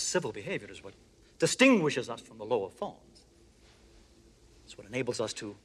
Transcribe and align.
civil 0.00 0.32
behavior 0.32 0.68
is 0.70 0.82
what 0.82 0.94
distinguishes 1.38 2.08
us 2.08 2.20
from 2.20 2.38
the 2.38 2.44
lower 2.44 2.70
forms. 2.70 3.24
It's 4.64 4.76
what 4.76 4.86
enables 4.86 5.20
us 5.20 5.32
to 5.34 5.56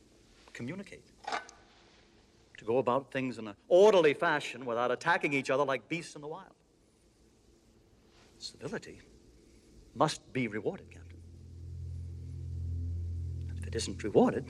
communicate, 0.54 1.04
to 2.58 2.66
go 2.66 2.78
about 2.78 3.12
things 3.12 3.38
in 3.38 3.48
an 3.48 3.56
orderly 3.68 4.13
fashion 4.13 4.66
without 4.66 4.90
attacking 4.92 5.34
each 5.34 5.50
other 5.50 5.63
like 5.63 5.88
beasts 5.90 6.16
in 6.16 6.21
the 6.21 6.28
wild. 6.28 6.54
Civility 8.40 9.02
must 9.96 10.21
be 10.33 10.47
rewarded, 10.47 10.90
Captain. 10.90 11.20
And 13.49 13.58
if 13.58 13.67
it 13.67 13.76
isn't 13.76 14.04
rewarded, 14.04 14.46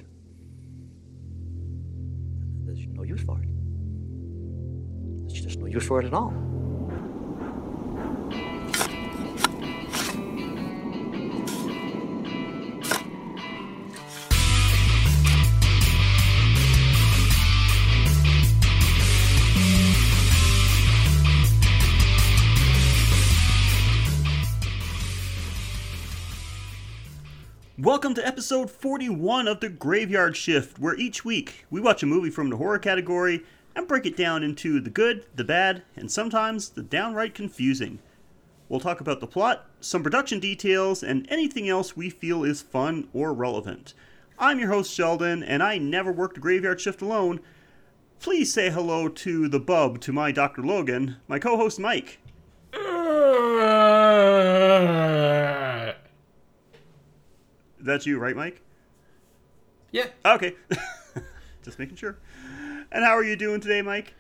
there's 2.66 2.86
no 2.88 3.04
use 3.04 3.22
for 3.22 3.40
it. 3.42 3.50
There's 5.28 5.42
just 5.42 5.60
no 5.60 5.66
use 5.66 5.86
for 5.86 6.00
it 6.00 6.06
at 6.06 6.14
all. 6.14 6.34
Welcome 28.06 28.22
to 28.22 28.28
episode 28.28 28.70
41 28.70 29.48
of 29.48 29.62
The 29.62 29.70
Graveyard 29.70 30.38
Shift, 30.38 30.78
where 30.78 30.94
each 30.96 31.26
week 31.26 31.66
we 31.72 31.82
watch 31.82 32.04
a 32.04 32.06
movie 32.06 32.30
from 32.30 32.52
the 32.52 32.58
horror 32.58 32.78
category 32.78 33.44
and 33.76 33.88
break 33.88 34.06
it 34.06 34.16
down 34.16 34.44
into 34.44 34.80
the 34.80 34.92
good, 34.92 35.26
the 35.34 35.44
bad, 35.44 35.82
and 35.96 36.12
sometimes 36.12 36.70
the 36.70 36.84
downright 36.84 37.34
confusing. 37.34 37.98
We'll 38.70 38.80
talk 38.80 39.02
about 39.02 39.22
the 39.22 39.28
plot, 39.28 39.66
some 39.82 40.04
production 40.04 40.40
details, 40.40 41.02
and 41.02 41.26
anything 41.32 41.68
else 41.68 41.98
we 41.98 42.12
feel 42.12 42.44
is 42.44 42.62
fun 42.62 43.08
or 43.12 43.34
relevant. 43.34 43.96
I'm 44.38 44.60
your 44.60 44.70
host, 44.70 44.94
Sheldon, 44.94 45.42
and 45.42 45.64
I 45.64 45.80
never 45.80 46.12
worked 46.12 46.38
a 46.38 46.42
graveyard 46.42 46.80
shift 46.80 47.02
alone. 47.02 47.40
Please 48.20 48.54
say 48.54 48.70
hello 48.70 49.10
to 49.10 49.48
the 49.50 49.60
bub 49.60 50.00
to 50.02 50.14
my 50.14 50.32
Dr. 50.32 50.62
Logan, 50.62 51.16
my 51.28 51.40
co 51.40 51.58
host, 51.58 51.80
Mike. 51.80 52.20
That's 57.86 58.06
you, 58.08 58.18
right, 58.18 58.36
Mike? 58.36 58.62
Yeah. 59.92 60.08
Okay. 60.26 60.56
Just 61.64 61.78
making 61.78 61.98
sure. 61.98 62.18
And 62.92 63.04
how 63.06 63.12
are 63.12 63.24
you 63.24 63.36
doing 63.36 63.62
today, 63.62 63.82
Mike? 63.82 64.14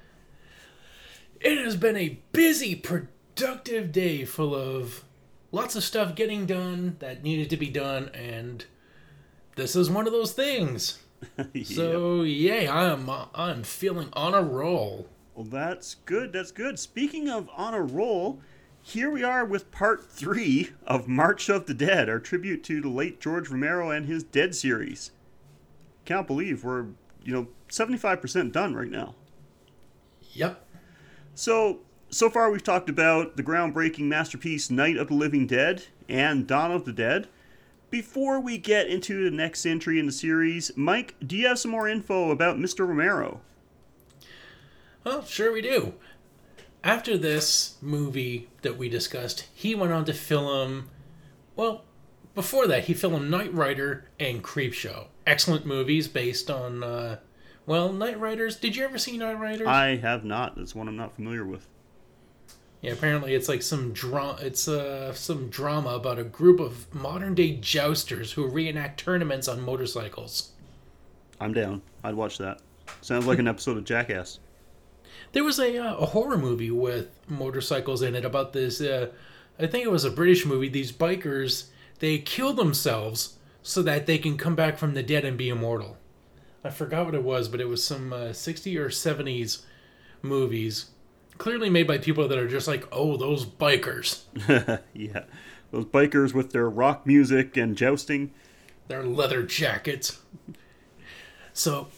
It 1.41 1.57
has 1.57 1.75
been 1.75 1.97
a 1.97 2.19
busy, 2.31 2.75
productive 2.75 3.91
day 3.91 4.23
full 4.23 4.53
of 4.55 5.03
lots 5.51 5.75
of 5.75 5.83
stuff 5.83 6.15
getting 6.15 6.45
done 6.45 6.97
that 6.99 7.23
needed 7.23 7.49
to 7.49 7.57
be 7.57 7.69
done, 7.69 8.09
and 8.09 8.65
this 9.55 9.75
is 9.75 9.89
one 9.89 10.07
of 10.07 10.13
those 10.13 10.33
things. 10.33 10.99
So 11.63 12.21
yay, 12.21 12.67
I'm 12.67 13.09
I'm 13.33 13.63
feeling 13.63 14.09
on 14.13 14.35
a 14.35 14.43
roll. 14.43 15.07
Well, 15.33 15.45
that's 15.45 15.95
good. 15.95 16.33
That's 16.33 16.51
good. 16.51 16.77
Speaking 16.77 17.29
of 17.29 17.49
on 17.55 17.73
a 17.73 17.81
roll, 17.81 18.41
here 18.87 19.09
we 19.09 19.23
are 19.23 19.43
with 19.43 19.71
part 19.71 20.11
three 20.11 20.69
of 20.85 21.07
March 21.07 21.49
of 21.49 21.65
the 21.65 21.73
Dead, 21.73 22.07
our 22.07 22.19
tribute 22.19 22.63
to 22.65 22.79
the 22.79 22.87
late 22.87 23.19
George 23.19 23.49
Romero 23.49 23.89
and 23.89 24.05
his 24.05 24.23
Dead 24.23 24.53
series. 24.53 25.09
Can't 26.05 26.27
believe 26.27 26.63
we're, 26.63 26.85
you 27.23 27.33
know, 27.33 27.47
75% 27.67 28.51
done 28.51 28.75
right 28.75 28.91
now. 28.91 29.15
Yep. 30.33 30.63
So, 31.33 31.79
so 32.11 32.29
far 32.29 32.51
we've 32.51 32.63
talked 32.63 32.87
about 32.87 33.37
the 33.37 33.43
groundbreaking 33.43 34.01
masterpiece 34.01 34.69
Night 34.69 34.97
of 34.97 35.07
the 35.07 35.15
Living 35.15 35.47
Dead 35.47 35.85
and 36.07 36.45
Dawn 36.45 36.69
of 36.71 36.85
the 36.85 36.93
Dead. 36.93 37.27
Before 37.89 38.39
we 38.39 38.59
get 38.59 38.87
into 38.87 39.23
the 39.23 39.35
next 39.35 39.65
entry 39.65 39.97
in 39.97 40.05
the 40.05 40.11
series, 40.11 40.71
Mike, 40.77 41.15
do 41.25 41.35
you 41.35 41.47
have 41.47 41.57
some 41.57 41.71
more 41.71 41.87
info 41.87 42.29
about 42.29 42.59
Mr. 42.59 42.87
Romero? 42.87 43.41
Well, 45.03 45.25
sure 45.25 45.51
we 45.51 45.61
do. 45.61 45.95
After 46.85 47.17
this 47.17 47.77
movie 47.81 48.47
that 48.61 48.77
we 48.77 48.89
discussed, 48.89 49.47
he 49.55 49.73
went 49.73 49.91
on 49.91 50.05
to 50.05 50.13
film. 50.13 50.91
Well, 51.55 51.83
before 52.35 52.67
that, 52.67 52.83
he 52.83 52.93
filmed 52.93 53.31
Knight 53.31 53.51
Rider 53.51 54.05
and 54.19 54.43
Creepshow. 54.43 55.07
Excellent 55.25 55.65
movies 55.65 56.07
based 56.07 56.51
on. 56.51 56.83
Uh, 56.83 57.17
well, 57.65 57.89
Knightriders. 57.89 58.61
Did 58.61 58.75
you 58.75 58.83
ever 58.83 58.99
see 58.99 59.17
Knightriders? 59.17 59.65
I 59.65 59.95
have 59.95 60.23
not. 60.23 60.55
That's 60.55 60.75
one 60.75 60.87
I'm 60.87 60.95
not 60.95 61.15
familiar 61.15 61.43
with. 61.43 61.67
Yeah, 62.83 62.91
apparently 62.91 63.33
it's 63.33 63.49
like 63.49 63.63
some 63.63 63.91
drama. 63.91 64.37
It's 64.41 64.67
uh, 64.67 65.11
some 65.13 65.49
drama 65.49 65.95
about 65.95 66.19
a 66.19 66.23
group 66.23 66.59
of 66.59 66.93
modern 66.93 67.33
day 67.33 67.55
jousters 67.55 68.33
who 68.33 68.45
reenact 68.45 68.99
tournaments 68.99 69.47
on 69.47 69.59
motorcycles. 69.59 70.51
I'm 71.41 71.51
down. 71.51 71.81
I'd 72.03 72.13
watch 72.13 72.37
that. 72.37 72.59
Sounds 73.01 73.25
like 73.25 73.39
an 73.39 73.47
episode 73.47 73.77
of 73.77 73.85
Jackass. 73.85 74.37
There 75.35 75.43
was 75.43 75.59
a 75.59 75.77
uh, 75.77 75.95
a 75.97 76.05
horror 76.05 76.37
movie 76.37 76.71
with 76.71 77.09
motorcycles 77.27 78.01
in 78.01 78.15
it 78.15 78.23
about 78.23 78.53
this. 78.53 78.79
Uh, 78.79 79.09
I 79.59 79.67
think 79.67 79.83
it 79.83 79.91
was 79.91 80.05
a 80.05 80.09
British 80.09 80.45
movie. 80.45 80.69
These 80.69 80.93
bikers 80.93 81.65
they 81.99 82.19
kill 82.19 82.53
themselves 82.53 83.37
so 83.61 83.81
that 83.81 84.05
they 84.05 84.17
can 84.17 84.37
come 84.37 84.55
back 84.55 84.77
from 84.77 84.93
the 84.93 85.03
dead 85.03 85.25
and 85.25 85.37
be 85.37 85.49
immortal. 85.49 85.97
I 86.63 86.69
forgot 86.69 87.07
what 87.07 87.15
it 87.15 87.23
was, 87.23 87.49
but 87.49 87.59
it 87.59 87.67
was 87.67 87.83
some 87.83 88.13
uh, 88.13 88.31
60 88.31 88.77
or 88.77 88.87
70s 88.87 89.63
movies, 90.21 90.91
clearly 91.37 91.69
made 91.69 91.85
by 91.85 91.97
people 91.97 92.29
that 92.29 92.37
are 92.37 92.47
just 92.47 92.67
like, 92.67 92.87
oh, 92.93 93.17
those 93.17 93.45
bikers. 93.45 94.23
yeah. 94.93 95.23
Those 95.71 95.85
bikers 95.85 96.33
with 96.33 96.53
their 96.53 96.69
rock 96.69 97.05
music 97.05 97.57
and 97.57 97.75
jousting. 97.75 98.31
Their 98.87 99.03
leather 99.03 99.43
jackets. 99.43 100.21
So, 101.51 101.89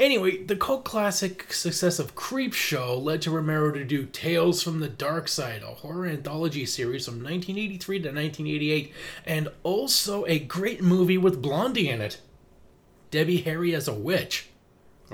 anyway, 0.00 0.42
the 0.42 0.56
cult 0.56 0.84
classic 0.84 1.52
success 1.52 1.98
of 1.98 2.14
Creepshow 2.14 3.00
led 3.00 3.22
to 3.22 3.30
Romero 3.30 3.70
to 3.72 3.84
do 3.84 4.06
Tales 4.06 4.62
from 4.62 4.80
the 4.80 4.88
Dark 4.88 5.28
Side, 5.28 5.62
a 5.62 5.66
horror 5.66 6.06
anthology 6.06 6.66
series 6.66 7.04
from 7.04 7.22
1983 7.22 7.98
to 7.98 8.08
1988, 8.08 8.92
and 9.26 9.48
also 9.62 10.24
a 10.24 10.38
great 10.38 10.82
movie 10.82 11.18
with 11.18 11.42
Blondie 11.42 11.88
in 11.88 12.00
it. 12.00 12.20
Debbie 13.10 13.42
Harry 13.42 13.74
as 13.74 13.86
a 13.86 13.94
witch. 13.94 14.48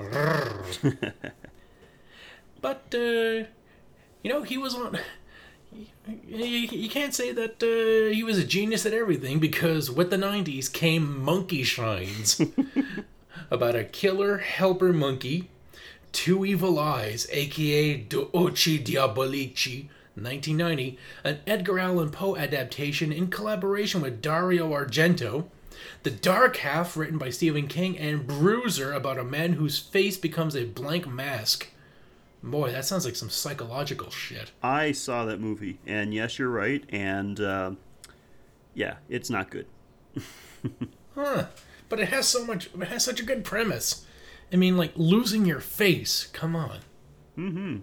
but, 2.61 2.85
uh, 2.93 3.43
you 4.23 4.29
know, 4.29 4.43
he 4.43 4.57
was 4.57 4.75
on. 4.75 4.99
You, 6.25 6.45
you 6.45 6.89
can't 6.89 7.13
say 7.13 7.31
that 7.33 7.61
uh, 7.61 8.13
he 8.13 8.23
was 8.23 8.37
a 8.37 8.43
genius 8.45 8.85
at 8.85 8.93
everything 8.93 9.39
because 9.39 9.91
with 9.91 10.09
the 10.09 10.17
90s 10.17 10.71
came 10.71 11.21
Monkey 11.21 11.63
Shines 11.63 12.41
about 13.49 13.75
a 13.75 13.83
killer 13.83 14.37
helper 14.39 14.93
monkey, 14.93 15.49
two 16.11 16.45
evil 16.45 16.79
eyes, 16.79 17.27
aka 17.31 17.97
Due 17.97 18.29
Occhi 18.33 18.83
Diabolici, 18.83 19.87
1990, 20.15 20.97
an 21.23 21.39
Edgar 21.45 21.79
Allan 21.79 22.09
Poe 22.09 22.35
adaptation 22.35 23.11
in 23.11 23.27
collaboration 23.27 24.01
with 24.01 24.21
Dario 24.21 24.71
Argento. 24.71 25.45
The 26.03 26.11
Dark 26.11 26.57
Half, 26.57 26.97
written 26.97 27.17
by 27.17 27.29
Stephen 27.29 27.67
King, 27.67 27.97
and 27.97 28.25
Bruiser, 28.25 28.93
about 28.93 29.19
a 29.19 29.23
man 29.23 29.53
whose 29.53 29.77
face 29.77 30.17
becomes 30.17 30.55
a 30.55 30.65
blank 30.65 31.07
mask. 31.07 31.67
Boy, 32.41 32.71
that 32.71 32.85
sounds 32.85 33.05
like 33.05 33.15
some 33.15 33.29
psychological 33.29 34.09
shit. 34.09 34.51
I 34.63 34.91
saw 34.91 35.25
that 35.25 35.39
movie, 35.39 35.79
and 35.85 36.13
yes, 36.13 36.39
you're 36.39 36.49
right. 36.49 36.83
And 36.89 37.39
uh, 37.39 37.71
yeah, 38.73 38.95
it's 39.09 39.29
not 39.29 39.49
good. 39.49 39.67
Huh. 41.15 41.45
But 41.89 41.99
it 41.99 42.09
has 42.09 42.27
so 42.27 42.45
much, 42.45 42.69
it 42.73 42.87
has 42.87 43.03
such 43.03 43.19
a 43.19 43.23
good 43.23 43.43
premise. 43.43 44.05
I 44.51 44.55
mean, 44.55 44.77
like 44.77 44.91
losing 44.95 45.45
your 45.45 45.59
face. 45.59 46.27
Come 46.33 46.55
on. 46.55 46.79
Mm-hmm. 47.37 47.77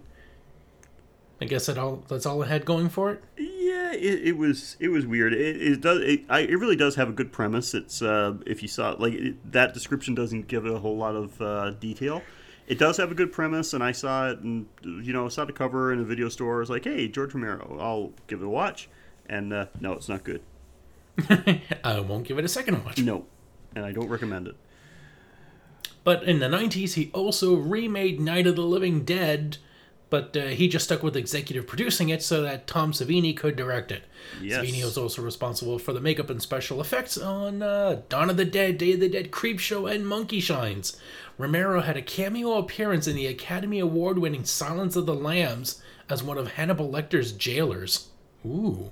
I 1.41 1.45
guess 1.45 1.65
that 1.65 1.77
all 1.77 2.03
that's 2.07 2.25
all 2.25 2.41
it 2.43 2.47
had 2.47 2.65
going 2.65 2.89
for 2.89 3.11
it. 3.11 3.23
Yeah, 3.37 3.91
it, 3.93 4.27
it 4.27 4.37
was 4.37 4.77
it 4.79 4.87
was 4.87 5.05
weird. 5.05 5.33
It, 5.33 5.61
it 5.61 5.81
does 5.81 5.99
it, 5.99 6.21
I, 6.29 6.39
it 6.39 6.57
really 6.57 6.77
does 6.77 6.95
have 6.95 7.09
a 7.09 7.11
good 7.11 7.33
premise. 7.33 7.73
It's 7.73 8.01
uh, 8.01 8.35
if 8.45 8.61
you 8.61 8.67
saw 8.67 8.93
it, 8.93 8.99
like 8.99 9.13
it, 9.13 9.51
that 9.51 9.73
description 9.73 10.15
doesn't 10.15 10.47
give 10.47 10.65
it 10.65 10.71
a 10.71 10.79
whole 10.79 10.95
lot 10.95 11.15
of 11.15 11.41
uh, 11.41 11.71
detail. 11.71 12.21
It 12.67 12.79
does 12.79 12.97
have 12.97 13.11
a 13.11 13.15
good 13.15 13.31
premise, 13.31 13.73
and 13.73 13.83
I 13.83 13.91
saw 13.91 14.29
it, 14.29 14.39
and 14.39 14.67
you 14.83 15.13
know, 15.13 15.27
saw 15.29 15.45
the 15.45 15.53
cover 15.53 15.91
in 15.91 15.99
a 15.99 16.03
video 16.03 16.29
store. 16.29 16.55
I 16.55 16.59
was 16.59 16.69
like, 16.69 16.85
hey, 16.85 17.07
George 17.07 17.33
Romero, 17.33 17.77
I'll 17.79 18.13
give 18.27 18.41
it 18.41 18.45
a 18.45 18.49
watch. 18.49 18.89
And 19.27 19.53
uh, 19.53 19.65
no, 19.79 19.93
it's 19.93 20.09
not 20.09 20.23
good. 20.23 20.41
I 21.83 21.99
won't 21.99 22.27
give 22.27 22.39
it 22.39 22.45
a 22.45 22.49
second 22.49 22.83
watch. 22.83 22.97
No, 22.99 23.25
and 23.75 23.85
I 23.85 23.91
don't 23.91 24.09
recommend 24.09 24.47
it. 24.47 24.55
But 26.03 26.23
in 26.23 26.39
the 26.39 26.47
90s, 26.47 26.93
he 26.93 27.09
also 27.13 27.55
remade 27.55 28.19
Night 28.19 28.47
of 28.47 28.55
the 28.55 28.61
Living 28.61 29.03
Dead, 29.03 29.57
but 30.11 30.37
uh, 30.37 30.45
he 30.45 30.67
just 30.67 30.85
stuck 30.85 31.01
with 31.01 31.17
executive 31.17 31.65
producing 31.65 32.09
it 32.09 32.21
so 32.21 32.43
that 32.43 32.67
Tom 32.67 32.91
Savini 32.91 33.35
could 33.35 33.55
direct 33.55 33.91
it. 33.91 34.03
Yes. 34.41 34.63
Savini 34.63 34.83
was 34.83 34.97
also 34.97 35.23
responsible 35.23 35.79
for 35.79 35.93
the 35.93 35.99
makeup 35.99 36.29
and 36.29 36.41
special 36.41 36.79
effects 36.79 37.17
on 37.17 37.63
uh, 37.63 38.01
Dawn 38.07 38.29
of 38.29 38.37
the 38.37 38.45
Dead, 38.45 38.77
Day 38.77 38.93
of 38.93 38.99
the 38.99 39.09
Dead, 39.09 39.31
Creepshow, 39.31 39.91
and 39.91 40.07
Monkey 40.07 40.39
Shines. 40.39 40.95
Romero 41.39 41.81
had 41.81 41.97
a 41.97 42.01
cameo 42.03 42.53
appearance 42.53 43.07
in 43.07 43.15
the 43.15 43.27
Academy 43.27 43.79
Award 43.79 44.19
winning 44.19 44.45
Silence 44.45 44.95
of 44.95 45.07
the 45.07 45.15
Lambs 45.15 45.81
as 46.07 46.23
one 46.23 46.37
of 46.37 46.51
Hannibal 46.51 46.89
Lecter's 46.89 47.31
jailers. 47.31 48.09
Ooh. 48.45 48.91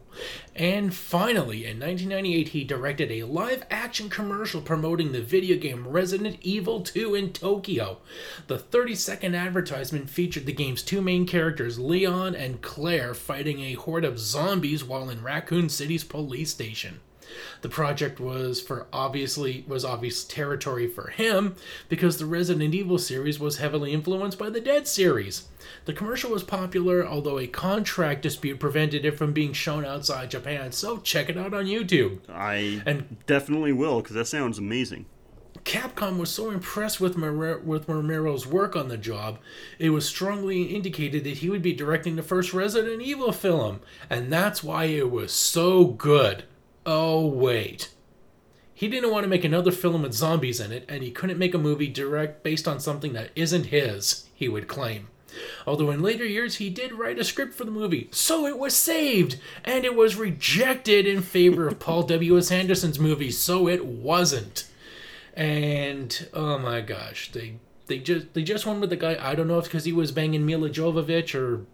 And 0.55 0.94
finally, 0.94 1.65
in 1.65 1.79
1998, 1.79 2.50
he 2.50 2.63
directed 2.63 3.11
a 3.11 3.23
live 3.23 3.63
action 3.69 4.09
commercial 4.09 4.61
promoting 4.61 5.11
the 5.11 5.21
video 5.21 5.57
game 5.57 5.88
Resident 5.88 6.38
Evil 6.41 6.81
2 6.81 7.13
in 7.13 7.33
Tokyo. 7.33 8.00
The 8.47 8.57
30 8.57 8.95
second 8.95 9.35
advertisement 9.35 10.09
featured 10.09 10.47
the 10.47 10.53
game's 10.53 10.81
two 10.81 11.01
main 11.01 11.27
characters, 11.27 11.77
Leon 11.77 12.35
and 12.35 12.61
Claire, 12.61 13.13
fighting 13.13 13.59
a 13.59 13.73
horde 13.73 14.05
of 14.05 14.19
zombies 14.19 14.83
while 14.83 15.09
in 15.09 15.21
Raccoon 15.21 15.69
City's 15.69 16.03
police 16.03 16.50
station. 16.50 17.00
The 17.62 17.69
project 17.69 18.19
was 18.19 18.62
for 18.62 18.88
obviously 18.94 19.63
was 19.68 19.85
obvious 19.85 20.24
territory 20.24 20.88
for 20.88 21.07
him 21.09 21.56
because 21.89 22.18
the 22.18 22.25
Resident 22.25 22.74
Evil 22.74 22.97
series 22.97 23.39
was 23.39 23.57
heavily 23.57 23.94
influenced 23.94 24.38
by 24.39 24.50
the 24.50 24.62
Dead 24.62 24.88
series. 24.88 25.47
The 25.85 25.94
commercial 25.94 26.31
was 26.31 26.44
popular, 26.44 27.06
although 27.06 27.39
a 27.39 27.47
contract 27.47 28.21
dispute 28.21 28.59
prevented 28.59 29.06
it 29.06 29.18
from 29.18 29.33
being 29.33 29.53
shown 29.53 29.85
outside 29.85 30.31
Japan. 30.31 30.71
So 30.71 30.97
check 30.97 31.30
it 31.30 31.38
out 31.38 31.53
on 31.53 31.65
YouTube. 31.65 32.19
I 32.30 32.81
And- 32.85 33.18
definitely 33.27 33.74
will 33.74 34.01
because 34.01 34.15
that 34.15 34.27
sounds 34.27 34.57
amazing. 34.57 35.06
Capcom 35.65 36.18
was 36.18 36.29
so 36.29 36.50
impressed 36.51 37.00
with 37.00 37.15
Mar- 37.15 37.59
with 37.59 37.88
Romero's 37.88 38.45
work 38.45 38.75
on 38.75 38.89
the 38.89 38.97
job, 38.97 39.39
it 39.79 39.91
was 39.91 40.06
strongly 40.06 40.63
indicated 40.63 41.24
that 41.24 41.38
he 41.38 41.50
would 41.50 41.62
be 41.62 41.71
directing 41.71 42.18
the 42.18 42.24
first 42.24 42.53
Resident 42.53 43.01
Evil 43.01 43.31
film, 43.31 43.79
and 44.09 44.33
that's 44.33 44.62
why 44.63 44.86
it 44.86 45.09
was 45.09 45.31
so 45.31 45.86
good. 45.86 46.44
Oh 46.85 47.25
wait. 47.25 47.89
He 48.74 48.88
didn't 48.88 49.12
want 49.12 49.24
to 49.24 49.30
make 49.30 49.44
another 49.44 49.71
film 49.71 50.01
with 50.01 50.13
zombies 50.13 50.59
in 50.59 50.71
it, 50.71 50.85
and 50.89 51.03
he 51.03 51.12
couldn't 51.12 51.38
make 51.38 51.53
a 51.53 51.59
movie 51.59 51.88
direct 51.88 52.44
based 52.44 52.68
on 52.68 52.80
something 52.80 53.13
that 53.13 53.30
isn't 53.35 53.68
his, 53.68 54.27
he 54.33 54.50
would 54.50 54.68
claim. 54.68 55.07
Although 55.65 55.91
in 55.91 56.01
later 56.01 56.25
years 56.25 56.56
he 56.56 56.69
did 56.69 56.94
write 56.94 57.18
a 57.19 57.24
script 57.24 57.53
for 57.53 57.65
the 57.65 57.71
movie, 57.71 58.09
so 58.12 58.45
it 58.45 58.57
was 58.57 58.75
saved, 58.75 59.39
and 59.63 59.85
it 59.85 59.95
was 59.95 60.15
rejected 60.15 61.07
in 61.07 61.21
favor 61.21 61.68
of 61.68 61.80
Paul 61.80 62.03
W.S. 62.07 62.51
Anderson's 62.51 63.00
movie, 63.00 63.31
so 63.31 63.68
it 63.68 63.86
wasn't 63.86 64.65
and 65.33 66.27
oh 66.33 66.57
my 66.59 66.81
gosh, 66.81 67.31
they 67.31 67.56
they 67.88 68.00
just 68.00 68.33
they 68.33 68.44
just 68.44 68.65
went 68.65 68.81
with 68.81 68.89
the 68.89 68.95
guy. 68.95 69.18
I 69.19 69.36
don't 69.36 69.47
know 69.47 69.57
if 69.57 69.65
because 69.65 69.86
he 69.86 69.91
was 69.91 70.12
banging 70.12 70.45
Milla 70.45 70.69
Jovovich 70.69 71.36
or. 71.36 71.65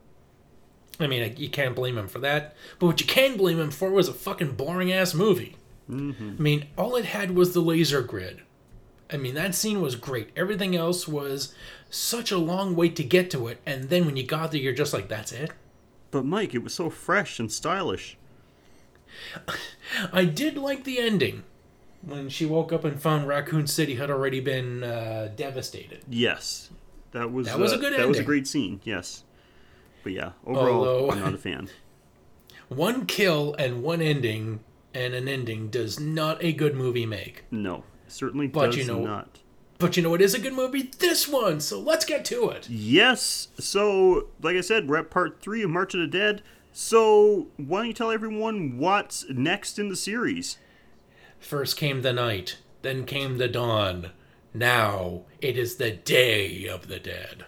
I 1.00 1.08
mean, 1.08 1.36
you 1.38 1.50
can't 1.50 1.76
blame 1.76 1.98
him 1.98 2.08
for 2.08 2.20
that. 2.20 2.56
But 2.78 2.88
what 2.88 3.02
you 3.02 3.08
can 3.08 3.38
blame 3.38 3.60
him 3.60 3.72
for 3.72 3.90
was 3.92 4.10
a 4.10 4.14
fucking 4.14 4.54
boring 4.54 4.92
ass 4.92 5.14
movie. 5.14 5.56
I 5.92 6.14
mean, 6.38 6.68
all 6.78 6.96
it 6.96 7.06
had 7.06 7.32
was 7.32 7.54
the 7.54 7.62
laser 7.62 8.02
grid. 8.04 8.42
I 9.12 9.18
mean, 9.18 9.34
that 9.36 9.56
scene 9.56 9.82
was 9.82 9.96
great. 9.96 10.30
Everything 10.36 10.76
else 10.76 11.08
was 11.08 11.56
such 11.90 12.32
a 12.32 12.38
long 12.38 12.76
wait 12.76 12.96
to 12.98 13.04
get 13.04 13.32
to 13.32 13.48
it, 13.48 13.60
and 13.66 13.90
then 13.90 14.06
when 14.06 14.16
you 14.16 14.24
got 14.24 14.52
there, 14.52 14.62
you're 14.62 14.74
just 14.74 14.94
like, 14.94 15.08
"That's 15.08 15.32
it." 15.32 15.52
But 16.12 16.26
Mike, 16.26 16.54
it 16.54 16.64
was 16.64 16.76
so 16.76 16.92
fresh 16.92 17.40
and 17.40 17.52
stylish. 17.52 18.18
I 20.14 20.26
did 20.26 20.58
like 20.58 20.84
the 20.84 21.00
ending 21.00 21.44
when 22.02 22.30
she 22.30 22.46
woke 22.46 22.72
up 22.72 22.84
and 22.84 23.02
found 23.02 23.28
Raccoon 23.28 23.66
City 23.66 23.96
had 23.96 24.12
already 24.12 24.40
been 24.40 24.84
uh, 24.84 25.32
devastated. 25.36 26.04
Yes, 26.08 26.70
that 27.12 27.32
was 27.32 27.48
That 27.48 27.58
was 27.58 27.74
uh, 27.74 27.78
a 27.78 27.80
good 27.80 28.00
That 28.00 28.08
was 28.08 28.20
a 28.20 28.24
great 28.24 28.48
scene. 28.48 28.80
Yes, 28.84 29.24
but 30.04 30.14
yeah, 30.14 30.32
overall, 30.46 30.86
Although- 30.88 31.12
I'm 31.12 31.20
not 31.20 31.34
a 31.34 31.38
fan. 31.38 31.70
One 32.70 33.06
kill 33.08 33.56
and 33.58 33.82
one 33.82 34.00
ending 34.02 34.60
and 34.94 35.14
an 35.16 35.28
ending 35.28 35.70
does 35.70 36.00
not 36.00 36.44
a 36.44 36.54
good 36.54 36.76
movie 36.76 37.06
make. 37.08 37.46
No, 37.50 37.84
certainly 38.08 38.48
But 38.48 38.68
does 38.68 38.78
you 38.78 38.86
know- 38.86 39.04
not. 39.04 39.40
But 39.80 39.96
you 39.96 40.04
know 40.04 40.10
what 40.10 40.22
is 40.22 40.34
a 40.34 40.40
good 40.40 40.54
movie? 40.54 40.92
This 41.00 41.26
one. 41.26 41.62
So 41.62 41.80
let's 41.80 42.04
get 42.04 42.26
to 42.26 42.50
it. 42.50 42.70
Yes. 42.70 43.48
So, 43.60 44.28
like 44.42 44.58
I 44.58 44.62
said, 44.62 44.90
we're 44.90 44.98
at 44.98 45.10
part 45.10 45.42
three 45.42 45.64
of 45.64 45.70
March 45.70 45.94
of 45.94 46.02
the 46.02 46.08
Dead. 46.08 46.42
So, 46.74 47.48
why 47.56 47.80
don't 47.80 47.88
you 47.88 47.94
tell 47.94 48.12
everyone 48.12 48.78
what's 48.78 49.26
next 49.30 49.80
in 49.80 49.88
the 49.88 49.96
series? 49.96 50.58
First 51.40 51.78
came 51.78 52.02
the 52.02 52.12
night, 52.12 52.58
then 52.82 53.06
came 53.06 53.38
the 53.38 53.48
dawn. 53.48 54.12
Now 54.54 55.22
it 55.42 55.58
is 55.58 55.78
the 55.78 55.92
day 55.92 56.68
of 56.68 56.88
the 56.90 57.00
dead. 57.00 57.46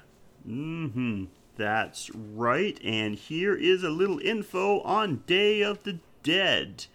Mm-hmm. 0.47 1.25
That's 1.57 2.09
right. 2.13 2.79
And 2.83 3.15
here 3.15 3.55
is 3.55 3.83
a 3.83 3.89
little 3.89 4.19
info 4.19 4.81
on 4.81 5.23
Day 5.27 5.61
of 5.61 5.83
the 5.83 5.99
Dead. 6.23 6.85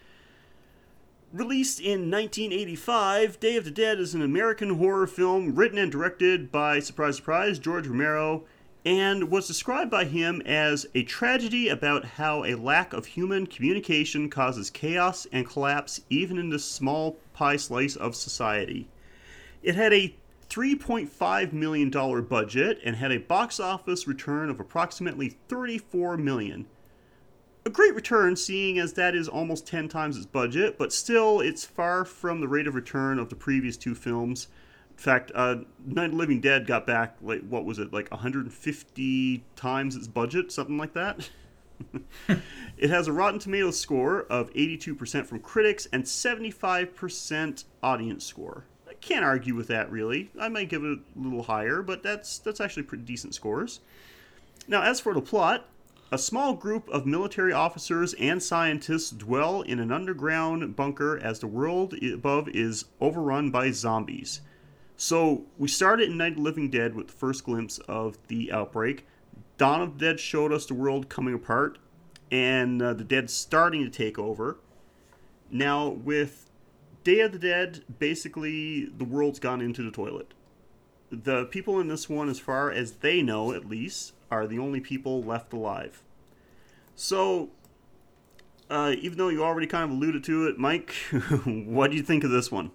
Released 1.32 1.80
in 1.80 2.10
1985, 2.10 3.40
Day 3.40 3.56
of 3.56 3.64
the 3.64 3.70
Dead 3.70 3.98
is 3.98 4.14
an 4.14 4.22
American 4.22 4.78
horror 4.78 5.06
film 5.06 5.54
written 5.54 5.76
and 5.76 5.92
directed 5.92 6.50
by, 6.50 6.80
surprise, 6.80 7.16
surprise, 7.16 7.58
George 7.58 7.86
Romero, 7.86 8.44
and 8.86 9.30
was 9.30 9.48
described 9.48 9.90
by 9.90 10.04
him 10.04 10.40
as 10.46 10.86
a 10.94 11.02
tragedy 11.02 11.68
about 11.68 12.04
how 12.04 12.44
a 12.44 12.54
lack 12.54 12.92
of 12.92 13.04
human 13.04 13.44
communication 13.44 14.30
causes 14.30 14.70
chaos 14.70 15.26
and 15.32 15.44
collapse 15.44 16.00
even 16.08 16.38
in 16.38 16.50
this 16.50 16.64
small 16.64 17.18
pie 17.34 17.56
slice 17.56 17.96
of 17.96 18.14
society. 18.14 18.86
It 19.64 19.74
had 19.74 19.92
a 19.92 20.14
$3.5 20.48 21.52
million 21.52 21.90
budget 21.90 22.78
and 22.84 22.96
had 22.96 23.12
a 23.12 23.18
box 23.18 23.60
office 23.60 24.06
return 24.06 24.48
of 24.50 24.60
approximately 24.60 25.30
34 25.48 26.16
million. 26.16 26.66
A 27.64 27.70
great 27.70 27.94
return, 27.94 28.36
seeing 28.36 28.78
as 28.78 28.92
that 28.92 29.16
is 29.16 29.28
almost 29.28 29.66
10 29.66 29.88
times 29.88 30.16
its 30.16 30.26
budget, 30.26 30.78
but 30.78 30.92
still, 30.92 31.40
it's 31.40 31.64
far 31.64 32.04
from 32.04 32.40
the 32.40 32.46
rate 32.46 32.68
of 32.68 32.76
return 32.76 33.18
of 33.18 33.28
the 33.28 33.34
previous 33.34 33.76
two 33.76 33.94
films. 33.94 34.46
In 34.90 34.96
fact, 34.96 35.32
uh, 35.34 35.56
Night 35.84 36.10
of 36.10 36.14
Living 36.14 36.40
Dead 36.40 36.66
got 36.66 36.86
back, 36.86 37.16
like, 37.20 37.46
what 37.48 37.64
was 37.64 37.80
it, 37.80 37.92
like 37.92 38.08
150 38.10 39.44
times 39.56 39.96
its 39.96 40.06
budget, 40.06 40.52
something 40.52 40.78
like 40.78 40.92
that? 40.92 41.28
it 42.78 42.88
has 42.88 43.08
a 43.08 43.12
Rotten 43.12 43.40
Tomatoes 43.40 43.78
score 43.78 44.22
of 44.22 44.52
82% 44.52 45.26
from 45.26 45.40
critics 45.40 45.86
and 45.92 46.04
75% 46.04 47.64
audience 47.82 48.24
score. 48.24 48.64
Can't 49.00 49.24
argue 49.24 49.54
with 49.54 49.68
that, 49.68 49.90
really. 49.90 50.30
I 50.38 50.48
might 50.48 50.68
give 50.68 50.82
it 50.84 50.98
a 50.98 51.20
little 51.20 51.44
higher, 51.44 51.82
but 51.82 52.02
that's 52.02 52.38
that's 52.38 52.60
actually 52.60 52.84
pretty 52.84 53.04
decent 53.04 53.34
scores. 53.34 53.80
Now, 54.68 54.82
as 54.82 55.00
for 55.00 55.14
the 55.14 55.20
plot, 55.20 55.68
a 56.10 56.18
small 56.18 56.54
group 56.54 56.88
of 56.88 57.06
military 57.06 57.52
officers 57.52 58.14
and 58.14 58.42
scientists 58.42 59.10
dwell 59.10 59.62
in 59.62 59.78
an 59.78 59.92
underground 59.92 60.76
bunker 60.76 61.18
as 61.18 61.40
the 61.40 61.46
world 61.46 61.94
above 62.02 62.48
is 62.48 62.86
overrun 63.00 63.50
by 63.50 63.70
zombies. 63.70 64.40
So, 64.96 65.44
we 65.58 65.68
started 65.68 66.08
in 66.08 66.16
Night 66.16 66.32
of 66.32 66.36
the 66.36 66.42
Living 66.42 66.70
Dead 66.70 66.94
with 66.94 67.08
the 67.08 67.12
first 67.12 67.44
glimpse 67.44 67.78
of 67.88 68.18
the 68.28 68.50
outbreak. 68.50 69.06
Dawn 69.58 69.82
of 69.82 69.98
the 69.98 70.06
Dead 70.06 70.20
showed 70.20 70.52
us 70.52 70.66
the 70.66 70.74
world 70.74 71.08
coming 71.08 71.34
apart 71.34 71.78
and 72.30 72.82
uh, 72.82 72.94
the 72.94 73.04
dead 73.04 73.30
starting 73.30 73.84
to 73.84 73.90
take 73.90 74.18
over. 74.18 74.58
Now, 75.50 75.88
with 75.88 76.45
Day 77.06 77.20
of 77.20 77.30
the 77.30 77.38
Dead, 77.38 77.84
basically 78.00 78.86
the 78.86 79.04
world's 79.04 79.38
gone 79.38 79.60
into 79.60 79.80
the 79.80 79.92
toilet. 79.92 80.34
The 81.08 81.44
people 81.44 81.78
in 81.78 81.86
this 81.86 82.08
one, 82.08 82.28
as 82.28 82.40
far 82.40 82.72
as 82.72 82.94
they 82.94 83.22
know 83.22 83.52
at 83.52 83.64
least, 83.64 84.12
are 84.28 84.44
the 84.44 84.58
only 84.58 84.80
people 84.80 85.22
left 85.22 85.52
alive. 85.52 86.02
So, 86.96 87.50
uh, 88.68 88.96
even 88.98 89.18
though 89.18 89.28
you 89.28 89.44
already 89.44 89.68
kind 89.68 89.84
of 89.84 89.90
alluded 89.96 90.24
to 90.24 90.48
it, 90.48 90.58
Mike, 90.58 90.94
what 91.44 91.92
do 91.92 91.96
you 91.96 92.02
think 92.02 92.24
of 92.24 92.32
this 92.32 92.50
one? 92.50 92.72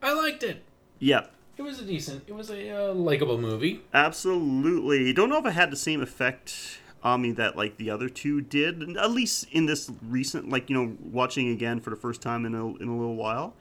I 0.00 0.12
liked 0.12 0.44
it. 0.44 0.62
Yeah, 1.00 1.26
It 1.56 1.62
was 1.62 1.80
a 1.80 1.84
decent. 1.84 2.22
It 2.28 2.34
was 2.36 2.48
a 2.48 2.90
uh, 2.90 2.94
likable 2.94 3.38
movie. 3.38 3.82
absolutely. 3.92 5.12
Don't 5.12 5.30
know 5.30 5.38
if 5.38 5.46
it 5.46 5.54
had 5.54 5.72
the 5.72 5.76
same 5.76 6.00
effect 6.00 6.78
on 7.04 7.34
that 7.34 7.56
like 7.56 7.76
the 7.76 7.90
other 7.90 8.08
two 8.08 8.40
did. 8.40 8.96
At 8.96 9.10
least 9.10 9.46
in 9.52 9.66
this 9.66 9.90
recent, 10.02 10.48
like 10.48 10.70
you 10.70 10.76
know, 10.76 10.96
watching 11.00 11.48
again 11.50 11.80
for 11.80 11.90
the 11.90 11.96
first 11.96 12.22
time 12.22 12.46
in 12.46 12.54
a 12.54 12.66
in 12.76 12.88
a 12.88 12.96
little 12.96 13.14
while. 13.14 13.54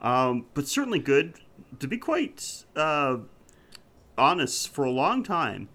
Um, 0.00 0.46
but 0.54 0.66
certainly 0.66 0.98
good. 0.98 1.34
To 1.78 1.86
be 1.86 1.98
quite 1.98 2.64
uh, 2.74 3.18
honest, 4.16 4.68
for 4.68 4.84
a 4.84 4.90
long 4.90 5.22
time, 5.22 5.68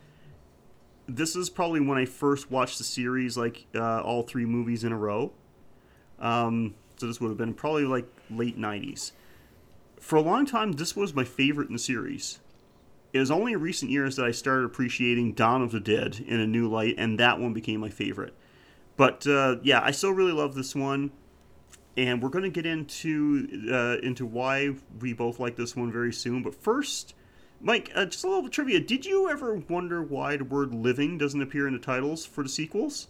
this 1.08 1.36
is 1.36 1.50
probably 1.50 1.80
when 1.80 1.98
I 1.98 2.06
first 2.06 2.52
watched 2.52 2.78
the 2.78 2.84
series, 2.84 3.38
like 3.38 3.66
uh, 3.76 4.02
all 4.02 4.24
three 4.24 4.46
movies 4.46 4.84
in 4.84 4.92
a 4.92 4.98
row. 4.98 5.32
Um, 6.20 6.76
so 6.98 7.08
this 7.08 7.20
would 7.22 7.30
have 7.30 7.38
been 7.38 7.54
probably 7.54 7.86
like 7.86 8.06
late 8.30 8.58
'90s. 8.58 9.12
For 10.00 10.16
a 10.16 10.22
long 10.22 10.48
time, 10.48 10.74
this 10.74 10.96
was 10.96 11.14
my 11.14 11.24
favorite 11.24 11.68
in 11.68 11.74
the 11.74 11.80
series. 11.80 12.40
It 13.14 13.20
was 13.20 13.30
only 13.32 13.54
in 13.54 13.62
recent 13.62 13.92
years 13.92 14.16
that 14.16 14.26
I 14.26 14.32
started 14.32 14.66
appreciating 14.66 15.34
Dawn 15.34 15.62
of 15.62 15.72
the 15.72 15.80
Dead 15.82 16.24
in 16.26 16.40
a 16.40 16.48
new 16.48 16.70
light, 16.70 16.96
and 16.98 17.20
that 17.20 17.40
one 17.40 17.54
became 17.54 17.80
my 17.82 17.90
favorite. 17.90 18.34
But 18.96 19.28
uh, 19.28 19.58
yeah, 19.64 19.82
I 19.84 19.92
still 19.92 20.12
really 20.12 20.32
love 20.32 20.56
this 20.56 20.74
one, 20.76 21.12
and 21.98 22.22
we're 22.24 22.30
going 22.30 22.44
to 22.44 22.50
get 22.50 22.66
into 22.66 23.68
uh, 23.72 23.98
into 24.06 24.26
why 24.26 24.76
we 25.00 25.12
both 25.14 25.40
like 25.40 25.56
this 25.58 25.76
one 25.76 25.92
very 25.92 26.14
soon. 26.14 26.42
But 26.42 26.56
first, 26.56 27.14
Mike, 27.60 27.92
uh, 27.96 28.06
just 28.06 28.24
a 28.24 28.30
little 28.30 28.50
trivia: 28.50 28.80
Did 28.80 29.06
you 29.06 29.30
ever 29.30 29.56
wonder 29.56 30.02
why 30.02 30.38
the 30.38 30.46
word 30.46 30.74
"living" 30.74 31.18
doesn't 31.18 31.42
appear 31.42 31.68
in 31.68 31.74
the 31.74 31.80
titles 31.80 32.26
for 32.26 32.44
the 32.44 32.50
sequels? 32.50 33.08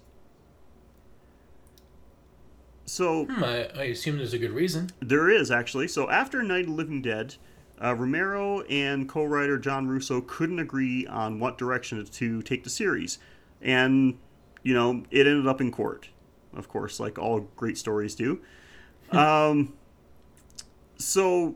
So 2.85 3.25
Hmm, 3.25 3.43
I, 3.43 3.69
I 3.75 3.83
assume 3.85 4.17
there's 4.17 4.33
a 4.33 4.37
good 4.39 4.51
reason. 4.51 4.89
there 4.99 5.29
is 5.29 5.51
actually. 5.51 5.87
So 5.87 6.09
after 6.09 6.41
Night 6.43 6.61
of 6.61 6.67
the 6.67 6.73
Living 6.73 7.01
Dead, 7.01 7.35
uh, 7.83 7.95
Romero 7.95 8.61
and 8.61 9.09
co-writer 9.09 9.57
John 9.57 9.87
Russo 9.87 10.21
couldn't 10.21 10.59
agree 10.59 11.07
on 11.07 11.39
what 11.39 11.57
direction 11.57 12.03
to 12.05 12.41
take 12.41 12.63
the 12.63 12.69
series, 12.69 13.17
and 13.61 14.17
you 14.63 14.73
know 14.73 15.03
it 15.11 15.27
ended 15.27 15.47
up 15.47 15.61
in 15.61 15.71
court. 15.71 16.09
of 16.53 16.67
course, 16.67 16.99
like 16.99 17.17
all 17.17 17.41
great 17.55 17.77
stories 17.77 18.15
do. 18.15 18.41
um, 19.11 19.73
so 20.97 21.55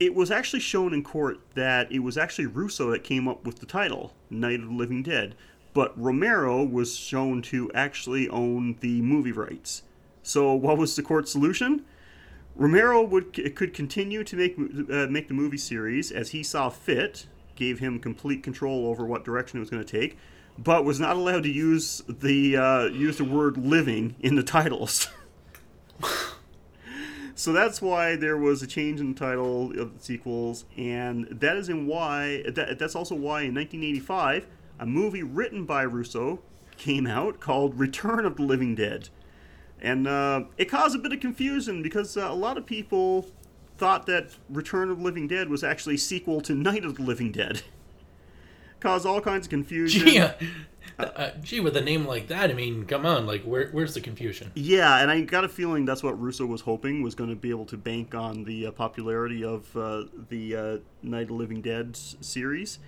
it 0.00 0.14
was 0.14 0.30
actually 0.30 0.60
shown 0.60 0.94
in 0.94 1.04
court 1.04 1.38
that 1.54 1.92
it 1.92 2.00
was 2.00 2.16
actually 2.16 2.46
Russo 2.46 2.90
that 2.90 3.04
came 3.04 3.28
up 3.28 3.44
with 3.44 3.60
the 3.60 3.66
title, 3.66 4.14
Night 4.30 4.60
of 4.60 4.68
the 4.68 4.74
Living 4.74 5.02
Dead, 5.02 5.36
but 5.74 5.98
Romero 6.00 6.64
was 6.64 6.96
shown 6.96 7.42
to 7.42 7.70
actually 7.74 8.28
own 8.30 8.76
the 8.80 9.02
movie 9.02 9.30
rights. 9.30 9.82
So 10.22 10.52
what 10.54 10.78
was 10.78 10.96
the 10.96 11.02
court 11.02 11.28
solution? 11.28 11.84
Romero 12.60 13.02
would 13.02 13.56
could 13.56 13.72
continue 13.72 14.22
to 14.22 14.36
make 14.36 14.54
uh, 14.58 15.06
make 15.06 15.28
the 15.28 15.34
movie 15.34 15.56
series 15.56 16.12
as 16.12 16.32
he 16.32 16.42
saw 16.42 16.68
fit, 16.68 17.26
gave 17.56 17.78
him 17.78 17.98
complete 17.98 18.42
control 18.42 18.86
over 18.86 19.06
what 19.06 19.24
direction 19.24 19.56
it 19.56 19.60
was 19.60 19.70
going 19.70 19.82
to 19.82 20.00
take, 20.00 20.18
but 20.58 20.84
was 20.84 21.00
not 21.00 21.16
allowed 21.16 21.42
to 21.44 21.48
use 21.48 22.02
the 22.06 22.58
uh, 22.58 22.84
use 22.88 23.16
the 23.16 23.24
word 23.24 23.56
"living" 23.56 24.14
in 24.20 24.34
the 24.34 24.42
titles. 24.42 25.08
so 27.34 27.50
that's 27.54 27.80
why 27.80 28.14
there 28.14 28.36
was 28.36 28.62
a 28.62 28.66
change 28.66 29.00
in 29.00 29.14
the 29.14 29.18
title 29.18 29.70
of 29.80 29.96
the 29.96 30.04
sequels, 30.04 30.66
and 30.76 31.28
that 31.30 31.56
is 31.56 31.70
in 31.70 31.86
why 31.86 32.44
that, 32.46 32.78
that's 32.78 32.94
also 32.94 33.14
why 33.14 33.40
in 33.40 33.54
1985 33.54 34.46
a 34.78 34.84
movie 34.84 35.22
written 35.22 35.64
by 35.64 35.80
Russo 35.80 36.40
came 36.76 37.06
out 37.06 37.40
called 37.40 37.80
Return 37.80 38.26
of 38.26 38.36
the 38.36 38.42
Living 38.42 38.74
Dead 38.74 39.08
and 39.80 40.06
uh, 40.06 40.44
it 40.58 40.66
caused 40.66 40.94
a 40.96 40.98
bit 40.98 41.12
of 41.12 41.20
confusion 41.20 41.82
because 41.82 42.16
uh, 42.16 42.28
a 42.30 42.34
lot 42.34 42.58
of 42.58 42.66
people 42.66 43.26
thought 43.78 44.06
that 44.06 44.36
Return 44.48 44.90
of 44.90 44.98
the 44.98 45.04
Living 45.04 45.26
Dead 45.26 45.48
was 45.48 45.64
actually 45.64 45.94
a 45.94 45.98
sequel 45.98 46.40
to 46.42 46.54
Night 46.54 46.84
of 46.84 46.96
the 46.96 47.02
Living 47.02 47.32
Dead. 47.32 47.62
caused 48.80 49.06
all 49.06 49.20
kinds 49.20 49.46
of 49.46 49.50
confusion. 49.50 50.06
Gee, 50.06 50.18
uh, 50.18 50.32
uh, 50.98 51.30
gee, 51.42 51.60
with 51.60 51.76
a 51.76 51.80
name 51.80 52.06
like 52.06 52.28
that, 52.28 52.50
I 52.50 52.54
mean, 52.54 52.84
come 52.84 53.06
on, 53.06 53.26
like, 53.26 53.42
where, 53.44 53.68
where's 53.70 53.94
the 53.94 54.00
confusion? 54.00 54.50
Yeah, 54.54 55.00
and 55.00 55.10
I 55.10 55.20
got 55.20 55.44
a 55.44 55.48
feeling 55.48 55.84
that's 55.84 56.02
what 56.02 56.20
Russo 56.20 56.46
was 56.46 56.62
hoping 56.62 57.02
was 57.02 57.14
going 57.14 57.30
to 57.30 57.36
be 57.36 57.50
able 57.50 57.66
to 57.66 57.76
bank 57.76 58.14
on 58.14 58.44
the 58.44 58.66
uh, 58.66 58.70
popularity 58.72 59.44
of 59.44 59.74
uh, 59.76 60.04
the 60.28 60.56
uh, 60.56 60.76
Night 61.02 61.22
of 61.22 61.28
the 61.28 61.34
Living 61.34 61.60
Dead 61.60 61.96
series 61.96 62.78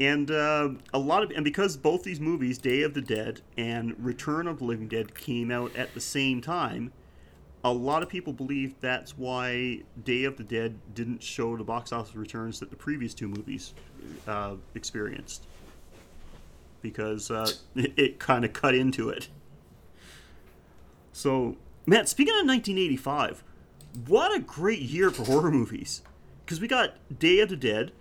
and 0.00 0.30
uh, 0.30 0.70
a 0.92 0.98
lot 0.98 1.22
of 1.22 1.30
and 1.30 1.44
because 1.44 1.76
both 1.76 2.02
these 2.02 2.20
movies 2.20 2.58
day 2.58 2.82
of 2.82 2.94
the 2.94 3.00
dead 3.00 3.40
and 3.56 3.94
return 4.04 4.46
of 4.46 4.58
the 4.58 4.64
living 4.64 4.88
dead 4.88 5.14
came 5.14 5.50
out 5.50 5.74
at 5.76 5.94
the 5.94 6.00
same 6.00 6.40
time 6.40 6.92
a 7.64 7.72
lot 7.72 8.02
of 8.02 8.10
people 8.10 8.34
believe 8.34 8.78
that's 8.80 9.16
why 9.16 9.80
day 10.04 10.24
of 10.24 10.36
the 10.36 10.44
dead 10.44 10.78
didn't 10.94 11.22
show 11.22 11.56
the 11.56 11.64
box 11.64 11.92
office 11.92 12.14
returns 12.14 12.60
that 12.60 12.68
the 12.68 12.76
previous 12.76 13.14
two 13.14 13.26
movies 13.26 13.72
uh, 14.28 14.54
experienced. 14.74 15.46
Because 16.82 17.30
uh, 17.30 17.50
it, 17.74 17.94
it 17.96 18.18
kind 18.18 18.44
of 18.44 18.52
cut 18.52 18.74
into 18.74 19.08
it. 19.08 19.28
So 21.12 21.56
matt 21.86 22.08
speaking 22.08 22.34
of 22.34 22.46
1985 22.46 23.42
what 24.06 24.34
a 24.34 24.40
great 24.40 24.80
year 24.80 25.10
for 25.10 25.24
horror 25.24 25.50
movies. 25.50 26.02
Because 26.44 26.60
we 26.60 26.68
got 26.68 26.96
day 27.18 27.40
of 27.40 27.48
the 27.48 27.56
dead 27.56 27.92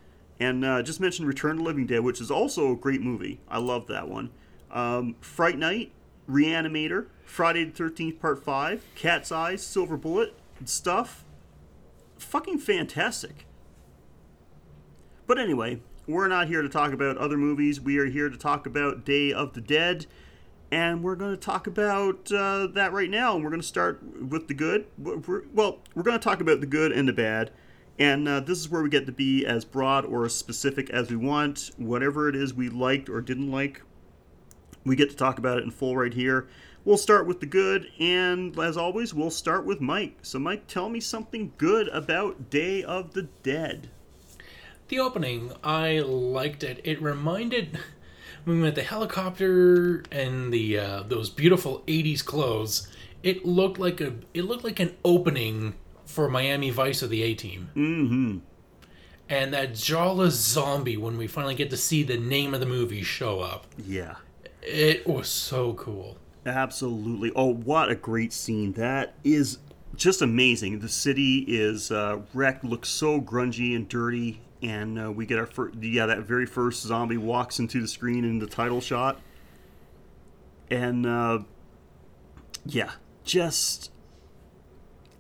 and 0.44 0.66
uh, 0.66 0.82
just 0.82 1.00
mentioned 1.00 1.28
Return 1.28 1.58
the 1.58 1.64
Living 1.64 1.86
Dead, 1.86 2.02
which 2.02 2.20
is 2.20 2.30
also 2.30 2.74
a 2.74 2.76
great 2.76 3.02
movie. 3.02 3.40
I 3.48 3.60
love 3.60 3.88
that 3.88 4.10
one. 4.10 4.30
Um, 4.72 5.16
Fright 5.22 5.58
Night, 5.58 5.92
Reanimator, 6.30 7.08
Friday 7.24 7.64
the 7.64 7.72
13th 7.72 8.20
Part 8.20 8.44
5, 8.44 8.84
Cat's 8.96 9.32
Eyes, 9.32 9.64
Silver 9.64 9.96
Bullet, 9.96 10.34
stuff. 10.66 11.24
Fucking 12.18 12.60
fantastic. 12.60 13.46
But 15.28 15.40
anyway, 15.40 15.80
we're 16.08 16.28
not 16.28 16.48
here 16.48 16.62
to 16.62 16.70
talk 16.70 16.92
about 16.92 17.18
other 17.18 17.38
movies. 17.38 17.80
We 17.80 17.98
are 17.98 18.06
here 18.06 18.30
to 18.30 18.38
talk 18.38 18.66
about 18.66 19.06
Day 19.06 19.32
of 19.32 19.54
the 19.54 19.62
Dead. 19.62 20.06
And 20.72 21.04
we're 21.04 21.16
going 21.16 21.32
to 21.32 21.38
talk 21.38 21.68
about 21.68 22.32
uh, 22.32 22.68
that 22.68 22.92
right 22.92 23.10
now. 23.10 23.36
And 23.36 23.44
we're 23.44 23.52
going 23.52 23.62
to 23.62 23.68
start 23.68 24.02
with 24.04 24.48
the 24.48 24.54
good. 24.54 24.88
Well, 24.98 25.80
we're 25.96 26.04
going 26.04 26.20
to 26.20 26.24
talk 26.24 26.42
about 26.42 26.60
the 26.60 26.66
good 26.66 26.92
and 26.92 27.08
the 27.08 27.14
bad. 27.14 27.52
And 28.00 28.28
uh, 28.28 28.40
this 28.40 28.58
is 28.60 28.70
where 28.70 28.82
we 28.82 28.90
get 28.90 29.06
to 29.06 29.12
be 29.12 29.46
as 29.46 29.66
broad 29.66 30.06
or 30.06 30.26
as 30.26 30.36
specific 30.36 30.90
as 30.90 31.10
we 31.10 31.16
want. 31.16 31.72
Whatever 31.78 32.28
it 32.28 32.36
is 32.36 32.54
we 32.54 32.70
liked 32.70 33.08
or 33.08 33.22
didn't 33.22 33.52
like, 33.52 33.84
we 34.84 34.96
get 34.96 35.10
to 35.12 35.16
talk 35.16 35.38
about 35.38 35.60
it 35.60 35.64
in 35.64 35.72
full 35.72 35.96
right 35.96 36.14
here. 36.14 36.48
We'll 36.86 36.98
start 36.98 37.28
with 37.28 37.40
the 37.40 37.46
good, 37.46 37.88
and 37.98 38.58
as 38.60 38.76
always, 38.76 39.14
we'll 39.14 39.32
start 39.32 39.66
with 39.66 39.80
Mike. 39.80 40.18
So, 40.22 40.38
Mike, 40.38 40.68
tell 40.68 40.90
me 40.90 41.00
something 41.00 41.54
good 41.58 41.88
about 41.90 42.50
Day 42.50 42.84
of 42.84 43.14
the 43.14 43.30
Dead. 43.42 43.90
The 44.90 45.00
opening, 45.00 45.54
I 45.64 46.00
liked 46.00 46.62
it. 46.62 46.82
It 46.84 47.02
reminded 47.02 47.80
when 48.44 48.58
we 48.58 48.64
went 48.64 48.76
the 48.76 48.84
helicopter 48.84 50.04
and 50.12 50.52
the 50.52 50.78
uh, 50.78 51.04
those 51.04 51.30
beautiful 51.30 51.84
'80s 51.88 52.24
clothes. 52.26 52.90
It 53.24 53.46
looked 53.46 53.80
like 53.80 54.02
a 54.02 54.16
it 54.34 54.44
looked 54.44 54.66
like 54.66 54.82
an 54.82 54.98
opening 55.06 55.76
for 56.14 56.30
Miami 56.30 56.70
Vice 56.70 57.02
of 57.02 57.10
the 57.10 57.24
A 57.24 57.34
Team. 57.34 57.70
Mm-hmm. 57.76 58.38
And 59.30 59.54
that 59.54 59.74
Jala 59.74 60.30
zombie 60.30 60.96
when 60.96 61.18
we 61.18 61.26
finally 61.26 61.56
get 61.56 61.72
to 61.72 61.78
see 61.78 62.04
the 62.04 62.18
name 62.18 62.54
of 62.54 62.60
the 62.60 62.68
movie 62.68 63.02
show 63.02 63.40
up. 63.40 63.66
Yeah. 63.84 64.18
It 64.62 65.08
was 65.08 65.28
so 65.28 65.74
cool. 65.74 66.18
Absolutely. 66.46 67.32
Oh, 67.36 67.54
what 67.54 67.90
a 67.90 67.96
great 67.96 68.32
scene. 68.32 68.74
That 68.74 69.16
is 69.24 69.58
just 69.96 70.22
amazing. 70.22 70.80
The 70.80 70.90
city 70.90 71.40
is 71.48 71.92
uh, 71.92 72.20
wrecked, 72.34 72.64
looks 72.64 72.90
so 72.90 73.20
grungy 73.20 73.76
and 73.76 73.90
dirty, 73.90 74.42
and 74.62 75.00
uh, 75.00 75.12
we 75.12 75.26
get 75.26 75.40
our 75.40 75.46
first, 75.48 75.78
yeah, 75.82 76.06
that 76.06 76.20
very 76.20 76.46
first 76.46 76.84
zombie 76.84 77.18
walks 77.18 77.58
into 77.58 77.82
the 77.82 77.88
screen 77.88 78.24
in 78.24 78.38
the 78.38 78.48
title 78.48 78.82
shot. 78.82 79.20
And, 80.70 81.06
uh, 81.06 81.40
yeah, 82.66 82.92
just 83.24 83.90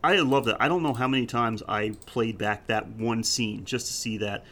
I 0.03 0.17
love 0.17 0.43
that. 0.45 0.57
I 0.59 0.67
don't 0.67 0.83
know 0.83 0.93
how 0.93 1.07
many 1.07 1.25
times 1.25 1.63
I 1.67 1.93
played 2.05 2.37
back 2.37 2.67
that 2.67 2.89
one 2.89 3.23
scene 3.23 3.63
just 3.63 3.87
to 3.87 3.93
see 3.93 4.17
that. 4.17 4.43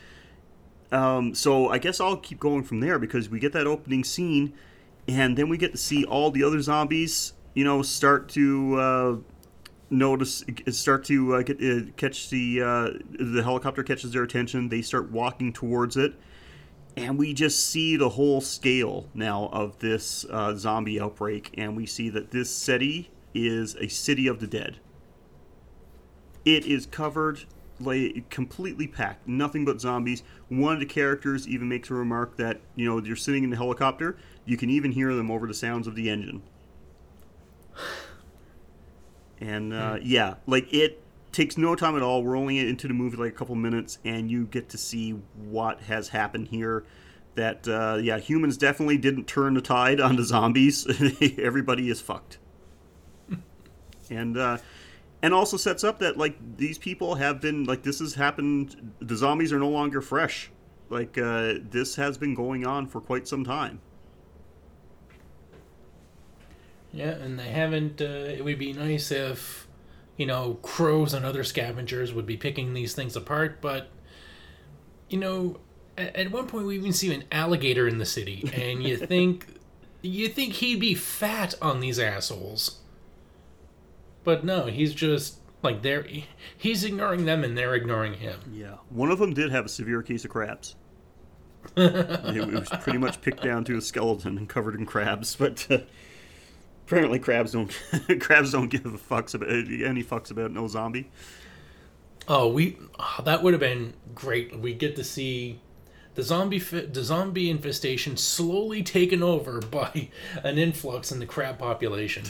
Um, 0.91 1.35
so 1.35 1.69
I 1.69 1.77
guess 1.77 1.99
I'll 1.99 2.17
keep 2.17 2.39
going 2.39 2.63
from 2.63 2.79
there 2.79 2.97
because 2.97 3.29
we 3.29 3.39
get 3.39 3.51
that 3.53 3.67
opening 3.67 4.03
scene, 4.03 4.53
and 5.07 5.37
then 5.37 5.49
we 5.49 5.57
get 5.57 5.73
to 5.73 5.77
see 5.77 6.05
all 6.05 6.31
the 6.31 6.43
other 6.43 6.61
zombies, 6.61 7.33
you 7.53 7.65
know, 7.65 7.81
start 7.81 8.29
to 8.29 8.75
uh, 8.75 9.15
notice, 9.89 10.43
start 10.69 11.03
to 11.05 11.35
uh, 11.35 11.41
get 11.41 11.61
uh, 11.61 11.91
catch 11.97 12.29
the 12.29 12.61
uh, 12.61 12.89
the 13.19 13.43
helicopter 13.43 13.83
catches 13.83 14.13
their 14.13 14.23
attention. 14.23 14.69
They 14.69 14.81
start 14.81 15.11
walking 15.11 15.51
towards 15.51 15.97
it, 15.97 16.13
and 16.95 17.17
we 17.17 17.33
just 17.33 17.67
see 17.67 17.97
the 17.97 18.09
whole 18.09 18.39
scale 18.39 19.09
now 19.13 19.49
of 19.51 19.79
this 19.79 20.25
uh, 20.29 20.55
zombie 20.55 20.99
outbreak, 20.99 21.53
and 21.57 21.75
we 21.75 21.85
see 21.85 22.09
that 22.09 22.31
this 22.31 22.49
city 22.49 23.11
is 23.33 23.75
a 23.75 23.87
city 23.87 24.27
of 24.27 24.39
the 24.39 24.47
dead 24.47 24.77
it 26.45 26.65
is 26.65 26.85
covered 26.85 27.45
like 27.79 28.29
completely 28.29 28.87
packed, 28.87 29.27
nothing 29.27 29.65
but 29.65 29.81
zombies. 29.81 30.23
One 30.49 30.73
of 30.73 30.79
the 30.79 30.85
characters 30.85 31.47
even 31.47 31.67
makes 31.67 31.89
a 31.89 31.93
remark 31.93 32.37
that 32.37 32.61
you 32.75 32.85
know 32.85 33.01
you're 33.03 33.15
sitting 33.15 33.43
in 33.43 33.49
the 33.49 33.57
helicopter, 33.57 34.17
you 34.45 34.57
can 34.57 34.69
even 34.69 34.91
hear 34.91 35.13
them 35.13 35.31
over 35.31 35.47
the 35.47 35.53
sounds 35.53 35.87
of 35.87 35.95
the 35.95 36.09
engine. 36.09 36.41
And 39.39 39.73
uh, 39.73 39.97
hmm. 39.97 40.03
yeah, 40.03 40.35
like 40.45 40.71
it 40.71 41.01
takes 41.31 41.57
no 41.57 41.75
time 41.75 41.95
at 41.95 42.01
all. 42.01 42.23
We're 42.23 42.37
only 42.37 42.59
into 42.59 42.87
the 42.87 42.93
movie 42.93 43.17
like 43.17 43.31
a 43.31 43.35
couple 43.35 43.55
minutes, 43.55 43.97
and 44.05 44.29
you 44.29 44.45
get 44.45 44.69
to 44.69 44.77
see 44.77 45.11
what 45.35 45.81
has 45.81 46.09
happened 46.09 46.49
here. 46.49 46.83
That 47.35 47.67
uh, 47.67 47.97
yeah, 48.01 48.19
humans 48.19 48.57
definitely 48.57 48.97
didn't 48.97 49.25
turn 49.25 49.53
the 49.53 49.61
tide 49.61 49.99
on 49.99 50.17
the 50.17 50.23
zombies. 50.23 50.85
Everybody 51.39 51.89
is 51.89 52.01
fucked. 52.01 52.37
and 54.09 54.37
uh, 54.37 54.57
and 55.21 55.33
also 55.33 55.57
sets 55.57 55.83
up 55.83 55.99
that 55.99 56.17
like 56.17 56.35
these 56.57 56.77
people 56.77 57.15
have 57.15 57.41
been 57.41 57.63
like 57.65 57.83
this 57.83 57.99
has 57.99 58.15
happened 58.15 58.93
the 58.99 59.15
zombies 59.15 59.53
are 59.53 59.59
no 59.59 59.69
longer 59.69 60.01
fresh. 60.01 60.51
Like 60.89 61.17
uh, 61.17 61.55
this 61.69 61.95
has 61.95 62.17
been 62.17 62.35
going 62.35 62.65
on 62.65 62.87
for 62.87 62.99
quite 62.99 63.27
some 63.27 63.43
time. 63.43 63.79
Yeah 66.91 67.11
and 67.11 67.39
they 67.39 67.49
haven't 67.49 68.01
uh, 68.01 68.05
it 68.05 68.43
would 68.43 68.59
be 68.59 68.73
nice 68.73 69.11
if 69.11 69.67
you 70.17 70.25
know 70.25 70.55
crows 70.61 71.13
and 71.13 71.25
other 71.25 71.43
scavengers 71.43 72.13
would 72.13 72.25
be 72.25 72.35
picking 72.35 72.73
these 72.73 72.93
things 72.93 73.15
apart 73.15 73.61
but 73.61 73.89
you 75.09 75.17
know 75.17 75.59
at, 75.97 76.15
at 76.15 76.31
one 76.31 76.47
point 76.47 76.65
we 76.65 76.75
even 76.75 76.91
see 76.91 77.13
an 77.13 77.23
alligator 77.31 77.87
in 77.87 77.97
the 77.97 78.05
city 78.05 78.51
and 78.53 78.83
you 78.83 78.97
think 79.07 79.47
you 80.01 80.27
think 80.27 80.55
he'd 80.55 80.81
be 80.81 80.93
fat 80.93 81.55
on 81.61 81.79
these 81.79 81.97
assholes 81.97 82.80
but 84.23 84.43
no, 84.43 84.65
he's 84.65 84.93
just 84.93 85.39
like 85.63 85.81
they're 85.81 86.07
he's 86.57 86.83
ignoring 86.83 87.25
them 87.25 87.43
and 87.43 87.57
they're 87.57 87.75
ignoring 87.75 88.13
him. 88.13 88.39
Yeah, 88.51 88.75
one 88.89 89.11
of 89.11 89.19
them 89.19 89.33
did 89.33 89.51
have 89.51 89.65
a 89.65 89.69
severe 89.69 90.01
case 90.01 90.25
of 90.25 90.31
crabs. 90.31 90.75
it 91.77 92.47
was 92.47 92.69
pretty 92.81 92.97
much 92.97 93.21
picked 93.21 93.43
down 93.43 93.63
to 93.65 93.77
a 93.77 93.81
skeleton 93.81 94.37
and 94.37 94.49
covered 94.49 94.75
in 94.75 94.85
crabs, 94.85 95.35
but 95.35 95.67
uh, 95.69 95.77
apparently 96.87 97.19
crabs 97.19 97.51
don't 97.51 97.71
crabs 98.19 98.51
don't 98.51 98.69
give 98.69 98.85
a 98.85 98.97
fucks 98.97 99.33
about 99.33 99.49
any 99.49 100.03
fucks 100.03 100.31
about 100.31 100.51
no 100.51 100.67
zombie. 100.67 101.11
Oh, 102.27 102.47
we 102.47 102.77
oh, 102.99 103.21
that 103.23 103.43
would 103.43 103.53
have 103.53 103.59
been 103.59 103.93
great. 104.13 104.57
We 104.57 104.73
get 104.73 104.95
to 104.95 105.03
see 105.03 105.59
the 106.15 106.23
zombie 106.23 106.59
fi- 106.59 106.85
the 106.85 107.03
zombie 107.03 107.49
infestation 107.49 108.17
slowly 108.17 108.83
taken 108.83 109.23
over 109.23 109.59
by 109.71 110.09
an 110.43 110.57
influx 110.57 111.11
in 111.11 111.19
the 111.19 111.25
crab 111.25 111.59
population. 111.59 112.25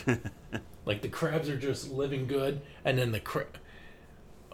Like 0.85 1.01
the 1.01 1.07
crabs 1.07 1.49
are 1.49 1.57
just 1.57 1.91
living 1.91 2.27
good, 2.27 2.61
and 2.83 2.97
then 2.97 3.11
the 3.11 3.19
crab. 3.19 3.57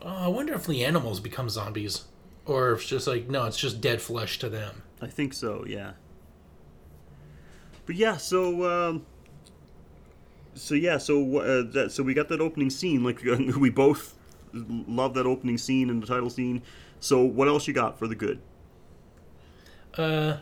Oh, 0.01 0.25
I 0.25 0.27
wonder 0.27 0.53
if 0.53 0.67
the 0.67 0.83
animals 0.83 1.19
become 1.19 1.49
zombies, 1.49 2.05
or 2.45 2.71
if 2.71 2.81
it's 2.81 2.89
just 2.89 3.07
like 3.07 3.29
no, 3.29 3.45
it's 3.45 3.57
just 3.57 3.81
dead 3.81 4.01
flesh 4.01 4.39
to 4.39 4.49
them. 4.49 4.83
I 5.01 5.07
think 5.07 5.33
so, 5.33 5.63
yeah. 5.67 5.93
But 7.85 7.95
yeah, 7.95 8.17
so 8.17 8.65
um, 8.69 9.05
so 10.53 10.75
yeah, 10.75 10.97
so 10.97 11.37
uh, 11.37 11.63
that 11.71 11.91
so 11.91 12.03
we 12.03 12.13
got 12.13 12.27
that 12.29 12.41
opening 12.41 12.69
scene. 12.69 13.03
Like 13.03 13.21
we 13.57 13.69
both 13.69 14.15
love 14.53 15.13
that 15.13 15.25
opening 15.25 15.57
scene 15.57 15.89
and 15.89 16.01
the 16.01 16.07
title 16.07 16.29
scene. 16.29 16.61
So 16.99 17.23
what 17.23 17.47
else 17.47 17.67
you 17.67 17.73
got 17.73 17.97
for 17.99 18.07
the 18.07 18.15
good? 18.15 18.39
Uh, 19.97 20.37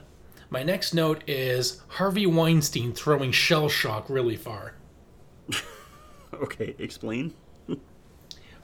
my 0.49 0.63
next 0.63 0.93
note 0.93 1.23
is 1.27 1.81
Harvey 1.87 2.25
Weinstein 2.25 2.93
throwing 2.93 3.31
shell 3.31 3.69
shock 3.69 4.09
really 4.09 4.35
far. 4.35 4.75
Okay, 6.33 6.75
explain. 6.79 7.33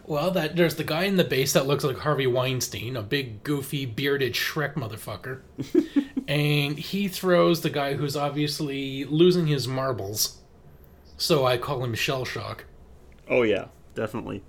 Well, 0.05 0.31
that 0.31 0.55
there's 0.55 0.75
the 0.75 0.83
guy 0.83 1.03
in 1.03 1.15
the 1.15 1.23
base 1.23 1.53
that 1.53 1.67
looks 1.67 1.83
like 1.83 1.97
Harvey 1.99 2.27
Weinstein, 2.27 2.97
a 2.97 3.01
big, 3.01 3.43
goofy, 3.43 3.85
bearded 3.85 4.33
Shrek 4.33 4.73
motherfucker, 4.73 5.41
and 6.27 6.77
he 6.77 7.07
throws 7.07 7.61
the 7.61 7.69
guy 7.69 7.93
who's 7.93 8.17
obviously 8.17 9.05
losing 9.05 9.47
his 9.47 9.67
marbles. 9.67 10.39
So 11.17 11.45
I 11.45 11.57
call 11.57 11.83
him 11.83 11.93
shell 11.93 12.25
shock. 12.25 12.65
Oh 13.29 13.43
yeah, 13.43 13.65
definitely. 13.93 14.43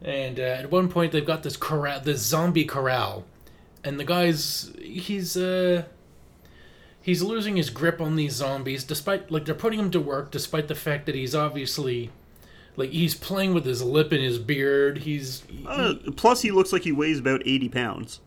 And 0.00 0.38
uh, 0.38 0.42
at 0.42 0.70
one 0.70 0.88
point, 0.88 1.12
they've 1.12 1.26
got 1.26 1.42
this 1.42 1.56
corral, 1.56 2.00
this 2.00 2.20
zombie 2.20 2.64
corral, 2.64 3.24
and 3.82 3.98
the 3.98 4.04
guy's 4.04 4.72
he's 4.80 5.36
uh 5.36 5.84
he's 7.04 7.22
losing 7.22 7.56
his 7.56 7.68
grip 7.68 8.00
on 8.00 8.16
these 8.16 8.32
zombies, 8.32 8.82
despite 8.82 9.30
like 9.30 9.44
they're 9.44 9.54
putting 9.54 9.78
him 9.78 9.90
to 9.90 10.00
work, 10.00 10.30
despite 10.30 10.68
the 10.68 10.74
fact 10.74 11.04
that 11.04 11.14
he's 11.14 11.34
obviously 11.34 12.10
like 12.76 12.90
he's 12.90 13.14
playing 13.14 13.52
with 13.52 13.66
his 13.66 13.82
lip 13.82 14.10
and 14.10 14.22
his 14.22 14.38
beard. 14.38 14.98
He's 14.98 15.42
Uh, 15.66 15.94
plus, 16.16 16.40
he 16.40 16.50
looks 16.50 16.72
like 16.72 16.82
he 16.82 16.92
weighs 16.92 17.18
about 17.18 17.42
eighty 17.44 17.68
pounds. 17.68 18.20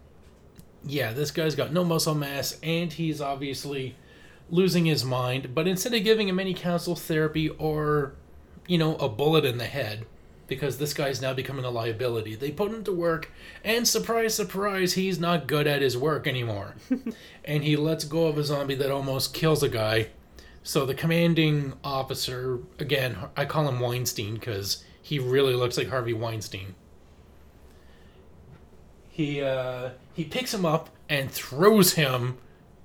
yeah, 0.86 1.12
this 1.12 1.32
guy's 1.32 1.56
got 1.56 1.74
no 1.74 1.84
muscle 1.84 2.14
mass, 2.16 2.58
and 2.62 2.94
he's 2.94 3.20
obviously 3.20 3.96
losing 4.50 4.86
his 4.86 5.04
mind. 5.04 5.54
But 5.56 5.68
instead 5.68 5.94
of 5.96 6.04
giving 6.04 6.30
him 6.30 6.40
any 6.40 6.54
counsel 6.54 6.96
therapy 6.96 7.50
or, 7.50 8.14
you 8.68 8.78
know, 8.78 8.96
a 8.98 9.10
bullet 9.10 9.44
in 9.44 9.58
the 9.58 9.66
head, 9.66 10.06
because 10.48 10.78
this 10.78 10.94
guy's 10.94 11.22
now 11.22 11.34
becoming 11.34 11.66
a 11.66 11.70
liability, 11.70 12.36
they 12.36 12.52
put 12.52 12.72
him 12.72 12.84
to 12.86 12.92
work, 12.92 13.32
and 13.64 13.88
surprise, 13.88 14.34
surprise, 14.34 14.94
he's 14.94 15.20
not 15.20 15.48
good 15.48 15.68
at 15.68 15.82
his 15.82 15.98
work 15.98 16.26
anymore. 16.28 16.76
and 17.46 17.64
he 17.64 17.76
lets 17.76 18.06
go 18.06 18.28
of 18.28 18.38
a 18.38 18.44
zombie 18.44 18.76
that 18.76 18.92
almost 18.92 19.34
kills 19.34 19.64
a 19.64 19.70
guy. 19.70 20.10
So 20.64 20.86
the 20.86 20.96
commanding 20.96 21.74
officer, 21.84 22.60
again, 22.80 23.18
I 23.36 23.46
call 23.46 23.68
him 23.68 23.80
Weinstein 23.80 24.36
because 24.36 24.84
he 25.02 25.20
really 25.20 25.54
looks 25.54 25.78
like 25.78 25.90
Harvey 25.90 26.14
Weinstein 26.14 26.76
he 29.18 29.42
uh, 29.42 29.90
he 30.14 30.24
picks 30.24 30.54
him 30.54 30.64
up 30.64 30.92
and 31.10 31.32
throws 31.32 31.94
him 31.94 32.38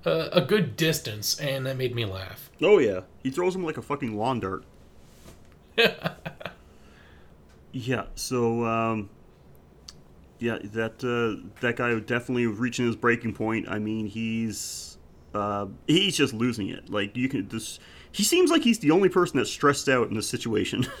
uh, 0.03 0.29
a 0.31 0.41
good 0.41 0.75
distance, 0.75 1.39
and 1.39 1.67
that 1.67 1.77
made 1.77 1.93
me 1.93 2.05
laugh. 2.05 2.49
Oh 2.59 2.79
yeah, 2.79 3.01
he 3.21 3.29
throws 3.29 3.55
him 3.55 3.63
like 3.63 3.77
a 3.77 3.83
fucking 3.83 4.17
lawn 4.17 4.39
dart. 4.39 4.63
yeah. 7.73 8.05
So 8.15 8.65
um, 8.65 9.09
yeah, 10.39 10.59
that 10.63 11.03
uh, 11.03 11.45
that 11.59 11.75
guy 11.75 11.93
definitely 11.99 12.47
reaching 12.47 12.85
his 12.85 12.95
breaking 12.95 13.33
point. 13.33 13.67
I 13.67 13.79
mean, 13.79 14.07
he's 14.07 14.97
uh, 15.33 15.67
he's 15.87 16.15
just 16.15 16.33
losing 16.33 16.69
it. 16.69 16.89
Like 16.89 17.17
you 17.17 17.27
can 17.27 17.49
this. 17.49 17.79
He 18.11 18.23
seems 18.23 18.51
like 18.51 18.61
he's 18.61 18.79
the 18.79 18.91
only 18.91 19.09
person 19.09 19.37
that's 19.37 19.49
stressed 19.49 19.89
out 19.89 20.07
in 20.07 20.15
this 20.15 20.29
situation. 20.29 20.87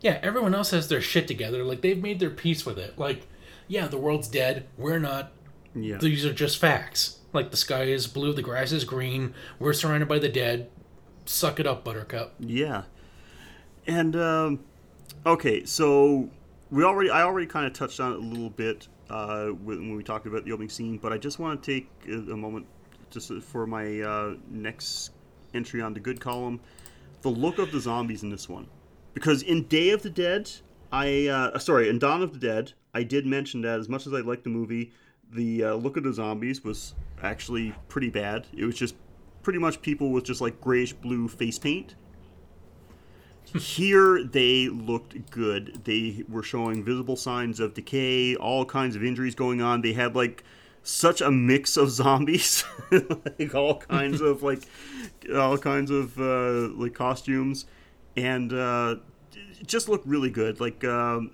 Yeah, 0.00 0.18
everyone 0.22 0.54
else 0.54 0.70
has 0.70 0.88
their 0.88 1.00
shit 1.00 1.28
together. 1.28 1.62
Like 1.62 1.82
they've 1.82 2.02
made 2.02 2.20
their 2.20 2.30
peace 2.30 2.64
with 2.64 2.78
it. 2.78 2.98
Like, 2.98 3.26
yeah, 3.68 3.86
the 3.86 3.98
world's 3.98 4.28
dead. 4.28 4.66
We're 4.76 4.98
not. 4.98 5.32
yeah. 5.74 5.98
These 5.98 6.24
are 6.24 6.32
just 6.32 6.58
facts. 6.58 7.18
Like 7.32 7.50
the 7.50 7.56
sky 7.56 7.82
is 7.84 8.06
blue, 8.06 8.32
the 8.32 8.42
grass 8.42 8.72
is 8.72 8.84
green. 8.84 9.34
We're 9.58 9.72
surrounded 9.72 10.08
by 10.08 10.18
the 10.18 10.28
dead. 10.28 10.70
Suck 11.26 11.60
it 11.60 11.66
up, 11.66 11.84
Buttercup. 11.84 12.34
Yeah. 12.40 12.84
And 13.86 14.16
um, 14.16 14.60
okay, 15.26 15.64
so 15.64 16.28
we 16.70 16.84
already 16.84 17.10
I 17.10 17.22
already 17.22 17.46
kind 17.46 17.66
of 17.66 17.72
touched 17.72 18.00
on 18.00 18.12
it 18.12 18.18
a 18.18 18.22
little 18.22 18.50
bit 18.50 18.88
uh, 19.08 19.48
when 19.48 19.94
we 19.94 20.02
talked 20.02 20.26
about 20.26 20.44
the 20.44 20.52
opening 20.52 20.68
scene, 20.68 20.98
but 20.98 21.12
I 21.12 21.18
just 21.18 21.38
want 21.38 21.62
to 21.62 21.74
take 21.74 21.88
a, 22.08 22.36
moment 22.36 22.66
just 23.10 23.32
for 23.42 23.66
my 23.66 24.00
uh, 24.00 24.34
next 24.48 25.10
entry 25.52 25.82
on 25.82 25.94
the 25.94 26.00
good 26.00 26.20
column, 26.20 26.60
the 27.22 27.28
look 27.28 27.58
of 27.58 27.72
the 27.72 27.80
zombies 27.80 28.22
in 28.22 28.30
this 28.30 28.48
one, 28.48 28.68
because 29.14 29.42
in 29.42 29.64
Day 29.64 29.90
of 29.90 30.02
the 30.02 30.10
Dead, 30.10 30.50
I 30.92 31.26
uh, 31.26 31.58
sorry, 31.58 31.88
in 31.88 31.98
Dawn 31.98 32.22
of 32.22 32.32
the 32.32 32.38
Dead, 32.38 32.72
I 32.94 33.02
did 33.02 33.26
mention 33.26 33.62
that 33.62 33.80
as 33.80 33.88
much 33.88 34.06
as 34.06 34.14
I 34.14 34.20
liked 34.20 34.44
the 34.44 34.50
movie, 34.50 34.92
the 35.32 35.64
uh, 35.64 35.74
look 35.74 35.96
of 35.96 36.04
the 36.04 36.12
zombies 36.12 36.64
was 36.64 36.94
actually 37.22 37.74
pretty 37.88 38.10
bad. 38.10 38.46
It 38.56 38.64
was 38.64 38.76
just 38.76 38.94
pretty 39.42 39.58
much 39.58 39.82
people 39.82 40.10
with 40.10 40.24
just 40.24 40.40
like 40.40 40.60
grayish 40.60 40.92
blue 40.92 41.28
face 41.28 41.58
paint. 41.58 41.94
Here 43.58 44.22
they 44.22 44.68
looked 44.68 45.30
good. 45.30 45.84
They 45.84 46.24
were 46.28 46.42
showing 46.42 46.84
visible 46.84 47.16
signs 47.16 47.58
of 47.58 47.74
decay, 47.74 48.36
all 48.36 48.64
kinds 48.64 48.94
of 48.96 49.02
injuries 49.02 49.34
going 49.34 49.60
on. 49.60 49.82
They 49.82 49.92
had 49.92 50.14
like 50.14 50.44
such 50.82 51.20
a 51.20 51.30
mix 51.30 51.76
of 51.76 51.90
zombies, 52.00 52.64
like 52.90 53.54
all 53.54 53.78
kinds 53.78 54.20
of 54.20 54.42
like 54.42 54.62
all 55.34 55.58
kinds 55.58 55.90
of 55.90 56.18
uh, 56.20 56.68
like 56.74 56.94
costumes, 56.94 57.66
and 58.16 58.52
uh, 58.52 58.96
just 59.66 59.88
looked 59.88 60.06
really 60.06 60.30
good. 60.30 60.60
Like 60.60 60.84
um, 60.84 61.32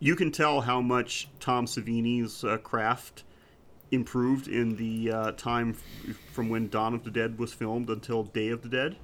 you 0.00 0.16
can 0.16 0.30
tell 0.30 0.62
how 0.62 0.80
much 0.80 1.28
Tom 1.40 1.66
Savini's 1.66 2.44
uh, 2.44 2.58
craft 2.58 3.24
improved 3.90 4.48
in 4.48 4.76
the 4.76 5.10
uh, 5.10 5.32
time 5.32 5.70
f- 5.70 6.16
from 6.32 6.48
when 6.48 6.68
Dawn 6.68 6.94
of 6.94 7.04
the 7.04 7.10
Dead 7.10 7.38
was 7.38 7.52
filmed 7.52 7.88
until 7.88 8.24
Day 8.24 8.48
of 8.48 8.62
the 8.62 8.68
Dead. 8.68 8.96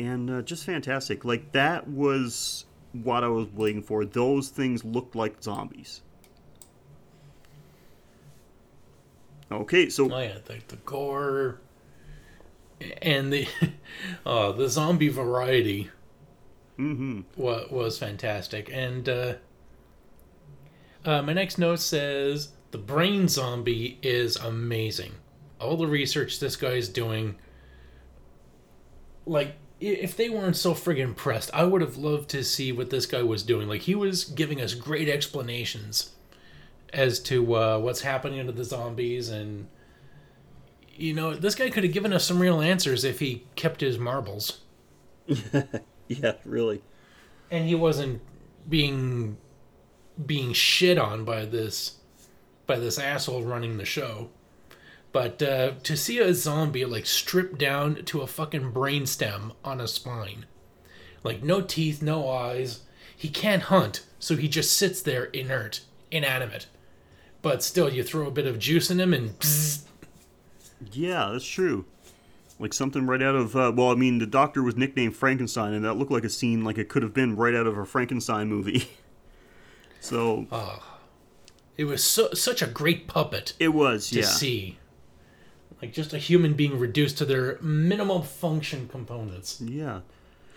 And 0.00 0.30
uh, 0.30 0.40
just 0.40 0.64
fantastic. 0.64 1.26
Like, 1.26 1.52
that 1.52 1.86
was 1.86 2.64
what 2.92 3.22
I 3.22 3.28
was 3.28 3.48
waiting 3.52 3.82
for. 3.82 4.06
Those 4.06 4.48
things 4.48 4.82
looked 4.82 5.14
like 5.14 5.42
zombies. 5.42 6.00
Okay, 9.52 9.90
so 9.90 10.10
Oh 10.10 10.18
yeah, 10.18 10.38
the, 10.44 10.60
the 10.68 10.76
gore 10.76 11.60
and 13.02 13.32
the 13.32 13.46
uh, 14.26 14.52
the 14.52 14.68
zombie 14.68 15.08
variety 15.08 15.90
hmm 16.76 17.22
wa- 17.36 17.64
was 17.70 17.98
fantastic. 17.98 18.70
And 18.72 19.08
uh, 19.08 19.34
uh, 21.04 21.20
my 21.22 21.32
next 21.34 21.58
note 21.58 21.80
says 21.80 22.50
the 22.70 22.78
brain 22.78 23.28
zombie 23.28 23.98
is 24.02 24.36
amazing. 24.36 25.12
All 25.60 25.76
the 25.76 25.86
research 25.86 26.40
this 26.40 26.56
guy 26.56 26.70
is 26.72 26.88
doing, 26.88 27.36
like, 29.26 29.56
if 29.80 30.16
they 30.16 30.28
weren't 30.28 30.56
so 30.56 30.74
friggin' 30.74 30.98
impressed, 31.00 31.50
I 31.54 31.64
would 31.64 31.80
have 31.80 31.96
loved 31.96 32.28
to 32.30 32.44
see 32.44 32.70
what 32.72 32.90
this 32.90 33.06
guy 33.06 33.22
was 33.22 33.42
doing. 33.42 33.66
Like, 33.68 33.82
he 33.82 33.94
was 33.94 34.24
giving 34.24 34.60
us 34.60 34.74
great 34.74 35.08
explanations 35.08 36.10
as 36.92 37.20
to 37.20 37.56
uh, 37.56 37.78
what's 37.78 38.02
happening 38.02 38.44
to 38.46 38.52
the 38.52 38.64
zombies 38.64 39.28
and. 39.28 39.68
You 40.96 41.14
know, 41.14 41.34
this 41.34 41.54
guy 41.54 41.70
could 41.70 41.82
have 41.84 41.94
given 41.94 42.12
us 42.12 42.26
some 42.26 42.38
real 42.38 42.60
answers 42.60 43.04
if 43.04 43.20
he 43.20 43.46
kept 43.56 43.80
his 43.80 43.98
marbles 43.98 44.60
yeah, 46.08 46.32
really. 46.44 46.82
and 47.50 47.66
he 47.66 47.74
wasn't 47.74 48.20
being 48.68 49.36
being 50.26 50.52
shit 50.52 50.98
on 50.98 51.24
by 51.24 51.44
this 51.46 51.96
by 52.66 52.78
this 52.78 52.98
asshole 52.98 53.42
running 53.44 53.78
the 53.78 53.84
show. 53.84 54.28
But 55.12 55.42
uh, 55.42 55.72
to 55.82 55.96
see 55.96 56.18
a 56.18 56.32
zombie 56.34 56.84
like 56.84 57.06
stripped 57.06 57.58
down 57.58 58.04
to 58.04 58.20
a 58.20 58.26
fucking 58.26 58.72
brainstem 58.72 59.52
on 59.64 59.80
a 59.80 59.88
spine, 59.88 60.46
like 61.24 61.42
no 61.42 61.60
teeth, 61.60 62.00
no 62.00 62.28
eyes, 62.28 62.80
he 63.16 63.28
can't 63.28 63.64
hunt, 63.64 64.06
so 64.18 64.36
he 64.36 64.48
just 64.48 64.76
sits 64.76 65.02
there 65.02 65.24
inert, 65.24 65.80
inanimate. 66.10 66.66
But 67.42 67.62
still, 67.62 67.92
you 67.92 68.02
throw 68.02 68.26
a 68.26 68.30
bit 68.30 68.46
of 68.46 68.58
juice 68.58 68.90
in 68.90 69.00
him, 69.00 69.12
and 69.12 69.34
Yeah, 70.92 71.30
that's 71.32 71.46
true. 71.46 71.84
Like 72.58 72.72
something 72.72 73.06
right 73.06 73.22
out 73.22 73.34
of, 73.34 73.56
uh, 73.56 73.72
well, 73.74 73.90
I 73.90 73.94
mean, 73.94 74.18
the 74.18 74.26
doctor 74.26 74.62
was 74.62 74.76
nicknamed 74.76 75.16
Frankenstein, 75.16 75.72
and 75.72 75.84
that 75.84 75.94
looked 75.94 76.12
like 76.12 76.24
a 76.24 76.28
scene 76.28 76.62
like 76.62 76.78
it 76.78 76.88
could 76.88 77.02
have 77.02 77.14
been 77.14 77.36
right 77.36 77.54
out 77.54 77.66
of 77.66 77.78
a 77.78 77.86
Frankenstein 77.86 78.48
movie. 78.48 78.90
so, 80.00 80.46
it 81.76 81.84
was 81.84 82.04
so, 82.04 82.32
such 82.34 82.60
a 82.60 82.66
great 82.66 83.06
puppet. 83.06 83.54
it 83.58 83.68
was, 83.68 84.10
to 84.10 84.20
yeah. 84.20 84.26
see. 84.26 84.78
Like 85.80 85.92
just 85.92 86.12
a 86.12 86.18
human 86.18 86.54
being 86.54 86.78
reduced 86.78 87.18
to 87.18 87.24
their 87.24 87.58
minimum 87.60 88.22
function 88.22 88.88
components. 88.88 89.60
Yeah. 89.60 90.00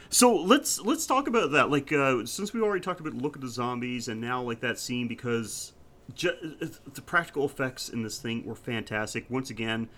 So 0.10 0.36
let's 0.36 0.80
let's 0.82 1.06
talk 1.06 1.28
about 1.28 1.52
that. 1.52 1.72
Like 1.72 1.92
uh, 1.92 2.26
since 2.26 2.54
we 2.54 2.62
already 2.62 2.82
talked 2.82 3.00
about 3.00 3.14
look 3.14 3.36
at 3.36 3.42
the 3.42 3.48
zombies 3.48 4.08
and 4.08 4.20
now 4.22 4.42
like 4.42 4.60
that 4.60 4.78
scene 4.78 5.08
because 5.08 5.74
ju- 6.14 6.58
the 6.94 7.02
practical 7.02 7.46
effects 7.46 7.90
in 7.90 8.04
this 8.04 8.20
thing 8.20 8.46
were 8.46 8.56
fantastic. 8.56 9.26
Once 9.30 9.50
again, 9.50 9.90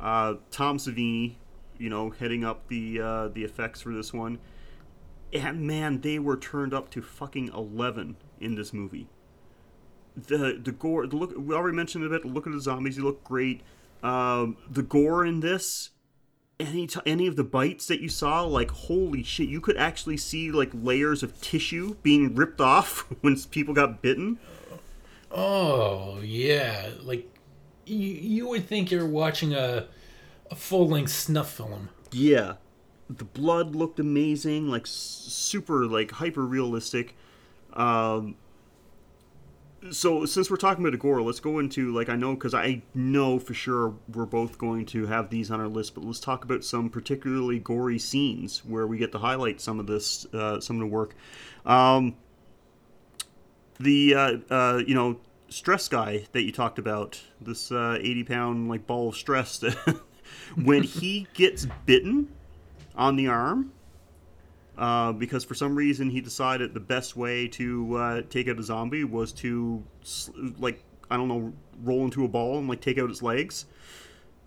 uh, 0.00 0.34
Tom 0.50 0.78
Savini, 0.78 1.34
you 1.78 1.88
know, 1.88 2.10
heading 2.10 2.44
up 2.44 2.68
the 2.68 3.00
uh, 3.00 3.28
the 3.28 3.44
effects 3.44 3.82
for 3.82 3.94
this 3.94 4.12
one, 4.12 4.38
and 5.32 5.60
man, 5.60 6.00
they 6.00 6.18
were 6.18 6.36
turned 6.36 6.74
up 6.74 6.90
to 6.90 7.02
fucking 7.02 7.48
eleven 7.48 8.16
in 8.40 8.54
this 8.54 8.72
movie. 8.72 9.08
The 10.16 10.58
the 10.60 10.72
gore, 10.72 11.06
the 11.06 11.16
look. 11.16 11.34
We 11.36 11.54
already 11.54 11.76
mentioned 11.76 12.04
a 12.04 12.08
bit. 12.08 12.24
Look 12.24 12.46
at 12.46 12.52
the 12.52 12.60
zombies, 12.60 12.96
they 12.96 13.02
look 13.02 13.22
great. 13.22 13.60
Um, 14.02 14.56
the 14.68 14.82
gore 14.82 15.24
in 15.24 15.40
this, 15.40 15.90
any 16.58 16.86
t- 16.86 17.00
any 17.04 17.26
of 17.26 17.36
the 17.36 17.44
bites 17.44 17.86
that 17.86 18.00
you 18.00 18.08
saw, 18.08 18.42
like 18.42 18.70
holy 18.70 19.22
shit, 19.22 19.48
you 19.48 19.60
could 19.60 19.76
actually 19.76 20.16
see 20.16 20.50
like 20.50 20.70
layers 20.74 21.22
of 21.22 21.40
tissue 21.40 21.96
being 22.02 22.34
ripped 22.34 22.60
off 22.60 23.00
when 23.20 23.36
people 23.50 23.74
got 23.74 24.02
bitten. 24.02 24.38
Oh 25.30 26.20
yeah, 26.22 26.90
like 27.02 27.28
you 27.86 27.98
you 27.98 28.48
would 28.48 28.66
think 28.66 28.90
you're 28.90 29.06
watching 29.06 29.54
a 29.54 29.86
a 30.50 30.54
full 30.54 30.88
length 30.88 31.12
snuff 31.12 31.52
film. 31.52 31.90
Yeah, 32.12 32.54
the 33.08 33.24
blood 33.24 33.74
looked 33.74 34.00
amazing, 34.00 34.68
like 34.68 34.86
super, 34.86 35.86
like 35.86 36.12
hyper 36.12 36.44
realistic. 36.44 37.16
Um, 37.72 38.36
so 39.90 40.26
since 40.26 40.50
we're 40.50 40.56
talking 40.56 40.86
about 40.86 40.98
gore, 40.98 41.22
let's 41.22 41.40
go 41.40 41.58
into 41.58 41.92
like 41.92 42.08
I 42.08 42.16
know 42.16 42.34
because 42.34 42.54
I 42.54 42.82
know 42.94 43.38
for 43.38 43.54
sure 43.54 43.94
we're 44.12 44.26
both 44.26 44.58
going 44.58 44.86
to 44.86 45.06
have 45.06 45.30
these 45.30 45.50
on 45.50 45.60
our 45.60 45.68
list, 45.68 45.94
but 45.94 46.04
let's 46.04 46.20
talk 46.20 46.44
about 46.44 46.64
some 46.64 46.90
particularly 46.90 47.58
gory 47.58 47.98
scenes 47.98 48.64
where 48.64 48.86
we 48.86 48.98
get 48.98 49.12
to 49.12 49.18
highlight 49.18 49.60
some 49.60 49.80
of 49.80 49.86
this, 49.86 50.26
uh, 50.34 50.60
some 50.60 50.76
of 50.76 50.80
the 50.80 50.86
work. 50.86 51.14
Um, 51.64 52.16
the 53.78 54.14
uh, 54.14 54.36
uh, 54.50 54.82
you 54.86 54.94
know 54.94 55.20
stress 55.48 55.88
guy 55.88 56.26
that 56.32 56.42
you 56.42 56.52
talked 56.52 56.78
about, 56.78 57.20
this 57.40 57.72
uh, 57.72 57.96
eighty 58.00 58.24
pound 58.24 58.68
like 58.68 58.86
ball 58.86 59.08
of 59.08 59.16
stress, 59.16 59.64
when 60.56 60.82
he 60.82 61.26
gets 61.34 61.66
bitten 61.86 62.28
on 62.94 63.16
the 63.16 63.26
arm. 63.28 63.72
Uh, 64.80 65.12
because 65.12 65.44
for 65.44 65.54
some 65.54 65.76
reason 65.76 66.08
he 66.08 66.22
decided 66.22 66.72
the 66.72 66.80
best 66.80 67.14
way 67.14 67.46
to 67.46 67.96
uh, 67.96 68.22
take 68.30 68.48
out 68.48 68.58
a 68.58 68.62
zombie 68.62 69.04
was 69.04 69.30
to 69.30 69.84
like 70.58 70.82
I 71.10 71.18
don't 71.18 71.28
know 71.28 71.52
roll 71.82 72.04
into 72.04 72.24
a 72.24 72.28
ball 72.28 72.56
and 72.56 72.66
like 72.66 72.80
take 72.80 72.96
out 72.96 73.10
its 73.10 73.20
legs. 73.20 73.66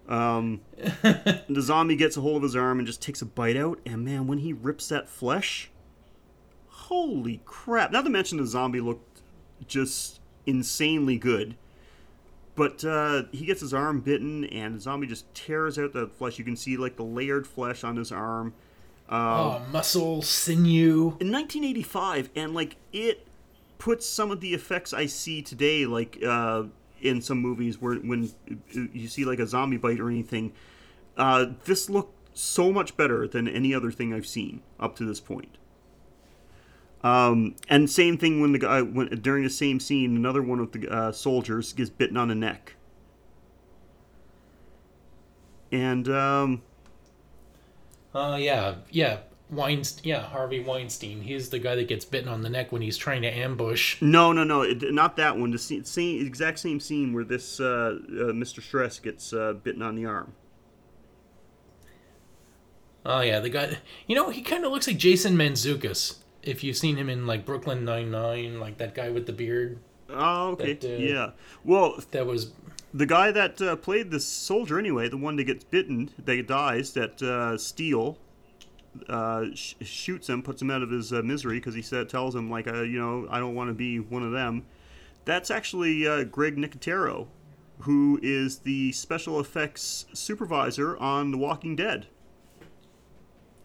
Um, 0.10 0.62
the 1.04 1.62
zombie 1.62 1.96
gets 1.96 2.18
a 2.18 2.22
hold 2.22 2.38
of 2.38 2.44
his 2.44 2.56
arm 2.56 2.80
and 2.80 2.88
just 2.88 3.00
takes 3.00 3.22
a 3.22 3.28
bite 3.28 3.56
out, 3.56 3.80
and 3.86 4.04
man, 4.04 4.26
when 4.26 4.40
he 4.40 4.54
rips 4.54 4.90
that 4.90 5.08
flesh, 5.08 5.70
holy 6.68 7.40
crap! 7.46 7.92
Not 7.92 8.04
to 8.04 8.10
mention 8.10 8.40
the 8.40 8.48
zombie 8.48 8.82
looked 8.82 9.22
just 9.68 10.20
insanely 10.48 11.18
good. 11.18 11.56
But 12.56 12.84
uh, 12.84 13.24
he 13.32 13.46
gets 13.46 13.62
his 13.62 13.74
arm 13.74 14.02
bitten, 14.02 14.46
and 14.46 14.76
the 14.76 14.80
zombie 14.80 15.08
just 15.08 15.32
tears 15.36 15.78
out 15.78 15.94
the 15.94 16.08
flesh. 16.08 16.40
You 16.40 16.46
can 16.46 16.56
see 16.56 16.76
like 16.76 16.98
the 16.98 17.04
layered 17.04 17.46
flesh 17.46 17.84
on 17.84 17.98
his 17.98 18.12
arm. 18.12 18.56
Oh, 19.10 19.62
muscle, 19.72 20.22
sinew. 20.22 21.18
in 21.20 21.32
1985 21.32 22.30
and 22.36 22.54
like 22.54 22.78
it 22.92 23.28
puts 23.78 24.08
some 24.08 24.32
of 24.32 24.40
the 24.40 24.54
effects 24.54 24.94
i 24.94 25.06
see 25.06 25.42
today 25.42 25.86
like 25.86 26.18
uh 26.26 26.64
in 27.02 27.22
some 27.22 27.38
movies 27.40 27.82
where 27.82 27.96
when 27.96 28.30
you 28.72 29.10
see 29.10 29.26
like 29.26 29.40
a 29.40 29.46
zombie 29.46 29.76
bite 29.76 30.00
or 30.00 30.10
anything 30.10 30.54
uh 31.18 31.48
this 31.66 31.90
looked 31.90 32.16
so 32.36 32.72
much 32.72 32.96
better 32.96 33.28
than 33.28 33.46
any 33.48 33.76
other 33.76 33.92
thing 33.92 34.14
i've 34.14 34.26
seen 34.26 34.62
up 34.80 34.96
to 34.96 35.04
this 35.04 35.20
point 35.20 35.58
um 37.04 37.56
and 37.68 37.90
same 37.90 38.18
thing 38.18 38.40
when 38.40 38.54
the 38.54 38.60
guy 38.60 38.82
when 38.82 39.08
during 39.22 39.44
the 39.44 39.50
same 39.50 39.82
scene 39.82 40.16
another 40.16 40.42
one 40.42 40.60
of 40.60 40.72
the 40.72 40.88
uh, 40.88 41.12
soldiers 41.12 41.74
gets 41.74 41.90
bitten 41.90 42.16
on 42.16 42.30
the 42.30 42.36
neck 42.36 42.76
and 45.74 46.08
um 46.08 46.62
Oh 48.16 48.36
yeah, 48.36 48.76
yeah. 48.92 49.20
Weinstein, 49.50 50.10
yeah, 50.10 50.22
Harvey 50.22 50.62
Weinstein. 50.62 51.22
He's 51.22 51.50
the 51.50 51.60
guy 51.60 51.76
that 51.76 51.88
gets 51.88 52.06
bitten 52.06 52.28
on 52.28 52.42
the 52.42 52.50
neck 52.50 52.72
when 52.72 52.82
he's 52.82 52.98
trying 52.98 53.22
to 53.22 53.28
ambush. 53.30 54.02
No, 54.02 54.32
no, 54.34 54.44
no, 54.44 54.62
it, 54.64 54.82
not 54.92 55.16
that 55.18 55.38
one. 55.38 55.52
The 55.52 55.60
scene, 55.60 56.26
exact 56.26 56.60
same 56.60 56.80
scene 56.80 57.14
where 57.14 57.24
this 57.24 57.60
uh, 57.60 57.64
uh, 57.64 58.00
Mr. 58.32 58.62
Stress 58.62 59.00
gets 59.00 59.32
uh, 59.32 59.54
bitten 59.54 59.82
on 59.82 59.96
the 59.96 60.06
arm. 60.06 60.34
Oh 63.06 63.22
yeah, 63.22 63.40
the 63.40 63.50
guy. 63.50 63.78
You 64.08 64.16
know, 64.16 64.30
he 64.30 64.42
kind 64.42 64.66
of 64.66 64.72
looks 64.72 64.88
like 64.88 64.98
Jason 64.98 65.36
Mantzoukas. 65.36 66.18
If 66.42 66.64
you've 66.64 66.78
seen 66.78 66.96
him 66.96 67.10
in 67.10 67.28
like 67.28 67.46
Brooklyn 67.46 67.86
Nine 67.86 68.12
Nine, 68.12 68.60
like 68.60 68.78
that 68.78 68.96
guy 68.96 69.10
with 69.10 69.26
the 69.26 69.34
beard. 69.34 69.80
Oh, 70.10 70.50
okay, 70.52 70.74
That, 70.74 70.96
uh, 70.96 70.98
yeah. 70.98 71.30
Well, 71.64 72.02
That 72.12 72.26
was 72.26 72.52
the 72.94 73.06
guy 73.06 73.32
that 73.32 73.62
uh, 73.62 73.76
played 73.76 74.12
this 74.12 74.26
soldier 74.26 74.78
anyway, 74.78 75.10
the 75.10 75.18
one 75.18 75.36
that 75.38 75.46
gets 75.46 75.64
bitten, 75.64 76.12
that 76.24 76.48
dies, 76.48 76.94
that 76.94 77.22
uh, 77.22 77.58
Steele 77.58 78.20
uh, 79.10 79.46
sh- 79.56 79.76
shoots 79.82 80.30
him, 80.30 80.44
puts 80.44 80.62
him 80.62 80.70
out 80.70 80.84
of 80.84 80.92
his 80.92 81.12
uh, 81.12 81.22
misery 81.24 81.58
because 81.58 81.74
he 81.76 81.82
said, 81.82 82.10
tells 82.10 82.36
him 82.36 82.50
like, 82.50 82.68
uh, 82.68 82.82
you 82.82 83.00
know, 83.00 83.28
I 83.30 83.40
don't 83.40 83.56
want 83.56 83.70
to 83.70 83.74
be 83.74 84.00
one 84.00 84.24
of 84.24 84.32
them. 84.32 84.66
That's 85.26 85.50
actually 85.50 86.06
uh, 86.08 86.26
Greg 86.26 86.58
Nicotero, 86.58 87.28
who 87.80 88.20
is 88.22 88.60
the 88.60 88.92
special 88.92 89.40
effects 89.40 90.06
supervisor 90.14 90.98
on 90.98 91.32
The 91.32 91.38
Walking 91.38 91.76
Dead. 91.76 92.08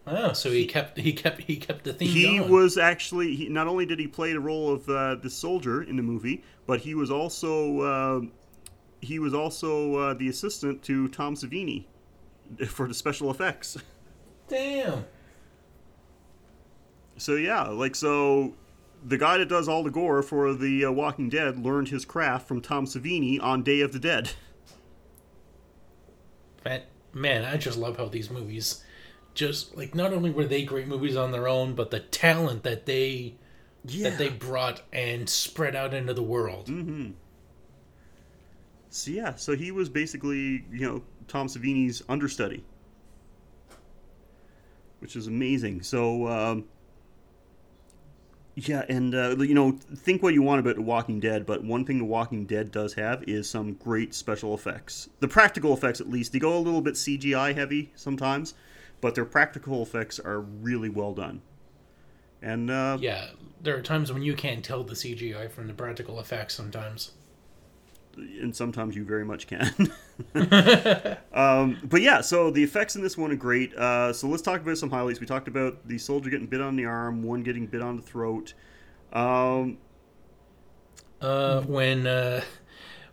oh, 0.07 0.33
so 0.33 0.51
he 0.51 0.65
kept 0.65 0.97
he 0.97 1.13
kept 1.13 1.41
he 1.41 1.57
kept 1.57 1.83
the 1.83 1.93
theme 1.93 2.07
he 2.07 2.37
going. 2.37 2.51
was 2.51 2.77
actually 2.77 3.35
he, 3.35 3.49
not 3.49 3.67
only 3.67 3.85
did 3.85 3.99
he 3.99 4.07
play 4.07 4.33
the 4.33 4.39
role 4.39 4.71
of 4.73 4.89
uh, 4.89 5.15
the 5.15 5.29
soldier 5.29 5.83
in 5.83 5.95
the 5.97 6.03
movie, 6.03 6.43
but 6.65 6.81
he 6.81 6.95
was 6.95 7.11
also 7.11 7.79
uh, 7.81 8.21
he 9.01 9.19
was 9.19 9.33
also 9.33 9.95
uh, 9.95 10.13
the 10.13 10.27
assistant 10.29 10.83
to 10.83 11.07
Tom 11.09 11.35
Savini 11.35 11.85
for 12.67 12.87
the 12.87 12.93
special 12.93 13.29
effects. 13.31 13.77
Damn. 14.47 15.05
So 17.17 17.35
yeah, 17.35 17.63
like 17.63 17.95
so, 17.95 18.53
the 19.05 19.17
guy 19.17 19.37
that 19.37 19.49
does 19.49 19.67
all 19.67 19.83
the 19.83 19.89
gore 19.91 20.21
for 20.23 20.53
the 20.53 20.85
uh, 20.85 20.91
Walking 20.91 21.29
Dead 21.29 21.59
learned 21.59 21.89
his 21.89 22.05
craft 22.05 22.47
from 22.47 22.61
Tom 22.61 22.85
Savini 22.85 23.41
on 23.41 23.61
Day 23.63 23.81
of 23.81 23.91
the 23.91 23.99
Dead. 23.99 24.31
Fan- 26.63 26.83
Man, 27.13 27.43
I 27.43 27.57
just 27.57 27.77
love 27.77 27.97
how 27.97 28.05
these 28.07 28.29
movies, 28.29 28.83
just 29.33 29.75
like 29.75 29.95
not 29.95 30.13
only 30.13 30.29
were 30.29 30.45
they 30.45 30.63
great 30.63 30.87
movies 30.87 31.15
on 31.15 31.31
their 31.31 31.47
own, 31.47 31.73
but 31.73 31.89
the 31.91 31.99
talent 31.99 32.63
that 32.63 32.85
they 32.85 33.33
Yeah. 33.85 34.09
that 34.11 34.17
they 34.19 34.29
brought 34.29 34.81
and 34.93 35.27
spread 35.27 35.75
out 35.75 35.93
into 35.93 36.13
the 36.13 36.21
world. 36.23 36.67
Mm. 36.67 37.13
So 38.89 39.11
yeah, 39.11 39.35
so 39.35 39.55
he 39.55 39.71
was 39.71 39.89
basically 39.89 40.65
you 40.71 40.81
know 40.81 41.01
Tom 41.27 41.47
Savini's 41.47 42.01
understudy, 42.09 42.63
which 44.99 45.15
is 45.15 45.27
amazing. 45.27 45.83
So 45.83 46.27
um, 46.27 46.65
yeah, 48.55 48.83
and 48.89 49.13
uh, 49.13 49.35
you 49.37 49.53
know 49.53 49.71
think 49.71 50.23
what 50.23 50.33
you 50.33 50.41
want 50.41 50.59
about 50.59 50.75
The 50.75 50.81
Walking 50.81 51.19
Dead, 51.19 51.45
but 51.45 51.63
one 51.63 51.85
thing 51.85 51.99
The 51.99 52.05
Walking 52.05 52.45
Dead 52.45 52.71
does 52.71 52.93
have 52.95 53.23
is 53.23 53.49
some 53.49 53.73
great 53.73 54.13
special 54.13 54.53
effects. 54.53 55.09
The 55.19 55.27
practical 55.27 55.73
effects, 55.73 56.01
at 56.01 56.09
least, 56.09 56.33
they 56.33 56.39
go 56.39 56.57
a 56.57 56.59
little 56.59 56.81
bit 56.81 56.95
CGI 56.95 57.55
heavy 57.55 57.91
sometimes, 57.95 58.55
but 59.01 59.15
their 59.15 59.25
practical 59.25 59.83
effects 59.83 60.19
are 60.19 60.41
really 60.41 60.89
well 60.89 61.13
done. 61.13 61.41
And 62.41 62.71
uh, 62.71 62.97
Yeah, 62.99 63.29
there 63.61 63.77
are 63.77 63.81
times 63.81 64.11
when 64.11 64.23
you 64.23 64.33
can't 64.33 64.63
tell 64.63 64.83
the 64.83 64.95
CGI 64.95 65.51
from 65.51 65.67
the 65.67 65.73
practical 65.73 66.19
effects. 66.19 66.55
Sometimes. 66.55 67.11
And 68.41 68.55
sometimes 68.55 68.95
you 68.95 69.03
very 69.03 69.25
much 69.25 69.47
can. 69.47 69.73
um, 71.33 71.77
but 71.83 72.01
yeah, 72.01 72.21
so 72.21 72.51
the 72.51 72.63
effects 72.63 72.95
in 72.95 73.01
this 73.01 73.17
one 73.17 73.31
are 73.31 73.35
great. 73.35 73.73
Uh, 73.75 74.11
so 74.13 74.27
let's 74.27 74.41
talk 74.41 74.61
about 74.61 74.77
some 74.77 74.89
highlights. 74.89 75.19
We 75.19 75.25
talked 75.25 75.47
about 75.47 75.87
the 75.87 75.97
soldier 75.97 76.29
getting 76.29 76.47
bit 76.47 76.61
on 76.61 76.75
the 76.75 76.85
arm, 76.85 77.23
one 77.23 77.43
getting 77.43 77.67
bit 77.67 77.81
on 77.81 77.95
the 77.95 78.01
throat. 78.03 78.53
Um, 79.13 79.77
Uh, 81.21 81.61
when 81.61 82.07
uh, 82.07 82.41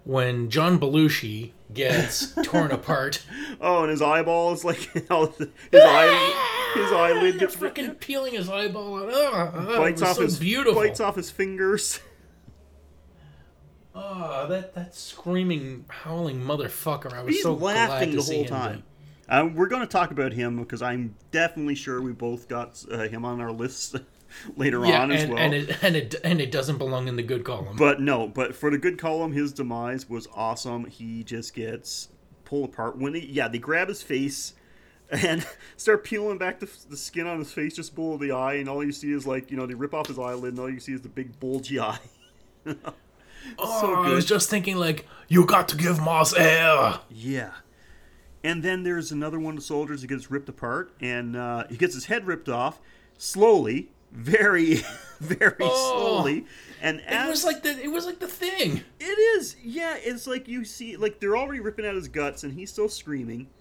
when 0.05 0.49
John 0.51 0.79
Belushi 0.79 1.51
gets 1.75 2.33
torn 2.45 2.71
apart, 2.71 3.25
oh, 3.61 3.83
and 3.83 3.91
his 3.91 4.01
eyeball 4.03 4.53
is 4.53 4.65
like 4.65 4.79
his 4.93 5.03
eye, 5.11 6.71
his 6.75 6.93
eyelid 6.93 7.39
gets 7.41 7.57
freaking 7.57 7.99
peeling 7.99 8.35
his 8.35 8.49
eyeball 8.49 8.99
out. 8.99 9.09
Oh, 9.11 9.53
oh, 9.55 9.79
bites 9.79 10.03
off 10.03 10.17
so 10.17 10.23
his 10.23 10.39
beautiful. 10.39 10.81
bites 10.81 11.01
off 11.01 11.17
his 11.17 11.31
fingers. 11.31 11.99
Oh, 13.99 14.47
that 14.49 14.75
that 14.75 14.95
screaming, 14.95 15.87
howling 15.89 16.41
motherfucker! 16.43 17.13
I 17.15 17.23
was 17.23 17.35
He's 17.35 17.43
so 17.43 17.55
laughing 17.55 18.11
glad 18.11 18.23
to 18.23 18.31
the 18.31 18.35
whole 18.37 18.45
time. 18.45 18.83
Uh, 19.29 19.49
we're 19.55 19.69
going 19.69 19.81
to 19.81 19.87
talk 19.89 20.11
about 20.11 20.33
him 20.33 20.59
because 20.59 20.83
I'm 20.83 21.17
definitely 21.33 21.75
sure 21.75 22.01
we 22.03 22.13
both 22.13 22.47
got 22.47 22.85
uh, 22.93 23.09
him 23.09 23.25
on 23.25 23.41
our 23.41 23.51
list 23.51 23.97
later 24.57 24.85
Yeah, 24.85 25.03
on 25.03 25.11
as 25.13 25.23
and, 25.23 25.33
well. 25.33 25.43
and 25.43 25.55
it 25.55 25.83
and 25.83 25.97
it 25.97 26.15
and 26.23 26.41
it 26.43 26.53
doesn't 26.53 26.77
belong 26.79 27.09
in 27.09 27.17
the 27.17 27.23
good 27.23 27.43
column. 27.43 27.75
But 27.77 28.01
no, 28.01 28.29
but 28.29 28.55
for 28.55 28.71
the 28.71 28.79
good 28.79 28.99
column, 28.99 29.33
his 29.33 29.53
demise 29.53 30.09
was 30.11 30.29
awesome. 30.35 30.85
He 30.85 31.25
just 31.25 31.55
gets 31.55 32.09
pulled 32.45 32.67
apart 32.67 32.99
when 32.99 33.15
he, 33.15 33.27
yeah, 33.27 33.49
they 33.49 33.59
grab 33.59 33.89
his 33.89 34.03
face 34.03 34.53
and 35.11 35.45
start 35.79 36.05
peeling 36.05 36.37
back 36.37 36.61
the, 36.61 36.69
the 36.91 36.97
skin 36.99 37.27
on 37.27 37.39
his 37.39 37.51
face 37.51 37.75
just 37.75 37.95
below 37.95 38.19
the 38.19 38.31
eye, 38.33 38.55
and 38.55 38.69
all 38.69 38.85
you 38.85 38.93
see 38.93 39.11
is 39.11 39.27
like 39.27 39.51
you 39.51 39.57
know 39.57 39.65
they 39.65 39.75
rip 39.75 39.95
off 39.95 40.07
his 40.09 40.19
eyelid, 40.19 40.51
and 40.53 40.61
all 40.61 40.71
you 40.71 40.81
see 40.81 40.93
is 40.93 41.01
the 41.01 41.09
big 41.09 41.41
bulgy 41.41 41.81
eye. 41.81 41.99
Oh, 43.59 43.95
I 44.03 44.07
good. 44.09 44.15
was 44.15 44.25
just 44.25 44.51
thinking 44.51 44.77
like, 44.77 45.07
you 45.29 45.45
got 45.47 45.69
to 45.69 45.77
give 45.77 46.01
Moss 46.01 46.35
air. 46.35 47.01
Yeah. 47.11 47.51
And 48.45 48.63
then 48.63 48.83
there's 48.85 49.11
another 49.11 49.39
one 49.41 49.55
of 49.55 49.61
the 49.61 49.67
soldiers 49.67 50.03
that 50.03 50.07
gets 50.07 50.31
ripped 50.31 50.49
apart, 50.49 50.93
and 51.01 51.35
uh, 51.37 51.65
he 51.69 51.77
gets 51.77 51.95
his 51.95 52.05
head 52.05 52.27
ripped 52.27 52.49
off 52.49 52.81
slowly, 53.19 53.91
very, 54.13 54.83
very 55.21 55.57
slowly. 55.59 56.47
And 56.81 57.01
It 57.01 57.07
as 57.09 57.29
was 57.29 57.45
like 57.45 57.63
the 57.65 57.81
it 57.83 57.91
was 57.91 58.07
like 58.07 58.21
the 58.21 58.29
thing. 58.29 58.83
it 59.01 59.05
is, 59.39 59.57
yeah, 59.65 59.97
it's 59.99 60.27
like 60.29 60.47
you 60.47 60.65
see, 60.65 60.97
like 60.97 61.19
they're 61.19 61.37
already 61.37 61.59
ripping 61.61 61.87
out 61.87 61.95
his 61.97 62.07
guts, 62.09 62.45
and 62.45 62.53
he's 62.55 62.71
still 62.71 62.89
screaming. 62.89 63.49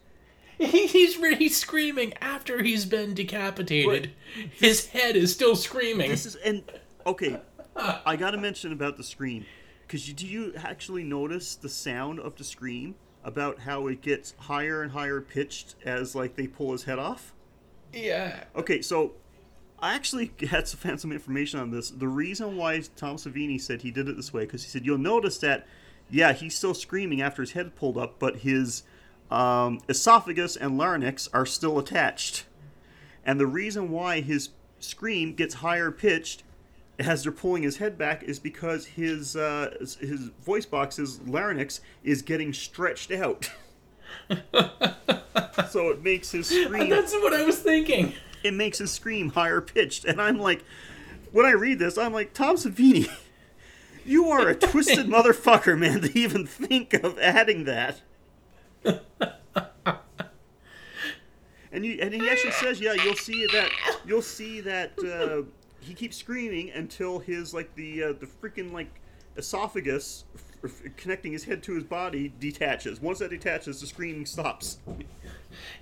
He, 0.57 0.87
he's 0.87 1.17
really 1.17 1.49
screaming 1.49 2.13
after 2.21 2.63
he's 2.63 2.85
been 2.85 3.13
decapitated. 3.13 4.11
His 4.53 4.85
head 4.85 5.17
is 5.17 5.33
still 5.33 5.57
screaming. 5.57 6.09
This 6.09 6.25
is 6.25 6.35
and 6.37 6.63
okay, 7.05 7.41
I 7.75 8.15
got 8.15 8.31
to 8.31 8.37
mention 8.37 8.71
about 8.71 8.95
the 8.95 9.03
scream 9.03 9.45
because 9.87 10.07
you, 10.07 10.13
do 10.13 10.25
you 10.25 10.53
actually 10.57 11.03
notice 11.03 11.55
the 11.55 11.69
sound 11.69 12.19
of 12.19 12.35
the 12.35 12.43
scream 12.43 12.95
about 13.23 13.59
how 13.59 13.87
it 13.87 14.01
gets 14.01 14.33
higher 14.37 14.81
and 14.81 14.91
higher 14.91 15.21
pitched 15.21 15.75
as 15.85 16.15
like 16.15 16.35
they 16.35 16.47
pull 16.47 16.71
his 16.71 16.83
head 16.83 16.99
off? 16.99 17.33
yeah. 17.95 18.43
Okay, 18.55 18.81
so 18.81 19.13
I 19.79 19.95
actually 19.95 20.31
had 20.49 20.67
some, 20.67 20.79
found 20.79 21.01
some 21.01 21.11
information 21.11 21.59
on 21.59 21.71
this. 21.71 21.89
The 21.89 22.07
reason 22.07 22.57
why 22.57 22.81
Tom 22.95 23.17
Savini 23.17 23.59
said 23.59 23.81
he 23.81 23.91
did 23.91 24.07
it 24.07 24.15
this 24.15 24.33
way 24.33 24.45
because 24.45 24.63
he 24.63 24.69
said 24.69 24.85
you'll 24.85 24.97
notice 24.97 25.37
that, 25.39 25.65
yeah, 26.09 26.33
he's 26.33 26.55
still 26.55 26.73
screaming 26.73 27.21
after 27.21 27.41
his 27.41 27.51
head 27.51 27.75
pulled 27.75 27.97
up, 27.97 28.19
but 28.19 28.37
his 28.37 28.83
um, 29.31 29.79
esophagus 29.89 30.55
and 30.55 30.77
larynx 30.77 31.29
are 31.33 31.45
still 31.45 31.79
attached. 31.79 32.45
And 33.25 33.39
the 33.39 33.47
reason 33.47 33.89
why 33.89 34.21
his 34.21 34.49
scream 34.79 35.33
gets 35.33 35.55
higher 35.55 35.89
pitched 35.89 36.43
as 36.99 37.23
they're 37.23 37.31
pulling 37.31 37.63
his 37.63 37.77
head 37.77 37.97
back 37.97 38.23
is 38.23 38.39
because 38.39 38.85
his 38.85 39.35
uh, 39.35 39.75
his 39.79 40.29
voice 40.43 40.65
box's 40.65 41.19
larynx 41.21 41.81
is 42.03 42.21
getting 42.21 42.53
stretched 42.53 43.11
out. 43.11 43.49
so 45.69 45.89
it 45.89 46.01
makes 46.03 46.31
his 46.31 46.47
scream 46.47 46.89
That's 46.89 47.13
what 47.13 47.33
I 47.33 47.43
was 47.43 47.59
thinking. 47.59 48.13
it 48.43 48.53
makes 48.53 48.77
his 48.77 48.91
scream 48.91 49.31
higher 49.31 49.61
pitched. 49.61 50.05
And 50.05 50.21
I'm 50.21 50.37
like, 50.39 50.63
when 51.31 51.45
I 51.45 51.51
read 51.51 51.79
this, 51.79 51.97
I'm 51.97 52.13
like, 52.13 52.33
Tom 52.33 52.55
Savini, 52.55 53.09
you 54.05 54.29
are 54.29 54.47
a 54.47 54.55
twisted 54.55 55.07
motherfucker, 55.07 55.77
man, 55.77 56.01
to 56.01 56.17
even 56.17 56.45
think 56.45 56.93
of 56.93 57.19
adding 57.19 57.65
that. 57.65 58.01
and 61.71 61.85
you 61.85 61.97
and 62.01 62.13
he 62.13 62.29
actually 62.29 62.51
says, 62.51 62.79
yeah, 62.79 62.93
you'll 62.93 63.15
see 63.15 63.45
that 63.47 63.69
you'll 64.05 64.21
see 64.21 64.61
that 64.61 64.91
uh, 64.99 65.41
he 65.85 65.93
keeps 65.93 66.17
screaming 66.17 66.71
until 66.71 67.19
his 67.19 67.53
like 67.53 67.73
the 67.75 68.03
uh, 68.03 68.13
the 68.13 68.25
freaking 68.25 68.71
like 68.71 68.89
esophagus 69.37 70.25
f- 70.33 70.43
f- 70.63 70.95
connecting 70.97 71.31
his 71.31 71.43
head 71.43 71.61
to 71.63 71.73
his 71.73 71.83
body 71.83 72.33
detaches. 72.39 72.99
Once 72.99 73.19
that 73.19 73.29
detaches, 73.29 73.81
the 73.81 73.87
screaming 73.87 74.25
stops. 74.25 74.79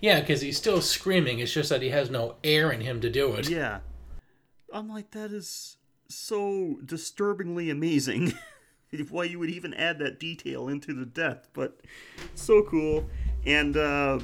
Yeah, 0.01 0.19
because 0.19 0.41
he's 0.41 0.57
still 0.57 0.81
screaming. 0.81 1.39
It's 1.39 1.53
just 1.53 1.69
that 1.69 1.81
he 1.81 1.89
has 1.89 2.09
no 2.09 2.35
air 2.43 2.71
in 2.71 2.81
him 2.81 2.99
to 3.01 3.09
do 3.09 3.33
it. 3.33 3.49
Yeah. 3.49 3.79
I'm 4.71 4.89
like, 4.89 5.11
that 5.11 5.31
is 5.31 5.77
so 6.09 6.79
disturbingly 6.85 7.69
amazing. 7.69 8.33
Why 9.09 9.23
you 9.23 9.39
would 9.39 9.49
even 9.49 9.73
add 9.73 9.97
that 9.99 10.19
detail 10.19 10.67
into 10.67 10.93
the 10.93 11.05
death, 11.05 11.47
but 11.53 11.79
so 12.35 12.61
cool. 12.61 13.09
And 13.45 13.75
uh, 13.75 14.19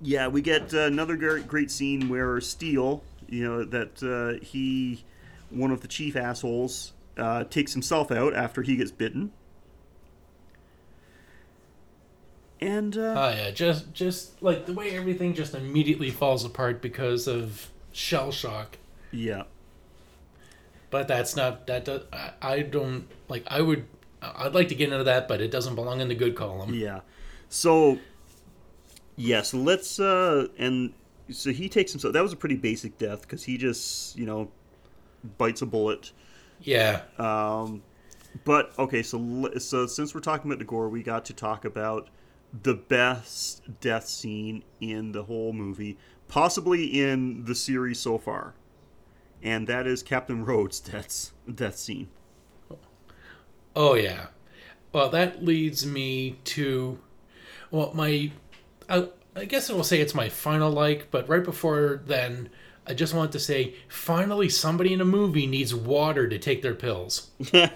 yeah, 0.00 0.26
we 0.26 0.42
get 0.42 0.74
uh, 0.74 0.80
another 0.80 1.16
great, 1.16 1.46
great 1.46 1.70
scene 1.70 2.08
where 2.08 2.40
Steele, 2.40 3.04
you 3.32 3.48
know, 3.48 3.64
that 3.64 4.02
uh, 4.02 4.44
he, 4.44 5.04
one 5.48 5.70
of 5.70 5.80
the 5.80 5.88
chief 5.88 6.16
assholes, 6.16 6.92
uh, 7.16 7.44
takes 7.44 7.72
himself 7.72 8.10
out 8.12 8.34
after 8.34 8.60
he 8.60 8.76
gets 8.76 8.90
bitten. 8.90 9.32
And 12.60 12.96
uh, 12.96 13.14
Oh 13.16 13.30
yeah, 13.30 13.50
just 13.50 13.92
just 13.92 14.40
like 14.42 14.66
the 14.66 14.72
way 14.72 14.94
everything 14.96 15.34
just 15.34 15.54
immediately 15.54 16.10
falls 16.10 16.44
apart 16.44 16.80
because 16.80 17.26
of 17.26 17.70
shell 17.92 18.30
shock. 18.30 18.78
yeah, 19.10 19.44
But 20.90 21.08
that's 21.08 21.34
not 21.34 21.66
that. 21.66 21.86
Do, 21.86 22.02
I, 22.12 22.32
I 22.40 22.60
don't 22.60 23.08
like. 23.28 23.44
I 23.48 23.62
would. 23.62 23.86
I'd 24.20 24.54
like 24.54 24.68
to 24.68 24.76
get 24.76 24.92
into 24.92 25.02
that, 25.04 25.26
but 25.26 25.40
it 25.40 25.50
doesn't 25.50 25.74
belong 25.74 26.00
in 26.00 26.06
the 26.08 26.14
good 26.14 26.36
column. 26.36 26.72
Yeah. 26.74 27.00
So 27.48 27.98
yeah, 29.16 29.42
so 29.42 29.58
let's 29.58 29.98
uh 29.98 30.46
and 30.56 30.92
so 31.32 31.50
he 31.50 31.68
takes 31.68 31.92
himself 31.92 32.14
that 32.14 32.22
was 32.22 32.32
a 32.32 32.36
pretty 32.36 32.56
basic 32.56 32.98
death 32.98 33.22
because 33.22 33.44
he 33.44 33.56
just, 33.56 34.16
you 34.16 34.26
know, 34.26 34.50
bites 35.38 35.62
a 35.62 35.66
bullet. 35.66 36.12
Yeah. 36.60 37.02
Um 37.18 37.82
but 38.44 38.76
okay, 38.78 39.02
so 39.02 39.50
so 39.58 39.86
since 39.86 40.14
we're 40.14 40.20
talking 40.20 40.50
about 40.50 40.58
the 40.58 40.64
gore, 40.64 40.88
we 40.88 41.02
got 41.02 41.24
to 41.26 41.34
talk 41.34 41.64
about 41.64 42.08
the 42.62 42.74
best 42.74 43.62
death 43.80 44.06
scene 44.06 44.62
in 44.80 45.12
the 45.12 45.24
whole 45.24 45.52
movie, 45.52 45.98
possibly 46.28 47.00
in 47.00 47.44
the 47.44 47.54
series 47.54 47.98
so 47.98 48.18
far. 48.18 48.54
And 49.42 49.66
that 49.66 49.86
is 49.86 50.02
Captain 50.02 50.44
Rhodes' 50.44 50.80
death 50.80 51.32
death 51.52 51.76
scene. 51.76 52.08
Oh 53.74 53.94
yeah. 53.94 54.26
Well, 54.92 55.08
that 55.08 55.42
leads 55.42 55.86
me 55.86 56.38
to, 56.44 56.98
well, 57.70 57.92
my, 57.94 58.30
I, 58.90 59.08
I 59.34 59.44
guess 59.46 59.70
I 59.70 59.74
will 59.74 59.84
say 59.84 60.00
it's 60.00 60.14
my 60.14 60.28
final 60.28 60.70
like, 60.70 61.10
but 61.10 61.28
right 61.28 61.42
before 61.42 62.02
then, 62.06 62.50
I 62.86 62.94
just 62.94 63.14
want 63.14 63.32
to 63.32 63.38
say, 63.38 63.74
finally, 63.88 64.48
somebody 64.48 64.92
in 64.92 65.00
a 65.00 65.06
movie 65.06 65.46
needs 65.46 65.74
water 65.74 66.28
to 66.28 66.38
take 66.38 66.62
their 66.62 66.74
pills. 66.74 67.30
I 67.54 67.70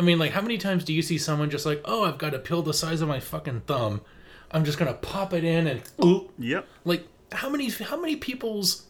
mean, 0.00 0.18
like, 0.18 0.32
how 0.32 0.42
many 0.42 0.58
times 0.58 0.84
do 0.84 0.92
you 0.92 1.02
see 1.02 1.18
someone 1.18 1.50
just 1.50 1.66
like, 1.66 1.80
oh, 1.84 2.04
I've 2.04 2.18
got 2.18 2.34
a 2.34 2.38
pill 2.38 2.62
the 2.62 2.74
size 2.74 3.00
of 3.00 3.08
my 3.08 3.20
fucking 3.20 3.62
thumb, 3.62 4.02
I'm 4.50 4.64
just 4.64 4.78
gonna 4.78 4.94
pop 4.94 5.32
it 5.32 5.44
in 5.44 5.66
and, 5.66 5.82
oop. 6.04 6.32
Yep. 6.38 6.66
like, 6.84 7.06
how 7.32 7.48
many, 7.48 7.70
how 7.70 8.00
many 8.00 8.16
people's 8.16 8.84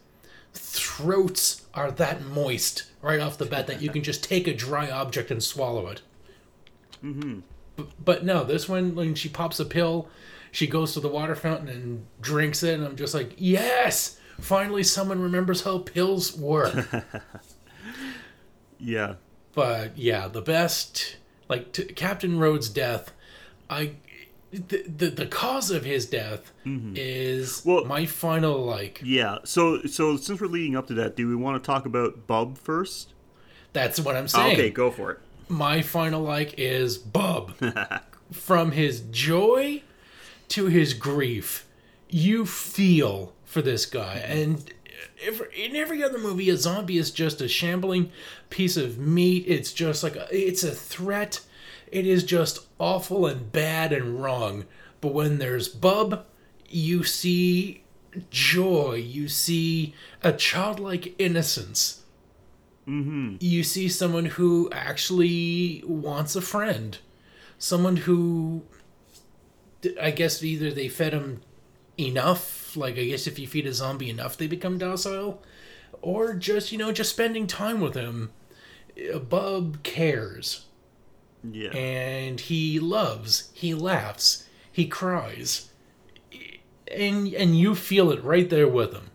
throats 0.52 1.66
are 1.74 1.90
that 1.92 2.22
moist 2.22 2.84
right 3.00 3.20
off 3.20 3.38
the 3.38 3.46
bat 3.46 3.66
that 3.66 3.80
you 3.82 3.90
can 3.90 4.02
just 4.02 4.24
take 4.24 4.46
a 4.46 4.54
dry 4.54 4.90
object 4.90 5.30
and 5.30 5.42
swallow 5.42 5.88
it. 5.88 6.02
Mm-hmm. 7.04 7.40
But, 8.04 8.24
no, 8.24 8.44
this 8.44 8.68
one 8.68 8.94
when 8.94 9.14
she 9.14 9.28
pops 9.28 9.60
a 9.60 9.64
pill, 9.64 10.08
she 10.50 10.66
goes 10.66 10.94
to 10.94 11.00
the 11.00 11.08
water 11.08 11.34
fountain 11.34 11.68
and 11.68 12.06
drinks 12.20 12.62
it, 12.62 12.74
and 12.74 12.84
I'm 12.84 12.96
just 12.96 13.14
like, 13.14 13.34
yes, 13.36 14.18
finally 14.40 14.82
someone 14.82 15.20
remembers 15.20 15.62
how 15.62 15.78
pills 15.78 16.36
work. 16.36 16.74
Yeah. 18.80 19.14
but 19.54 19.98
yeah, 19.98 20.28
the 20.28 20.40
best 20.40 21.16
like 21.48 21.72
t- 21.72 21.84
Captain 21.84 22.38
Rhodes' 22.38 22.68
death, 22.68 23.12
I. 23.68 23.92
The, 24.50 24.82
the, 24.84 25.06
the 25.10 25.26
cause 25.26 25.70
of 25.70 25.84
his 25.84 26.06
death 26.06 26.52
mm-hmm. 26.64 26.94
is 26.96 27.60
Well- 27.66 27.84
my 27.84 28.06
final 28.06 28.64
like 28.64 28.98
Yeah. 29.04 29.38
So 29.44 29.82
so 29.82 30.16
since 30.16 30.40
we're 30.40 30.46
leading 30.46 30.74
up 30.74 30.86
to 30.86 30.94
that, 30.94 31.16
do 31.16 31.28
we 31.28 31.36
want 31.36 31.62
to 31.62 31.66
talk 31.66 31.84
about 31.84 32.26
Bub 32.26 32.56
first? 32.56 33.12
that's 33.74 34.00
what 34.00 34.16
I'm 34.16 34.26
saying. 34.26 34.54
Okay, 34.54 34.70
go 34.70 34.90
for 34.90 35.10
it. 35.10 35.18
My 35.48 35.82
final 35.82 36.22
like 36.22 36.54
is 36.58 36.98
Bub. 36.98 37.54
From 38.32 38.72
his 38.72 39.00
joy 39.10 39.82
to 40.48 40.66
his 40.66 40.92
grief, 40.92 41.66
you 42.10 42.44
feel 42.44 43.32
for 43.44 43.62
this 43.62 43.86
guy. 43.86 44.16
And 44.16 44.70
if, 45.16 45.40
in 45.54 45.74
every 45.74 46.02
other 46.04 46.18
movie, 46.18 46.50
a 46.50 46.56
zombie 46.56 46.98
is 46.98 47.10
just 47.10 47.40
a 47.40 47.48
shambling 47.48 48.10
piece 48.50 48.76
of 48.76 48.98
meat. 48.98 49.44
It's 49.46 49.72
just 49.72 50.02
like 50.02 50.16
a, 50.16 50.28
it's 50.30 50.62
a 50.62 50.70
threat. 50.70 51.40
It 51.90 52.06
is 52.06 52.22
just 52.22 52.66
awful 52.78 53.26
and 53.26 53.50
bad 53.50 53.92
and 53.92 54.22
wrong. 54.22 54.66
But 55.00 55.14
when 55.14 55.38
there's 55.38 55.68
Bub, 55.68 56.26
you 56.68 57.04
see 57.04 57.84
joy. 58.30 58.94
You 58.94 59.28
see 59.28 59.94
a 60.22 60.32
childlike 60.32 61.14
innocence 61.18 62.02
Mm-hmm. 62.88 63.36
you 63.40 63.62
see 63.64 63.88
someone 63.88 64.24
who 64.24 64.70
actually 64.72 65.82
wants 65.86 66.34
a 66.36 66.40
friend. 66.40 66.98
Someone 67.58 67.96
who 67.96 68.62
i 70.00 70.10
guess 70.10 70.42
either 70.42 70.72
they 70.72 70.88
fed 70.88 71.12
him 71.12 71.40
enough 71.96 72.76
like 72.76 72.98
i 72.98 73.04
guess 73.04 73.28
if 73.28 73.38
you 73.38 73.46
feed 73.46 73.64
a 73.64 73.72
zombie 73.72 74.10
enough 74.10 74.36
they 74.36 74.48
become 74.48 74.76
docile 74.76 75.40
or 76.02 76.34
just 76.34 76.72
you 76.72 76.78
know 76.78 76.92
just 76.92 77.10
spending 77.10 77.46
time 77.46 77.80
with 77.80 77.94
him. 77.94 78.30
Bub 79.28 79.82
cares. 79.82 80.64
Yeah. 81.48 81.70
and 81.70 82.40
he 82.40 82.80
loves 82.80 83.50
he 83.54 83.72
laughs 83.72 84.48
he 84.72 84.86
cries. 84.86 85.70
And 86.92 87.32
and 87.32 87.58
you 87.58 87.74
feel 87.74 88.10
it 88.10 88.22
right 88.24 88.50
there 88.50 88.66
with 88.66 88.92
him 88.92 89.10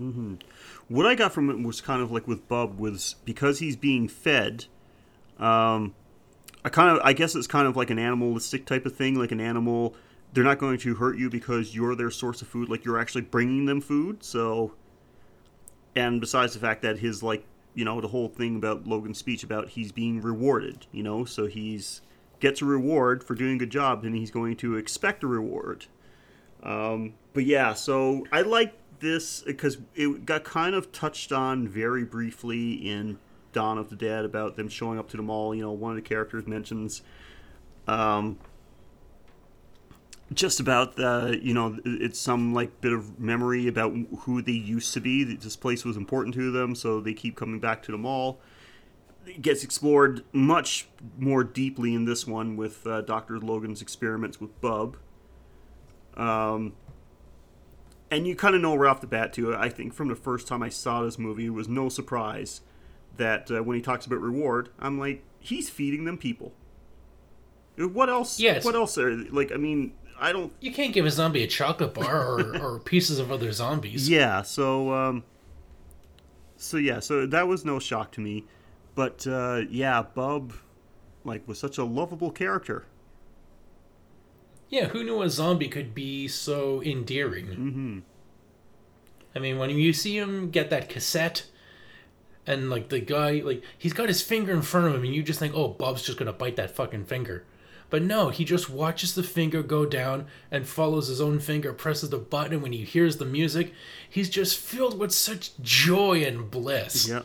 mm-hmm. 0.00 0.34
What 0.88 1.06
I 1.06 1.14
got 1.14 1.32
from 1.32 1.50
it 1.50 1.62
was 1.62 1.80
kind 1.80 2.02
of 2.02 2.10
like 2.12 2.28
with 2.28 2.46
Bub 2.48 2.78
was 2.78 3.16
because 3.24 3.58
he's 3.58 3.76
being 3.76 4.08
fed. 4.08 4.66
Um, 5.38 5.94
I 6.64 6.68
kind 6.68 6.96
of 6.96 7.04
I 7.04 7.12
guess 7.12 7.34
it's 7.34 7.46
kind 7.46 7.66
of 7.66 7.76
like 7.76 7.90
an 7.90 7.98
animalistic 7.98 8.66
type 8.66 8.86
of 8.86 8.94
thing, 8.94 9.14
like 9.14 9.32
an 9.32 9.40
animal. 9.40 9.94
They're 10.32 10.44
not 10.44 10.58
going 10.58 10.78
to 10.78 10.94
hurt 10.96 11.18
you 11.18 11.30
because 11.30 11.74
you're 11.74 11.94
their 11.94 12.10
source 12.10 12.42
of 12.42 12.48
food. 12.48 12.68
Like 12.68 12.84
you're 12.84 12.98
actually 12.98 13.22
bringing 13.22 13.66
them 13.66 13.80
food. 13.80 14.22
So, 14.22 14.74
and 15.94 16.20
besides 16.20 16.54
the 16.54 16.60
fact 16.60 16.82
that 16.82 16.98
his 16.98 17.22
like 17.22 17.44
you 17.74 17.84
know, 17.84 18.00
the 18.00 18.08
whole 18.08 18.28
thing 18.28 18.56
about 18.56 18.86
Logan's 18.86 19.18
speech 19.18 19.44
about 19.44 19.68
he's 19.68 19.92
being 19.92 20.22
rewarded, 20.22 20.86
you 20.92 21.02
know, 21.02 21.24
so 21.26 21.46
he's 21.46 22.00
gets 22.40 22.62
a 22.62 22.64
reward 22.64 23.22
for 23.22 23.34
doing 23.34 23.56
a 23.56 23.58
good 23.58 23.70
job, 23.70 24.04
and 24.04 24.16
he's 24.16 24.30
going 24.30 24.56
to 24.56 24.76
expect 24.76 25.22
a 25.22 25.26
reward. 25.26 25.86
Um, 26.62 27.14
but 27.34 27.44
yeah, 27.44 27.74
so 27.74 28.26
I 28.32 28.42
like 28.42 28.74
this 29.00 29.42
because 29.42 29.78
it 29.94 30.24
got 30.26 30.44
kind 30.44 30.74
of 30.74 30.92
touched 30.92 31.32
on 31.32 31.68
very 31.68 32.04
briefly 32.04 32.74
in 32.74 33.18
Dawn 33.52 33.78
of 33.78 33.90
the 33.90 33.96
Dead 33.96 34.24
about 34.24 34.56
them 34.56 34.68
showing 34.68 34.98
up 34.98 35.08
to 35.10 35.16
the 35.16 35.22
mall. 35.22 35.54
You 35.54 35.62
know, 35.62 35.72
one 35.72 35.92
of 35.92 35.96
the 35.96 36.02
characters 36.02 36.46
mentions 36.46 37.02
um, 37.86 38.38
just 40.32 40.58
about 40.58 40.96
the 40.96 41.38
you 41.42 41.54
know 41.54 41.78
it's 41.84 42.18
some 42.18 42.52
like 42.52 42.80
bit 42.80 42.92
of 42.92 43.18
memory 43.20 43.68
about 43.68 43.94
who 44.20 44.42
they 44.42 44.52
used 44.52 44.92
to 44.94 45.00
be. 45.00 45.24
This 45.24 45.56
place 45.56 45.84
was 45.84 45.96
important 45.96 46.34
to 46.34 46.50
them, 46.50 46.74
so 46.74 47.00
they 47.00 47.14
keep 47.14 47.36
coming 47.36 47.60
back 47.60 47.82
to 47.84 47.92
the 47.92 47.98
mall. 47.98 48.40
It 49.26 49.42
gets 49.42 49.64
explored 49.64 50.24
much 50.32 50.88
more 51.18 51.42
deeply 51.42 51.94
in 51.94 52.04
this 52.04 52.26
one 52.26 52.56
with 52.56 52.86
uh, 52.86 53.00
Doctor 53.02 53.38
Logan's 53.40 53.82
experiments 53.82 54.40
with 54.40 54.60
Bub. 54.60 54.96
Um, 56.16 56.74
and 58.10 58.26
you 58.26 58.36
kind 58.36 58.54
of 58.54 58.60
know 58.60 58.74
right 58.74 58.90
off 58.90 59.00
the 59.00 59.06
bat 59.06 59.32
too. 59.32 59.54
I 59.54 59.68
think 59.68 59.94
from 59.94 60.08
the 60.08 60.14
first 60.16 60.46
time 60.46 60.62
I 60.62 60.68
saw 60.68 61.02
this 61.02 61.18
movie, 61.18 61.46
it 61.46 61.50
was 61.50 61.68
no 61.68 61.88
surprise 61.88 62.60
that 63.16 63.50
uh, 63.50 63.62
when 63.62 63.76
he 63.76 63.82
talks 63.82 64.06
about 64.06 64.20
reward, 64.20 64.68
I'm 64.78 64.98
like, 64.98 65.22
he's 65.38 65.68
feeding 65.68 66.04
them 66.04 66.18
people. 66.18 66.52
What 67.76 68.08
else? 68.08 68.40
Yes. 68.40 68.64
What 68.64 68.74
else 68.74 68.96
are 68.96 69.14
like? 69.14 69.52
I 69.52 69.56
mean, 69.56 69.92
I 70.18 70.32
don't. 70.32 70.52
You 70.60 70.72
can't 70.72 70.94
give 70.94 71.04
a 71.04 71.10
zombie 71.10 71.42
a 71.42 71.46
chocolate 71.46 71.92
bar 71.94 72.26
or, 72.26 72.58
or 72.62 72.80
pieces 72.80 73.18
of 73.18 73.30
other 73.30 73.52
zombies. 73.52 74.08
Yeah. 74.08 74.42
So. 74.42 74.92
Um, 74.94 75.24
so 76.56 76.78
yeah. 76.78 77.00
So 77.00 77.26
that 77.26 77.46
was 77.48 77.64
no 77.64 77.78
shock 77.78 78.12
to 78.12 78.20
me, 78.20 78.44
but 78.94 79.26
uh, 79.26 79.62
yeah, 79.68 80.02
Bub, 80.02 80.54
like, 81.24 81.46
was 81.46 81.58
such 81.58 81.76
a 81.76 81.84
lovable 81.84 82.30
character. 82.30 82.86
Yeah, 84.68 84.86
who 84.86 85.04
knew 85.04 85.22
a 85.22 85.30
zombie 85.30 85.68
could 85.68 85.94
be 85.94 86.28
so 86.28 86.82
endearing? 86.82 87.46
Mm-hmm. 87.46 87.98
I 89.34 89.38
mean, 89.38 89.58
when 89.58 89.70
you 89.70 89.92
see 89.92 90.16
him 90.16 90.50
get 90.50 90.70
that 90.70 90.88
cassette, 90.88 91.46
and 92.46 92.70
like 92.70 92.88
the 92.88 93.00
guy, 93.00 93.42
like 93.44 93.62
he's 93.76 93.92
got 93.92 94.08
his 94.08 94.22
finger 94.22 94.52
in 94.52 94.62
front 94.62 94.86
of 94.86 94.94
him, 94.94 95.04
and 95.04 95.14
you 95.14 95.22
just 95.22 95.38
think, 95.38 95.54
oh, 95.54 95.68
Bub's 95.68 96.02
just 96.02 96.18
gonna 96.18 96.32
bite 96.32 96.56
that 96.56 96.70
fucking 96.70 97.04
finger. 97.04 97.44
But 97.88 98.02
no, 98.02 98.30
he 98.30 98.44
just 98.44 98.68
watches 98.68 99.14
the 99.14 99.22
finger 99.22 99.62
go 99.62 99.86
down 99.86 100.26
and 100.50 100.66
follows 100.66 101.06
his 101.06 101.20
own 101.20 101.38
finger, 101.38 101.72
presses 101.72 102.10
the 102.10 102.18
button, 102.18 102.54
and 102.54 102.62
when 102.62 102.72
he 102.72 102.82
hears 102.82 103.18
the 103.18 103.24
music, 103.24 103.72
he's 104.08 104.28
just 104.28 104.58
filled 104.58 104.98
with 104.98 105.12
such 105.12 105.56
joy 105.60 106.24
and 106.24 106.50
bliss. 106.50 107.08
Yeah. 107.08 107.22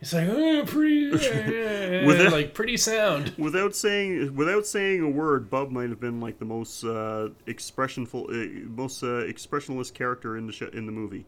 It's 0.00 0.12
like, 0.12 0.28
oh, 0.28 0.62
pretty, 0.66 1.10
With 1.10 2.20
it- 2.20 2.30
like 2.32 2.52
pretty 2.52 2.76
sound. 2.76 3.32
Without 3.38 3.74
saying 3.74 4.34
without 4.36 4.66
saying 4.66 5.00
a 5.02 5.08
word, 5.08 5.48
Bub 5.50 5.70
might 5.70 5.88
have 5.88 6.00
been 6.00 6.20
like 6.20 6.38
the 6.38 6.44
most 6.44 6.84
uh, 6.84 7.30
expressionful, 7.46 8.28
uh, 8.30 8.68
most 8.68 9.02
uh, 9.02 9.18
expressionless 9.20 9.90
character 9.90 10.36
in 10.36 10.46
the 10.46 10.52
sh- 10.52 10.62
in 10.72 10.84
the 10.86 10.92
movie. 10.92 11.24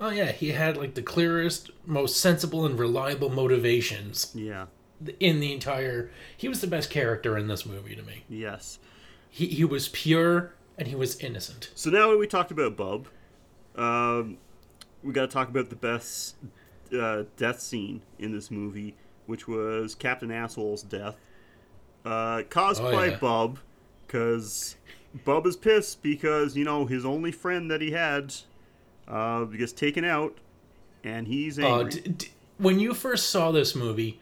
Oh 0.00 0.10
yeah, 0.10 0.30
he 0.32 0.50
had 0.50 0.76
like 0.76 0.94
the 0.94 1.02
clearest, 1.02 1.70
most 1.86 2.18
sensible 2.20 2.64
and 2.64 2.78
reliable 2.78 3.30
motivations 3.30 4.30
Yeah. 4.34 4.66
in 5.18 5.40
the 5.40 5.52
entire. 5.52 6.10
He 6.36 6.48
was 6.48 6.60
the 6.60 6.66
best 6.68 6.90
character 6.90 7.36
in 7.36 7.48
this 7.48 7.66
movie 7.66 7.96
to 7.96 8.02
me. 8.02 8.24
Yes. 8.28 8.78
He 9.30 9.46
he 9.46 9.64
was 9.64 9.88
pure 9.88 10.54
and 10.76 10.88
he 10.88 10.94
was 10.94 11.18
innocent. 11.20 11.70
So 11.74 11.90
now 11.90 12.10
that 12.10 12.16
we 12.18 12.26
talked 12.26 12.50
about 12.52 12.76
Bub, 12.76 13.08
um, 13.76 14.38
we 15.02 15.12
got 15.12 15.22
to 15.22 15.28
talk 15.32 15.48
about 15.48 15.68
the 15.70 15.76
best 15.76 16.36
uh, 16.92 17.24
death 17.36 17.60
scene 17.60 18.02
in 18.18 18.32
this 18.32 18.50
movie, 18.50 18.94
which 19.26 19.46
was 19.48 19.94
Captain 19.94 20.30
Asshole's 20.30 20.82
death, 20.82 21.16
uh, 22.04 22.42
caused 22.50 22.82
Oh, 22.82 22.90
by 22.92 23.06
yeah. 23.06 23.16
Bub, 23.16 23.58
because 24.06 24.76
Bub 25.24 25.46
is 25.46 25.56
pissed 25.56 26.02
because 26.02 26.56
you 26.56 26.64
know 26.64 26.86
his 26.86 27.04
only 27.04 27.32
friend 27.32 27.70
that 27.70 27.80
he 27.80 27.90
had 27.92 28.34
uh, 29.06 29.44
gets 29.44 29.72
taken 29.72 30.04
out, 30.04 30.36
and 31.04 31.26
he's 31.26 31.58
Uh, 31.58 31.66
angry. 31.80 31.90
d- 32.00 32.08
d- 32.10 32.28
when 32.58 32.78
you 32.80 32.92
first 32.94 33.30
saw 33.30 33.50
this 33.52 33.74
movie, 33.74 34.20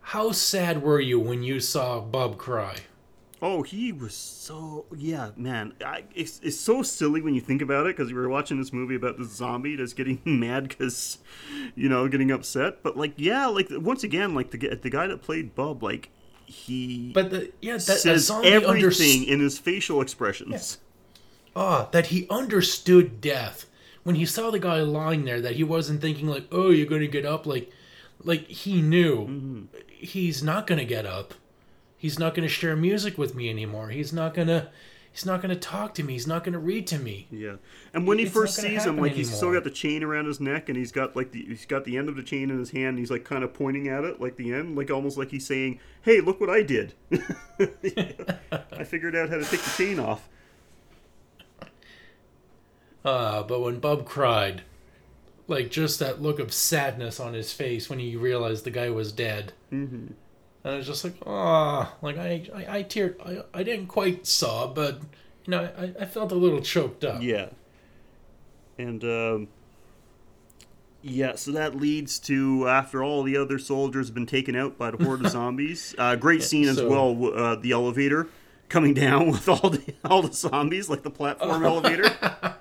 how 0.00 0.32
sad 0.32 0.82
were 0.82 1.00
you 1.00 1.18
when 1.20 1.42
you 1.42 1.60
saw 1.60 2.00
Bub 2.00 2.36
cry? 2.38 2.76
Oh, 3.44 3.62
he 3.64 3.90
was 3.90 4.14
so 4.14 4.86
yeah, 4.96 5.30
man. 5.36 5.72
I, 5.84 6.04
it's 6.14 6.38
it's 6.44 6.58
so 6.60 6.82
silly 6.84 7.20
when 7.20 7.34
you 7.34 7.40
think 7.40 7.60
about 7.60 7.86
it 7.86 7.96
because 7.96 8.12
we 8.12 8.18
were 8.20 8.28
watching 8.28 8.56
this 8.58 8.72
movie 8.72 8.94
about 8.94 9.18
this 9.18 9.32
zombie 9.32 9.74
that's 9.74 9.94
getting 9.94 10.20
mad 10.24 10.68
because, 10.68 11.18
you 11.74 11.88
know, 11.88 12.06
getting 12.06 12.30
upset. 12.30 12.84
But 12.84 12.96
like, 12.96 13.14
yeah, 13.16 13.46
like 13.46 13.66
once 13.70 14.04
again, 14.04 14.34
like 14.36 14.52
the 14.52 14.58
the 14.80 14.90
guy 14.90 15.08
that 15.08 15.22
played 15.22 15.56
Bub, 15.56 15.82
like 15.82 16.10
he 16.46 17.10
But 17.12 17.30
the 17.30 17.52
yeah, 17.60 17.72
that 17.74 17.80
says 17.80 18.26
zombie 18.26 18.48
everything 18.48 18.70
understood. 18.76 19.28
in 19.28 19.40
his 19.40 19.58
facial 19.58 20.00
expressions. 20.00 20.78
Ah, 21.56 21.88
that 21.92 22.06
he 22.06 22.26
understood 22.30 23.20
death 23.20 23.66
when 24.04 24.14
he 24.14 24.24
saw 24.24 24.50
the 24.52 24.58
guy 24.60 24.80
lying 24.82 25.24
there. 25.24 25.40
That 25.40 25.56
he 25.56 25.64
wasn't 25.64 26.00
thinking 26.00 26.28
like, 26.28 26.46
"Oh, 26.52 26.70
you're 26.70 26.86
gonna 26.86 27.08
get 27.08 27.26
up." 27.26 27.44
Like, 27.44 27.70
like 28.22 28.46
he 28.46 28.80
knew 28.80 29.26
Mm-hmm. 29.26 29.62
he's 29.88 30.44
not 30.44 30.68
gonna 30.68 30.84
get 30.84 31.06
up. 31.06 31.34
He's 32.02 32.18
not 32.18 32.34
gonna 32.34 32.48
share 32.48 32.74
music 32.74 33.16
with 33.16 33.36
me 33.36 33.48
anymore. 33.48 33.90
He's 33.90 34.12
not 34.12 34.34
gonna. 34.34 34.70
He's 35.12 35.24
not 35.24 35.40
gonna 35.40 35.54
talk 35.54 35.94
to 35.94 36.02
me. 36.02 36.14
He's 36.14 36.26
not 36.26 36.42
gonna 36.42 36.58
read 36.58 36.88
to 36.88 36.98
me. 36.98 37.28
Yeah, 37.30 37.58
and 37.94 38.08
when 38.08 38.18
he 38.18 38.24
It's 38.24 38.34
first 38.34 38.56
sees 38.56 38.84
him, 38.84 38.96
like 38.96 39.12
he's 39.12 39.32
still 39.32 39.52
got 39.52 39.62
the 39.62 39.70
chain 39.70 40.02
around 40.02 40.26
his 40.26 40.40
neck, 40.40 40.68
and 40.68 40.76
he's 40.76 40.90
got 40.90 41.14
like 41.14 41.30
the 41.30 41.44
he's 41.44 41.64
got 41.64 41.84
the 41.84 41.96
end 41.96 42.08
of 42.08 42.16
the 42.16 42.24
chain 42.24 42.50
in 42.50 42.58
his 42.58 42.70
hand. 42.70 42.88
And 42.88 42.98
he's 42.98 43.12
like 43.12 43.22
kind 43.22 43.44
of 43.44 43.54
pointing 43.54 43.86
at 43.86 44.02
it, 44.02 44.20
like 44.20 44.34
the 44.34 44.52
end, 44.52 44.74
like 44.74 44.90
almost 44.90 45.16
like 45.16 45.30
he's 45.30 45.46
saying, 45.46 45.78
"Hey, 46.02 46.20
look 46.20 46.40
what 46.40 46.50
I 46.50 46.62
did! 46.62 46.94
I 47.62 48.82
figured 48.82 49.14
out 49.14 49.28
how 49.28 49.36
to 49.36 49.44
take 49.44 49.60
the 49.60 49.74
chain 49.76 50.00
off." 50.00 50.28
Uh, 53.04 53.44
but 53.44 53.60
when 53.60 53.78
Bub 53.78 54.06
cried, 54.06 54.62
like 55.46 55.70
just 55.70 56.00
that 56.00 56.20
look 56.20 56.40
of 56.40 56.52
sadness 56.52 57.20
on 57.20 57.32
his 57.34 57.52
face 57.52 57.88
when 57.88 58.00
he 58.00 58.16
realized 58.16 58.64
the 58.64 58.72
guy 58.72 58.90
was 58.90 59.12
dead. 59.12 59.52
Mm-hmm. 59.72 60.14
And 60.64 60.74
I 60.74 60.76
was 60.76 60.86
just 60.86 61.02
like, 61.04 61.14
oh, 61.26 61.92
like 62.02 62.16
I, 62.18 62.48
I, 62.54 62.78
I 62.78 62.82
teared. 62.84 63.16
I, 63.26 63.58
I 63.58 63.62
didn't 63.62 63.86
quite 63.88 64.26
sob, 64.26 64.74
but 64.74 65.00
you 65.44 65.50
know, 65.50 65.68
I, 65.76 65.92
I 66.02 66.04
felt 66.06 66.30
a 66.32 66.36
little 66.36 66.60
choked 66.60 67.04
up. 67.04 67.20
Yeah. 67.22 67.48
And 68.78 69.02
um, 69.04 69.48
yeah, 71.02 71.34
so 71.34 71.50
that 71.52 71.74
leads 71.76 72.18
to 72.20 72.68
after 72.68 73.02
all 73.02 73.22
the 73.24 73.36
other 73.36 73.58
soldiers 73.58 74.06
have 74.08 74.14
been 74.14 74.26
taken 74.26 74.54
out 74.54 74.78
by 74.78 74.90
the 74.92 75.02
horde 75.04 75.24
of 75.24 75.30
zombies. 75.32 75.94
Uh, 75.98 76.14
great 76.16 76.42
scene 76.42 76.68
as 76.68 76.76
so- 76.76 76.88
well. 76.88 77.34
Uh, 77.34 77.56
the 77.56 77.72
elevator 77.72 78.28
coming 78.68 78.94
down 78.94 79.30
with 79.32 79.48
all 79.48 79.68
the 79.68 79.94
all 80.04 80.22
the 80.22 80.32
zombies, 80.32 80.88
like 80.88 81.02
the 81.02 81.10
platform 81.10 81.64
elevator. 81.64 82.10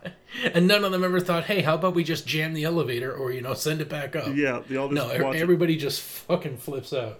And 0.54 0.66
none 0.66 0.84
of 0.86 0.94
them 0.94 1.04
ever 1.04 1.20
thought, 1.20 1.44
hey, 1.44 1.62
how 1.62 1.76
about 1.76 1.94
we 1.94 2.06
just 2.06 2.26
jam 2.26 2.54
the 2.54 2.64
elevator 2.64 3.14
or 3.14 3.32
you 3.34 3.42
know 3.42 3.54
send 3.54 3.82
it 3.82 3.90
back 3.90 4.16
up? 4.16 4.34
Yeah, 4.34 4.62
they 4.68 4.78
all 4.78 4.88
just 4.90 4.96
No, 4.96 5.14
e- 5.14 5.22
watch 5.22 5.36
it. 5.36 5.42
everybody 5.42 5.76
just 5.76 6.02
fucking 6.02 6.58
flips 6.58 6.94
out. 6.94 7.20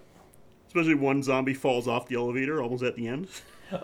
Especially 0.72 0.96
one 0.96 1.22
zombie 1.22 1.54
falls 1.54 1.86
off 1.86 2.08
the 2.08 2.16
elevator 2.16 2.64
almost 2.64 2.82
at 2.82 2.96
the 2.96 3.06
end. 3.06 3.28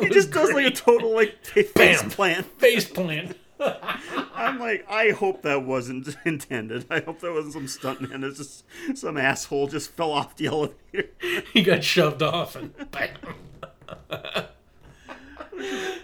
He 0.00 0.08
just 0.08 0.30
does 0.30 0.50
like 0.54 0.64
a 0.64 0.70
total 0.70 1.14
like 1.14 1.44
face 1.44 2.02
plant. 2.14 2.46
face 2.58 2.88
plant. 2.88 3.36
I'm 3.60 4.58
like, 4.58 4.86
I 4.88 5.10
hope 5.10 5.42
that 5.42 5.64
wasn't 5.64 6.16
intended. 6.24 6.86
I 6.90 7.00
hope 7.00 7.20
that 7.20 7.30
wasn't 7.30 7.52
some 7.52 7.96
stuntman. 7.96 8.24
It's 8.24 8.38
just 8.38 8.64
some 8.98 9.18
asshole 9.18 9.66
just 9.66 9.90
fell 9.90 10.12
off 10.12 10.34
the 10.36 10.46
elevator. 10.46 11.10
he 11.52 11.62
got 11.62 11.84
shoved 11.84 12.22
off 12.22 12.56
and 12.56 12.72
bam. 12.90 13.10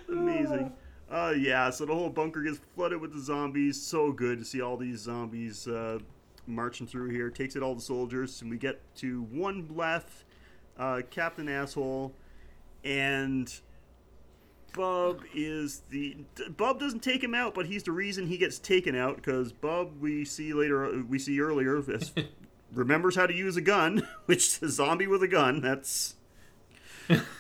Amazing. 0.07 0.73
Uh, 1.11 1.33
yeah, 1.35 1.71
so 1.71 1.87
the 1.87 1.95
whole 1.95 2.11
bunker 2.11 2.43
gets 2.43 2.61
flooded 2.75 3.01
with 3.01 3.15
the 3.15 3.21
zombies. 3.21 3.81
So 3.81 4.13
good 4.13 4.39
to 4.41 4.45
see 4.45 4.61
all 4.61 4.77
these 4.77 5.01
zombies 5.01 5.67
uh, 5.67 6.01
marching 6.47 6.87
through 6.87 7.11
here. 7.11 7.31
Takes 7.31 7.57
it 7.57 7.63
all 7.63 7.75
the 7.75 7.81
soldiers, 7.81 8.41
and 8.43 8.51
we 8.51 8.57
get 8.57 8.81
to 8.97 9.23
one 9.31 9.69
left, 9.75 10.25
uh, 10.79 11.03
Captain 11.11 11.49
Asshole, 11.49 12.15
and 12.85 13.53
Bub 14.77 15.23
is 15.35 15.83
the 15.91 16.17
Bub 16.57 16.79
doesn't 16.79 17.03
take 17.03 17.25
him 17.25 17.35
out, 17.35 17.55
but 17.55 17.67
he's 17.67 17.83
the 17.83 17.93
reason 17.93 18.27
he 18.27 18.37
gets 18.37 18.59
taken 18.59 18.95
out 18.95 19.17
because 19.17 19.53
Bub 19.53 20.01
we 20.01 20.25
see 20.25 20.53
later 20.53 21.03
we 21.09 21.19
see 21.19 21.41
earlier 21.41 21.83
remembers 22.73 23.17
how 23.17 23.27
to 23.27 23.35
use 23.35 23.57
a 23.57 23.61
gun, 23.63 24.07
which 24.27 24.47
is 24.47 24.63
a 24.63 24.69
zombie 24.69 25.07
with 25.07 25.23
a 25.23 25.29
gun. 25.29 25.61
That's 25.61 26.15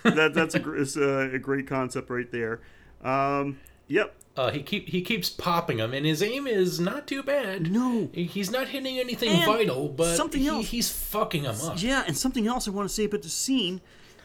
that 0.02 0.32
that's 0.34 0.54
a, 0.54 0.74
is 0.74 0.96
a, 0.96 1.34
a 1.34 1.38
great 1.38 1.66
concept 1.66 2.10
right 2.10 2.30
there. 2.32 2.60
Um, 3.02 3.58
yep. 3.86 4.14
Uh, 4.36 4.50
he 4.50 4.62
keep 4.62 4.88
he 4.90 5.00
keeps 5.00 5.30
popping 5.30 5.78
them, 5.78 5.94
and 5.94 6.04
his 6.04 6.22
aim 6.22 6.46
is 6.46 6.78
not 6.78 7.06
too 7.06 7.22
bad. 7.22 7.72
No. 7.72 8.10
he's 8.12 8.50
not 8.50 8.68
hitting 8.68 8.98
anything 8.98 9.30
And 9.30 9.46
vital, 9.46 9.88
but 9.88 10.14
something 10.16 10.42
he, 10.42 10.48
else. 10.48 10.66
he's 10.68 10.90
fucking 10.90 11.44
them 11.44 11.56
up. 11.62 11.82
Yeah, 11.82 12.04
and 12.06 12.16
something 12.16 12.46
else 12.46 12.68
I 12.68 12.70
want 12.70 12.86
to 12.88 12.94
say 12.94 13.04
about 13.04 13.22
the 13.22 13.30
scene. 13.30 13.80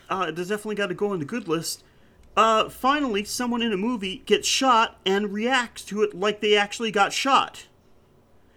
Uh, 0.09 0.29
that's 0.31 0.49
definitely 0.49 0.75
got 0.75 0.87
to 0.87 0.93
go 0.93 1.11
on 1.11 1.19
the 1.19 1.25
good 1.25 1.47
list. 1.47 1.83
Uh, 2.35 2.67
finally, 2.69 3.23
someone 3.23 3.61
in 3.61 3.71
a 3.71 3.77
movie 3.77 4.17
gets 4.25 4.47
shot 4.47 4.99
and 5.05 5.31
reacts 5.33 5.83
to 5.85 6.01
it 6.01 6.13
like 6.13 6.41
they 6.41 6.57
actually 6.57 6.91
got 6.91 7.13
shot. 7.13 7.67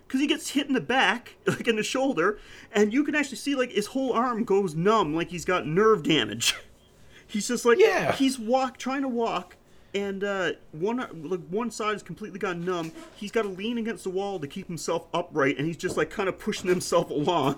because 0.09 0.20
he 0.20 0.26
gets 0.26 0.50
hit 0.50 0.66
in 0.66 0.72
the 0.74 0.80
back, 0.80 1.36
like 1.46 1.68
in 1.68 1.76
the 1.76 1.82
shoulder, 1.84 2.38
and 2.72 2.92
you 2.92 3.05
can 3.05 3.14
actually 3.14 3.36
see 3.36 3.55
like 3.55 3.70
his 3.70 3.86
whole 3.86 4.12
arm 4.12 4.42
goes 4.44 4.74
numb, 4.74 5.14
like 5.14 5.28
he's 5.28 5.44
got 5.44 5.66
nerve 5.68 6.02
damage. 6.02 6.55
he's 7.28 7.46
just 7.46 7.64
like 7.64 7.78
Yeah. 7.78 8.11
he's 8.12 8.38
walk 8.40 8.76
trying 8.76 9.02
to 9.02 9.09
walk, 9.09 9.57
and 9.95 10.24
uh, 10.24 10.53
one 10.72 10.99
like 11.22 11.40
one 11.49 11.70
side 11.70 11.95
is 11.95 12.03
completely 12.03 12.38
gone 12.38 12.64
numb. 12.64 12.92
He's 13.16 13.30
got 13.30 13.42
to 13.42 13.49
lean 13.49 13.78
against 13.78 14.05
the 14.05 14.11
wall 14.11 14.40
to 14.40 14.47
keep 14.47 14.66
himself 14.66 15.07
upright, 15.14 15.57
and 15.59 15.66
he's 15.66 15.76
just 15.76 15.97
like 15.97 16.11
kind 16.11 16.28
of 16.28 16.38
pushing 16.38 16.68
himself 16.68 17.11
along. 17.11 17.57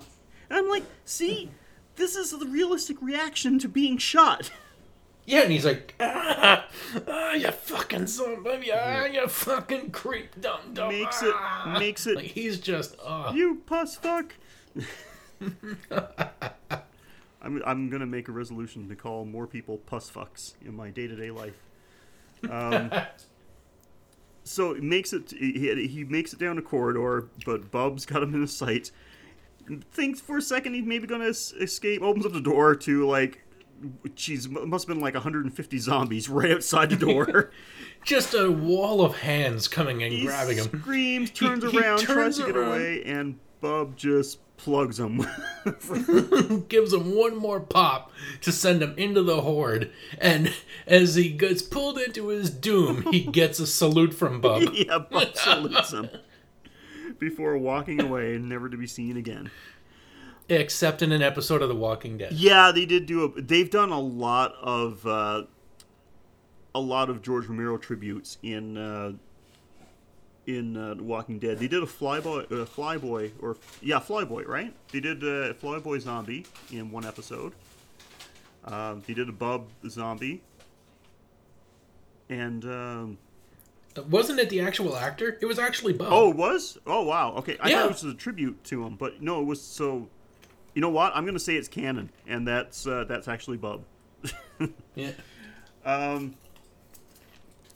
And 0.49 0.59
I'm 0.59 0.69
like, 0.69 0.83
see, 1.03 1.49
this 1.95 2.15
is 2.15 2.31
the 2.31 2.45
realistic 2.45 3.01
reaction 3.01 3.59
to 3.59 3.67
being 3.67 3.97
shot. 3.97 4.51
Yeah, 5.25 5.41
and 5.41 5.51
he's 5.51 5.65
like, 5.65 5.93
ah, 5.99 6.67
ah 7.05 7.33
you 7.33 7.51
fucking 7.51 8.07
zombie, 8.07 8.71
ah, 8.73 9.03
you 9.05 9.27
fucking 9.27 9.91
creep, 9.91 10.39
dum 10.39 10.73
dum. 10.73 10.87
Makes 10.87 11.21
it- 11.21 11.33
ah." 11.35 11.75
makes 11.77 12.07
it- 12.07 12.15
Like 12.15 12.25
he's 12.27 12.59
just, 12.61 12.95
oh, 13.03 13.33
You 13.33 13.61
puss 13.65 13.97
fuck. 13.97 14.35
I'm, 17.41 17.61
I'm 17.65 17.89
gonna 17.89 18.05
make 18.05 18.29
a 18.29 18.31
resolution 18.31 18.87
to 18.89 18.95
call 18.95 19.25
more 19.25 19.47
people 19.47 19.77
puss 19.79 20.09
fucks 20.09 20.53
in 20.65 20.75
my 20.75 20.91
day 20.91 21.07
to 21.07 21.15
day 21.15 21.31
life. 21.31 21.55
Um, 22.49 22.91
so 24.43 24.71
it 24.71 24.83
makes 24.83 25.13
it. 25.13 25.31
He, 25.31 25.87
he 25.87 26.03
makes 26.03 26.33
it 26.33 26.39
down 26.39 26.57
a 26.57 26.61
corridor, 26.61 27.27
but 27.45 27.71
Bub's 27.71 28.05
got 28.05 28.23
him 28.23 28.33
in 28.33 28.41
his 28.41 28.55
sight. 28.55 28.91
Thinks 29.91 30.21
for 30.21 30.37
a 30.37 30.41
second 30.41 30.73
he's 30.73 30.85
maybe 30.85 31.07
gonna 31.07 31.27
es- 31.27 31.51
escape. 31.53 32.01
Opens 32.01 32.25
up 32.25 32.33
the 32.33 32.41
door 32.41 32.75
to 32.75 33.05
like, 33.05 33.43
geez, 34.15 34.47
must 34.47 34.87
have 34.87 34.95
been 34.95 35.03
like 35.03 35.13
150 35.13 35.77
zombies 35.77 36.29
right 36.29 36.51
outside 36.51 36.89
the 36.89 36.95
door. 36.95 37.51
just 38.03 38.33
a 38.33 38.49
wall 38.49 39.01
of 39.01 39.17
hands 39.17 39.67
coming 39.67 40.03
and 40.03 40.13
he 40.13 40.25
grabbing 40.25 40.57
him. 40.57 40.65
screams, 40.65 41.31
turns 41.31 41.69
he 41.69 41.77
around, 41.77 41.99
turns 41.99 42.37
tries 42.37 42.37
to 42.37 42.45
get 42.45 42.55
away, 42.55 43.03
and 43.03 43.39
Bub 43.61 43.95
just 43.95 44.39
plugs 44.57 44.99
him. 44.99 45.25
gives 46.69 46.93
him 46.93 47.15
one 47.15 47.35
more 47.35 47.59
pop 47.59 48.11
to 48.41 48.51
send 48.51 48.81
him 48.81 48.93
into 48.97 49.23
the 49.23 49.41
horde, 49.41 49.91
and 50.19 50.53
as 50.85 51.15
he 51.15 51.29
gets 51.29 51.61
pulled 51.61 51.97
into 51.97 52.27
his 52.27 52.49
doom, 52.49 53.03
he 53.11 53.21
gets 53.31 53.59
a 53.59 53.67
salute 53.67 54.13
from 54.13 54.41
Bub. 54.41 54.63
yeah, 54.73 54.99
Bub 54.99 55.35
salutes 55.35 55.93
him 55.93 56.09
before 57.19 57.57
walking 57.57 58.01
away, 58.01 58.35
and 58.35 58.49
never 58.49 58.69
to 58.69 58.77
be 58.77 58.87
seen 58.87 59.17
again. 59.17 59.51
Except 60.49 61.01
in 61.01 61.11
an 61.11 61.21
episode 61.21 61.61
of 61.61 61.67
The 61.67 61.75
Walking 61.75 62.17
Dead. 62.17 62.31
Yeah, 62.31 62.71
they 62.71 62.85
did 62.85 63.05
do 63.05 63.25
a. 63.25 63.41
They've 63.41 63.69
done 63.69 63.91
a 63.91 63.99
lot 63.99 64.55
of 64.61 65.05
uh, 65.05 65.43
a 66.73 66.79
lot 66.79 67.09
of 67.09 67.21
George 67.21 67.47
Romero 67.47 67.77
tributes 67.77 68.37
in 68.41 68.77
uh, 68.77 69.13
in 70.47 70.75
uh, 70.77 70.95
Walking 70.99 71.37
Dead. 71.39 71.59
They 71.59 71.67
did 71.67 71.83
a 71.83 71.85
Flyboy, 71.85 72.45
uh, 72.45 72.65
Flyboy, 72.65 73.33
or 73.41 73.57
yeah, 73.81 73.99
Flyboy, 73.99 74.47
right? 74.47 74.73
They 74.91 74.99
did 75.01 75.21
uh, 75.23 75.53
Flyboy 75.53 76.01
zombie 76.01 76.45
in 76.71 76.89
one 76.89 77.05
episode. 77.05 77.53
Um, 78.65 79.03
they 79.05 79.13
did 79.13 79.29
a 79.29 79.33
Bub 79.33 79.67
zombie, 79.89 80.41
and 82.29 82.65
um, 82.65 83.17
Wasn't 84.09 84.39
it 84.39 84.49
the 84.49 84.61
actual 84.61 84.95
actor? 84.95 85.37
It 85.41 85.45
was 85.45 85.59
actually 85.59 85.93
Bub. 85.93 86.07
Oh, 86.11 86.31
it 86.31 86.35
was? 86.37 86.77
Oh, 86.87 87.03
wow. 87.03 87.33
Okay. 87.37 87.57
I 87.61 87.69
Yeah. 87.69 87.77
thought 87.81 87.85
it 87.85 87.93
was 87.93 88.03
a 88.05 88.13
tribute 88.13 88.63
to 88.65 88.83
him, 88.85 88.95
but 88.95 89.21
no, 89.21 89.41
it 89.41 89.45
was 89.45 89.61
so. 89.61 90.07
You 90.73 90.81
know 90.81 90.89
what? 90.89 91.11
I'm 91.15 91.23
going 91.23 91.33
to 91.33 91.39
say 91.39 91.55
it's 91.55 91.67
canon, 91.67 92.09
and 92.27 92.47
that's 92.47 92.85
uh, 92.85 93.05
that's 93.07 93.27
actually 93.27 93.57
Bub. 93.57 93.83
yeah. 94.95 95.11
Um, 95.85 96.35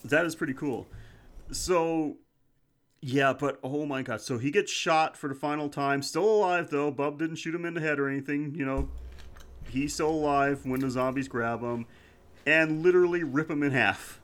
That 0.05 0.26
is 0.26 0.36
pretty 0.36 0.53
cool. 0.53 0.88
So, 1.51 2.17
yeah, 3.02 3.34
but 3.34 3.60
oh 3.64 3.86
my 3.86 4.04
god. 4.04 4.22
So 4.22 4.38
he 4.38 4.52
gets 4.52 4.72
shot 4.72 5.18
for 5.18 5.28
the 5.28 5.36
final 5.36 5.70
time. 5.70 6.02
Still 6.04 6.24
alive, 6.24 6.70
though. 6.70 6.91
Bub 6.91 7.18
didn't 7.18 7.38
shoot 7.38 7.56
him 7.56 7.66
in 7.66 7.74
the 7.74 7.82
head 7.82 7.99
or 7.99 8.08
anything. 8.08 8.54
You 8.56 8.66
know, 8.66 8.89
he's 9.70 9.93
still 9.93 10.10
alive 10.10 10.66
when 10.66 10.82
the 10.82 10.89
zombies 10.89 11.28
grab 11.28 11.62
him 11.62 11.88
and 12.45 12.84
literally 12.84 13.24
rip 13.24 13.49
him 13.49 13.64
in 13.64 13.72
half. 13.72 14.20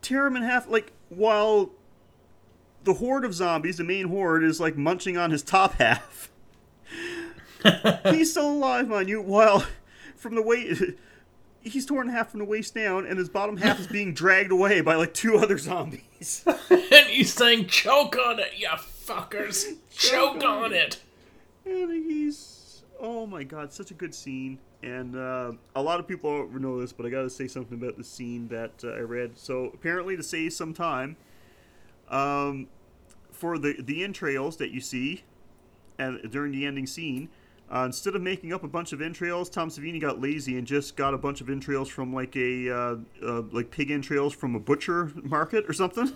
Tear 0.00 0.26
him 0.26 0.36
in 0.36 0.42
half, 0.42 0.68
like, 0.68 0.92
while 1.08 1.70
the 2.84 2.94
horde 2.94 3.24
of 3.24 3.34
zombies, 3.34 3.76
the 3.76 3.84
main 3.84 4.08
horde, 4.08 4.44
is 4.44 4.60
like 4.60 4.76
munching 4.76 5.16
on 5.16 5.30
his 5.30 5.42
top 5.42 5.74
half. 5.74 6.30
he's 8.04 8.30
still 8.30 8.50
alive, 8.50 8.88
mind 8.88 9.08
you, 9.08 9.20
while 9.20 9.66
from 10.16 10.34
the 10.34 10.42
waist. 10.42 10.82
He's 11.62 11.84
torn 11.84 12.08
in 12.08 12.14
half 12.14 12.30
from 12.30 12.40
the 12.40 12.46
waist 12.46 12.74
down, 12.74 13.04
and 13.06 13.18
his 13.18 13.28
bottom 13.28 13.58
half 13.58 13.78
is 13.78 13.86
being 13.86 14.14
dragged 14.14 14.50
away 14.50 14.80
by 14.80 14.94
like 14.94 15.12
two 15.12 15.36
other 15.36 15.58
zombies. 15.58 16.44
And 16.70 17.08
he's 17.08 17.32
saying, 17.32 17.66
choke 17.66 18.16
on 18.16 18.40
it, 18.40 18.52
you 18.56 18.68
fuckers. 18.68 19.64
Choke 19.90 20.42
on 20.44 20.72
it. 20.72 21.00
and 21.64 21.90
he's 21.90 22.60
oh 23.00 23.26
my 23.26 23.42
god, 23.42 23.72
such 23.72 23.90
a 23.90 23.94
good 23.94 24.14
scene. 24.14 24.58
And 24.82 25.16
uh, 25.16 25.52
a 25.74 25.82
lot 25.82 26.00
of 26.00 26.08
people 26.08 26.38
don't 26.38 26.60
know 26.60 26.80
this, 26.80 26.92
but 26.92 27.04
I 27.04 27.10
got 27.10 27.22
to 27.22 27.30
say 27.30 27.48
something 27.48 27.76
about 27.76 27.98
the 27.98 28.04
scene 28.04 28.48
that 28.48 28.72
uh, 28.84 28.92
I 28.92 29.00
read. 29.00 29.38
So 29.38 29.70
apparently, 29.74 30.16
to 30.16 30.22
save 30.22 30.52
some 30.52 30.72
time, 30.72 31.16
um, 32.08 32.68
for 33.30 33.58
the 33.58 33.76
the 33.80 34.04
entrails 34.04 34.56
that 34.58 34.70
you 34.70 34.80
see, 34.80 35.24
and 35.98 36.30
during 36.30 36.52
the 36.52 36.64
ending 36.64 36.86
scene, 36.86 37.28
uh, 37.72 37.84
instead 37.86 38.14
of 38.16 38.22
making 38.22 38.52
up 38.52 38.64
a 38.64 38.68
bunch 38.68 38.92
of 38.92 39.00
entrails, 39.00 39.48
Tom 39.48 39.68
Savini 39.70 40.00
got 40.00 40.20
lazy 40.20 40.58
and 40.58 40.66
just 40.66 40.96
got 40.96 41.14
a 41.14 41.18
bunch 41.18 41.40
of 41.40 41.48
entrails 41.48 41.88
from 41.88 42.12
like 42.12 42.34
a 42.36 42.68
uh, 42.70 42.96
uh, 43.24 43.42
like 43.52 43.70
pig 43.70 43.90
entrails 43.90 44.34
from 44.34 44.54
a 44.54 44.60
butcher 44.60 45.12
market 45.22 45.64
or 45.68 45.72
something. 45.72 46.12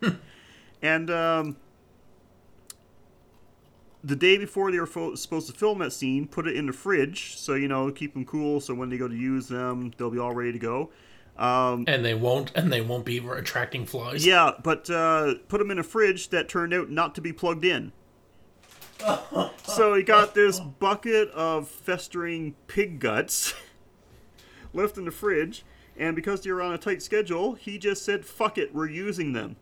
and 0.82 1.10
um, 1.10 1.56
the 4.04 4.16
day 4.16 4.36
before 4.38 4.72
they 4.72 4.78
were 4.80 4.86
fo- 4.86 5.14
supposed 5.14 5.46
to 5.48 5.52
film 5.52 5.78
that 5.80 5.92
scene, 5.92 6.26
put 6.26 6.46
it 6.48 6.56
in 6.56 6.66
the 6.66 6.72
fridge 6.72 7.36
so 7.36 7.54
you 7.54 7.68
know 7.68 7.90
keep 7.90 8.14
them 8.14 8.24
cool. 8.24 8.60
So 8.60 8.74
when 8.74 8.88
they 8.88 8.96
go 8.98 9.08
to 9.08 9.14
use 9.14 9.48
them, 9.48 9.92
they'll 9.96 10.10
be 10.10 10.18
all 10.18 10.34
ready 10.34 10.52
to 10.52 10.58
go. 10.58 10.90
Um, 11.36 11.84
And 11.88 12.04
they 12.04 12.14
won't, 12.14 12.52
and 12.54 12.70
they 12.72 12.82
won't 12.82 13.06
be 13.06 13.18
attracting 13.18 13.86
flies. 13.86 14.26
yeah, 14.26 14.50
but 14.62 14.90
uh, 14.90 15.34
put 15.48 15.58
them 15.58 15.70
in 15.70 15.78
a 15.78 15.82
fridge 15.82 16.28
that 16.28 16.48
turned 16.48 16.74
out 16.74 16.90
not 16.90 17.14
to 17.14 17.20
be 17.20 17.32
plugged 17.32 17.64
in. 17.64 17.92
So 19.64 19.94
he 19.94 20.02
got 20.02 20.34
this 20.34 20.60
bucket 20.60 21.30
of 21.30 21.68
festering 21.68 22.54
pig 22.66 23.00
guts 23.00 23.54
left 24.72 24.98
in 24.98 25.04
the 25.04 25.10
fridge, 25.10 25.64
and 25.96 26.16
because 26.16 26.42
they 26.42 26.52
were 26.52 26.62
on 26.62 26.72
a 26.72 26.78
tight 26.78 27.02
schedule, 27.02 27.54
he 27.54 27.78
just 27.78 28.04
said, 28.04 28.24
"Fuck 28.24 28.58
it, 28.58 28.74
we're 28.74 28.88
using 28.88 29.32
them." 29.32 29.56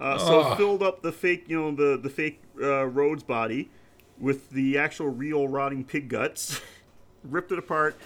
Uh, 0.00 0.18
so 0.18 0.40
Ugh. 0.40 0.56
filled 0.56 0.82
up 0.82 1.02
the 1.02 1.12
fake, 1.12 1.44
you 1.48 1.60
know, 1.60 1.70
the 1.72 1.96
the 1.96 2.10
fake 2.10 2.40
uh, 2.60 2.86
Rhodes 2.86 3.22
body 3.22 3.70
with 4.18 4.50
the 4.50 4.78
actual 4.78 5.08
real 5.08 5.48
rotting 5.48 5.84
pig 5.84 6.08
guts, 6.08 6.60
ripped 7.24 7.52
it 7.52 7.58
apart. 7.58 7.96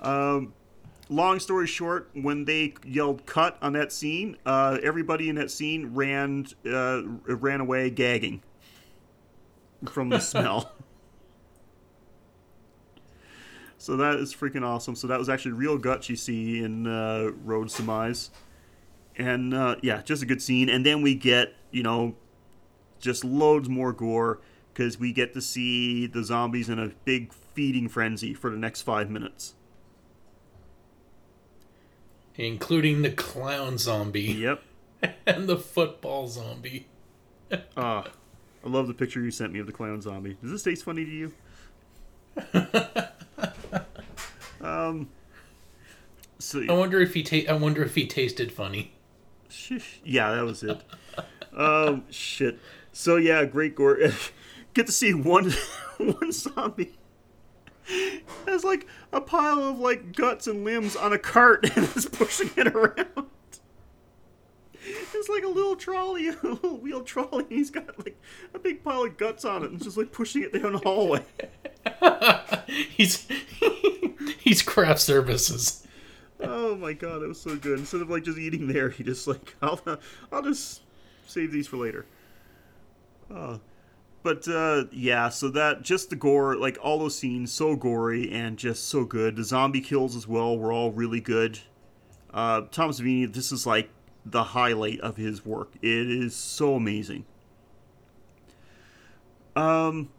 Um, 0.00 0.54
long 1.08 1.40
story 1.40 1.66
short, 1.66 2.10
when 2.14 2.44
they 2.44 2.74
yelled 2.84 3.26
"cut" 3.26 3.58
on 3.60 3.74
that 3.74 3.92
scene, 3.92 4.36
uh, 4.46 4.78
everybody 4.82 5.28
in 5.28 5.36
that 5.36 5.50
scene 5.50 5.94
ran 5.94 6.46
uh, 6.66 7.02
ran 7.26 7.60
away 7.60 7.90
gagging 7.90 8.42
from 9.88 10.08
the 10.08 10.20
smell. 10.20 10.72
so 13.78 13.96
that 13.96 14.16
is 14.16 14.34
freaking 14.34 14.62
awesome. 14.62 14.94
So 14.94 15.06
that 15.06 15.18
was 15.18 15.28
actually 15.28 15.52
real 15.52 15.78
guts 15.78 16.08
you 16.08 16.16
see 16.16 16.62
in 16.62 16.86
uh, 16.86 17.30
Rhodes' 17.44 17.76
demise, 17.76 18.30
and 19.16 19.54
uh, 19.54 19.76
yeah, 19.82 20.02
just 20.02 20.22
a 20.22 20.26
good 20.26 20.42
scene. 20.42 20.68
And 20.68 20.86
then 20.86 21.02
we 21.02 21.14
get 21.14 21.54
you 21.70 21.82
know 21.82 22.16
just 23.00 23.24
loads 23.24 23.68
more 23.68 23.92
gore 23.92 24.40
because 24.72 24.98
we 24.98 25.12
get 25.12 25.34
to 25.34 25.40
see 25.40 26.06
the 26.06 26.24
zombies 26.24 26.68
in 26.68 26.78
a 26.78 26.88
big 27.04 27.32
feeding 27.32 27.88
frenzy 27.88 28.32
for 28.32 28.50
the 28.50 28.56
next 28.56 28.82
five 28.82 29.10
minutes. 29.10 29.54
Including 32.36 33.02
the 33.02 33.10
clown 33.10 33.76
zombie 33.76 34.22
Yep. 34.22 34.62
and 35.26 35.46
the 35.46 35.58
football 35.58 36.28
zombie. 36.28 36.86
Ah, 37.76 38.06
I 38.64 38.68
love 38.68 38.86
the 38.86 38.94
picture 38.94 39.20
you 39.20 39.30
sent 39.30 39.52
me 39.52 39.58
of 39.58 39.66
the 39.66 39.72
clown 39.72 40.00
zombie. 40.00 40.36
Does 40.40 40.50
this 40.50 40.62
taste 40.62 40.84
funny 40.84 41.04
to 41.04 41.10
you? 41.10 41.32
um. 44.66 45.08
So 46.38 46.62
I 46.68 46.72
wonder 46.72 47.00
if 47.00 47.14
he 47.14 47.22
ta- 47.22 47.52
I 47.52 47.56
wonder 47.56 47.82
if 47.82 47.94
he 47.94 48.06
tasted 48.06 48.52
funny. 48.52 48.92
Yeah, 50.04 50.34
that 50.34 50.44
was 50.44 50.62
it. 50.62 50.82
um, 51.56 52.04
shit. 52.10 52.58
So 52.92 53.16
yeah, 53.16 53.44
great 53.44 53.74
gore. 53.74 53.98
Get 54.74 54.86
to 54.86 54.92
see 54.92 55.12
one 55.12 55.50
one 55.98 56.32
zombie 56.32 56.94
has 58.46 58.64
like 58.64 58.86
a 59.12 59.20
pile 59.20 59.62
of 59.62 59.78
like 59.78 60.14
guts 60.16 60.46
and 60.46 60.64
limbs 60.64 60.96
on 60.96 61.12
a 61.12 61.18
cart 61.18 61.68
and 61.76 61.88
is 61.96 62.06
pushing 62.06 62.50
it 62.56 62.68
around. 62.68 63.26
It's 65.14 65.28
like 65.28 65.44
a 65.44 65.48
little 65.48 65.76
trolley, 65.76 66.28
a 66.42 66.42
little 66.42 66.78
wheel 66.78 67.02
trolley. 67.02 67.46
He's 67.48 67.70
got 67.70 67.98
like 67.98 68.20
a 68.54 68.58
big 68.58 68.82
pile 68.82 69.04
of 69.04 69.16
guts 69.16 69.44
on 69.44 69.64
it 69.64 69.70
and 69.70 69.82
just 69.82 69.96
like 69.96 70.12
pushing 70.12 70.42
it 70.42 70.52
down 70.52 70.72
the 70.72 70.78
hallway. 70.78 71.24
he's 72.90 73.26
he's 74.40 74.62
craft 74.62 75.00
services. 75.00 75.86
Oh 76.40 76.74
my 76.76 76.92
god, 76.92 77.22
it 77.22 77.28
was 77.28 77.40
so 77.40 77.56
good. 77.56 77.78
Instead 77.78 78.00
of 78.00 78.10
like 78.10 78.24
just 78.24 78.38
eating 78.38 78.66
there, 78.66 78.90
he 78.90 79.04
just 79.04 79.26
like 79.26 79.54
I'll 79.62 79.80
I'll 80.30 80.42
just 80.42 80.82
save 81.26 81.52
these 81.52 81.66
for 81.68 81.76
later. 81.76 82.06
Uh, 83.32 83.58
but 84.22 84.46
uh, 84.46 84.84
yeah, 84.92 85.28
so 85.28 85.48
that 85.50 85.82
just 85.82 86.10
the 86.10 86.16
gore, 86.16 86.56
like 86.56 86.78
all 86.80 86.98
those 86.98 87.16
scenes, 87.16 87.50
so 87.52 87.74
gory 87.74 88.30
and 88.30 88.56
just 88.56 88.88
so 88.88 89.04
good. 89.04 89.36
The 89.36 89.44
zombie 89.44 89.80
kills 89.80 90.14
as 90.14 90.28
well 90.28 90.56
were 90.56 90.72
all 90.72 90.92
really 90.92 91.20
good. 91.20 91.58
Uh, 92.32 92.62
Thomas 92.70 93.00
Savini, 93.00 93.32
this 93.32 93.52
is 93.52 93.66
like 93.66 93.90
the 94.24 94.44
highlight 94.44 95.00
of 95.00 95.16
his 95.16 95.44
work. 95.44 95.72
It 95.82 96.10
is 96.10 96.34
so 96.34 96.74
amazing. 96.74 97.24
Um. 99.56 100.10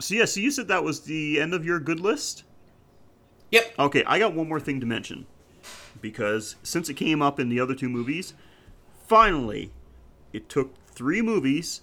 So 0.00 0.14
yeah, 0.14 0.24
so 0.24 0.40
you 0.40 0.50
said 0.50 0.68
that 0.68 0.84
was 0.84 1.00
the 1.02 1.40
end 1.40 1.54
of 1.54 1.64
your 1.64 1.78
good 1.78 2.00
list. 2.00 2.44
Yep. 3.50 3.74
Okay, 3.78 4.04
I 4.04 4.18
got 4.18 4.34
one 4.34 4.48
more 4.48 4.60
thing 4.60 4.80
to 4.80 4.86
mention. 4.86 5.26
Because 6.00 6.56
since 6.62 6.88
it 6.88 6.94
came 6.94 7.22
up 7.22 7.38
in 7.38 7.48
the 7.48 7.60
other 7.60 7.74
two 7.74 7.88
movies, 7.88 8.34
finally, 9.06 9.70
it 10.32 10.48
took 10.48 10.74
three 10.88 11.22
movies, 11.22 11.82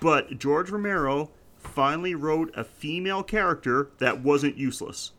but 0.00 0.38
George 0.38 0.70
Romero 0.70 1.30
finally 1.56 2.14
wrote 2.14 2.52
a 2.54 2.64
female 2.64 3.22
character 3.22 3.90
that 3.98 4.22
wasn't 4.22 4.58
useless. 4.58 5.12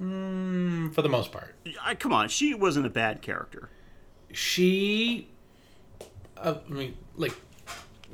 Mm, 0.00 0.94
for 0.94 1.02
the 1.02 1.08
most 1.08 1.30
part. 1.30 1.54
I, 1.82 1.94
come 1.94 2.12
on, 2.12 2.28
she 2.28 2.54
wasn't 2.54 2.86
a 2.86 2.90
bad 2.90 3.20
character. 3.20 3.68
She. 4.32 5.28
Uh, 6.36 6.54
I 6.66 6.72
mean, 6.72 6.96
like, 7.16 7.34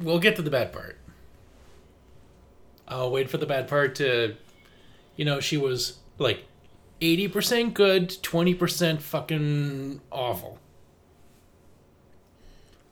we'll 0.01 0.18
get 0.18 0.37
to 0.37 0.43
the 0.43 0.51
bad 0.51 0.72
part. 0.72 0.99
I'll 2.89 3.11
wait 3.11 3.30
for 3.30 3.39
the 3.39 3.47
bad 3.47 3.68
part 3.68 3.95
to. 3.97 4.37
You 5.16 5.24
know, 5.24 5.41
she 5.41 5.57
was 5.57 5.99
like 6.18 6.45
80% 7.01 7.72
good, 7.72 8.11
20% 8.11 9.01
fucking 9.01 10.01
awful. 10.11 10.59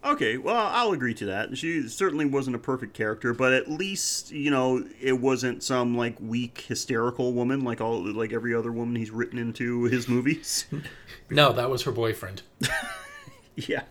Okay, 0.05 0.37
well, 0.37 0.69
I'll 0.71 0.93
agree 0.93 1.15
to 1.15 1.27
that. 1.27 1.57
She 1.57 1.89
certainly 1.89 2.27
wasn't 2.27 2.57
a 2.57 2.59
perfect 2.59 2.93
character, 2.93 3.33
but 3.33 3.55
at 3.55 3.71
least 3.71 4.31
you 4.33 4.51
know 4.51 4.85
it 5.01 5.15
wasn't 5.15 5.63
some 5.63 5.97
like 5.97 6.17
weak, 6.21 6.65
hysterical 6.69 7.33
woman 7.33 7.65
like 7.65 7.81
all 7.81 8.03
like 8.13 8.33
every 8.33 8.55
other 8.55 8.71
woman 8.71 8.97
he's 8.97 9.11
written 9.11 9.39
into 9.39 9.85
his 9.85 10.09
movies. 10.09 10.67
No, 11.31 11.55
that 11.55 11.71
was 11.71 11.83
her 11.85 11.91
boyfriend. 11.91 12.43
yeah, 13.57 13.85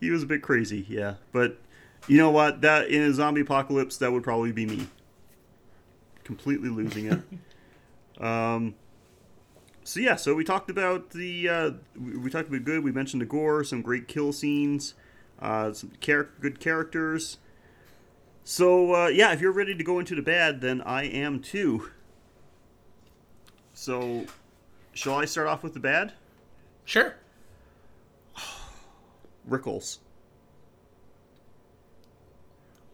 he 0.00 0.10
was 0.10 0.24
a 0.24 0.26
bit 0.26 0.42
crazy. 0.42 0.84
Yeah, 0.88 1.14
but 1.30 1.56
you 2.08 2.18
know 2.18 2.30
what? 2.30 2.62
That 2.62 2.88
in 2.88 3.00
a 3.02 3.14
zombie 3.14 3.42
apocalypse, 3.42 3.96
that 3.98 4.10
would 4.10 4.24
probably 4.24 4.50
be 4.50 4.66
me. 4.66 4.88
Completely 6.24 6.68
losing 6.68 7.06
it. 7.06 7.20
um. 8.22 8.74
So 9.84 10.00
yeah, 10.00 10.16
so 10.16 10.34
we 10.34 10.42
talked 10.42 10.68
about 10.68 11.10
the 11.10 11.48
uh, 11.48 11.70
we, 11.98 12.16
we 12.16 12.30
talked 12.30 12.48
about 12.48 12.64
good. 12.64 12.82
We 12.82 12.90
mentioned 12.90 13.22
the 13.22 13.26
gore, 13.26 13.62
some 13.62 13.82
great 13.82 14.08
kill 14.08 14.32
scenes, 14.32 14.94
uh, 15.40 15.72
some 15.72 15.92
char- 16.00 16.28
good 16.40 16.60
characters. 16.60 17.38
So 18.44 18.94
uh, 18.94 19.08
yeah, 19.08 19.32
if 19.32 19.40
you're 19.40 19.52
ready 19.52 19.74
to 19.74 19.84
go 19.84 19.98
into 19.98 20.14
the 20.14 20.22
bad, 20.22 20.60
then 20.60 20.80
I 20.82 21.04
am 21.04 21.40
too. 21.40 21.90
So, 23.74 24.26
shall 24.92 25.14
I 25.14 25.24
start 25.24 25.48
off 25.48 25.62
with 25.62 25.74
the 25.74 25.80
bad? 25.80 26.12
Sure. 26.84 27.14
Rickles. 29.48 29.98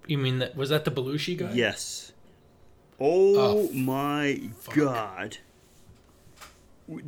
You 0.07 0.19
mean 0.19 0.39
that 0.39 0.57
was 0.57 0.71
that 0.71 0.85
the 0.85 0.91
Belushi 0.91 1.37
guy? 1.37 1.53
Yes. 1.53 2.13
Oh, 3.01 3.69
Oh, 3.69 3.73
my 3.73 4.41
fuck. 4.61 4.75
god. 4.75 5.39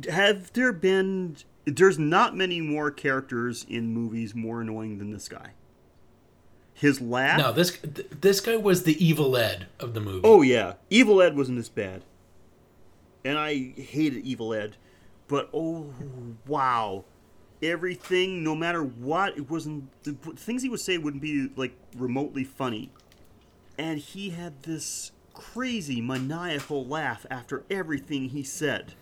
Have 0.09 0.53
there 0.53 0.71
been. 0.71 1.37
There's 1.65 1.99
not 1.99 2.35
many 2.35 2.59
more 2.61 2.89
characters 2.89 3.65
in 3.69 3.93
movies 3.93 4.33
more 4.33 4.61
annoying 4.61 4.97
than 4.97 5.11
this 5.11 5.27
guy. 5.27 5.51
His 6.73 6.99
laugh. 6.99 7.37
No, 7.37 7.51
this 7.51 7.77
th- 7.77 8.07
this 8.21 8.39
guy 8.39 8.57
was 8.57 8.83
the 8.83 9.03
evil 9.03 9.37
Ed 9.37 9.67
of 9.79 9.93
the 9.93 9.99
movie. 9.99 10.21
Oh, 10.23 10.41
yeah. 10.41 10.73
Evil 10.89 11.21
Ed 11.21 11.37
wasn't 11.37 11.59
this 11.59 11.69
bad. 11.69 12.03
And 13.23 13.37
I 13.37 13.73
hated 13.77 14.23
Evil 14.25 14.53
Ed. 14.53 14.77
But 15.27 15.49
oh, 15.53 15.93
wow. 16.47 17.05
Everything, 17.61 18.43
no 18.43 18.55
matter 18.55 18.81
what, 18.83 19.37
it 19.37 19.47
wasn't. 19.51 19.91
The 20.03 20.13
things 20.35 20.63
he 20.63 20.69
would 20.69 20.79
say 20.79 20.97
wouldn't 20.97 21.21
be, 21.21 21.51
like, 21.55 21.77
remotely 21.95 22.43
funny. 22.43 22.89
And 23.77 23.99
he 23.99 24.31
had 24.31 24.63
this 24.63 25.11
crazy, 25.35 26.01
maniacal 26.01 26.87
laugh 26.87 27.27
after 27.29 27.63
everything 27.69 28.29
he 28.29 28.41
said. 28.41 28.95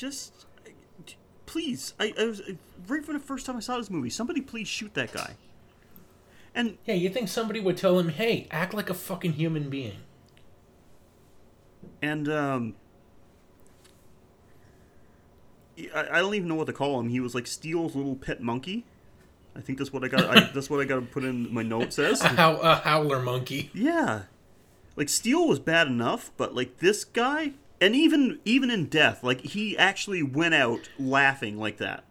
Just. 0.00 0.46
Please, 1.44 1.94
I, 1.98 2.14
I 2.18 2.24
was 2.26 2.40
right 2.86 3.04
from 3.04 3.14
the 3.14 3.20
first 3.20 3.44
time 3.44 3.56
I 3.56 3.60
saw 3.60 3.76
this 3.76 3.90
movie. 3.90 4.08
Somebody 4.08 4.40
please 4.40 4.68
shoot 4.68 4.94
that 4.94 5.12
guy. 5.12 5.34
And 6.54 6.78
Yeah, 6.86 6.94
you 6.94 7.10
think 7.10 7.28
somebody 7.28 7.60
would 7.60 7.76
tell 7.76 7.98
him, 7.98 8.08
"Hey, 8.08 8.46
act 8.50 8.72
like 8.72 8.88
a 8.88 8.94
fucking 8.94 9.32
human 9.32 9.68
being." 9.68 9.96
and 12.02 12.28
um, 12.28 12.74
I, 15.94 16.06
I 16.12 16.20
don't 16.20 16.34
even 16.34 16.48
know 16.48 16.54
what 16.54 16.66
to 16.66 16.72
call 16.72 16.98
him. 17.00 17.08
He 17.08 17.20
was 17.20 17.34
like 17.34 17.46
Steele's 17.46 17.94
little 17.94 18.16
pet 18.16 18.40
monkey. 18.40 18.86
I 19.56 19.60
think 19.60 19.78
that's 19.78 19.92
what 19.92 20.04
I 20.04 20.08
got. 20.08 20.24
I, 20.24 20.50
that's 20.54 20.70
what 20.70 20.80
I 20.80 20.84
got 20.84 20.96
to 20.96 21.02
put 21.02 21.24
in 21.24 21.52
my 21.52 21.62
notes 21.62 21.98
as. 21.98 22.20
A, 22.22 22.28
how, 22.28 22.56
a 22.56 22.76
howler 22.76 23.20
monkey. 23.20 23.70
Yeah, 23.74 24.22
like 24.96 25.08
Steele 25.08 25.46
was 25.46 25.58
bad 25.58 25.88
enough, 25.88 26.30
but 26.36 26.54
like 26.54 26.78
this 26.78 27.04
guy, 27.04 27.52
and 27.80 27.94
even 27.94 28.38
even 28.44 28.70
in 28.70 28.86
death, 28.86 29.22
like 29.24 29.40
he 29.40 29.76
actually 29.76 30.22
went 30.22 30.54
out 30.54 30.88
laughing 30.98 31.58
like 31.58 31.78
that. 31.78 32.04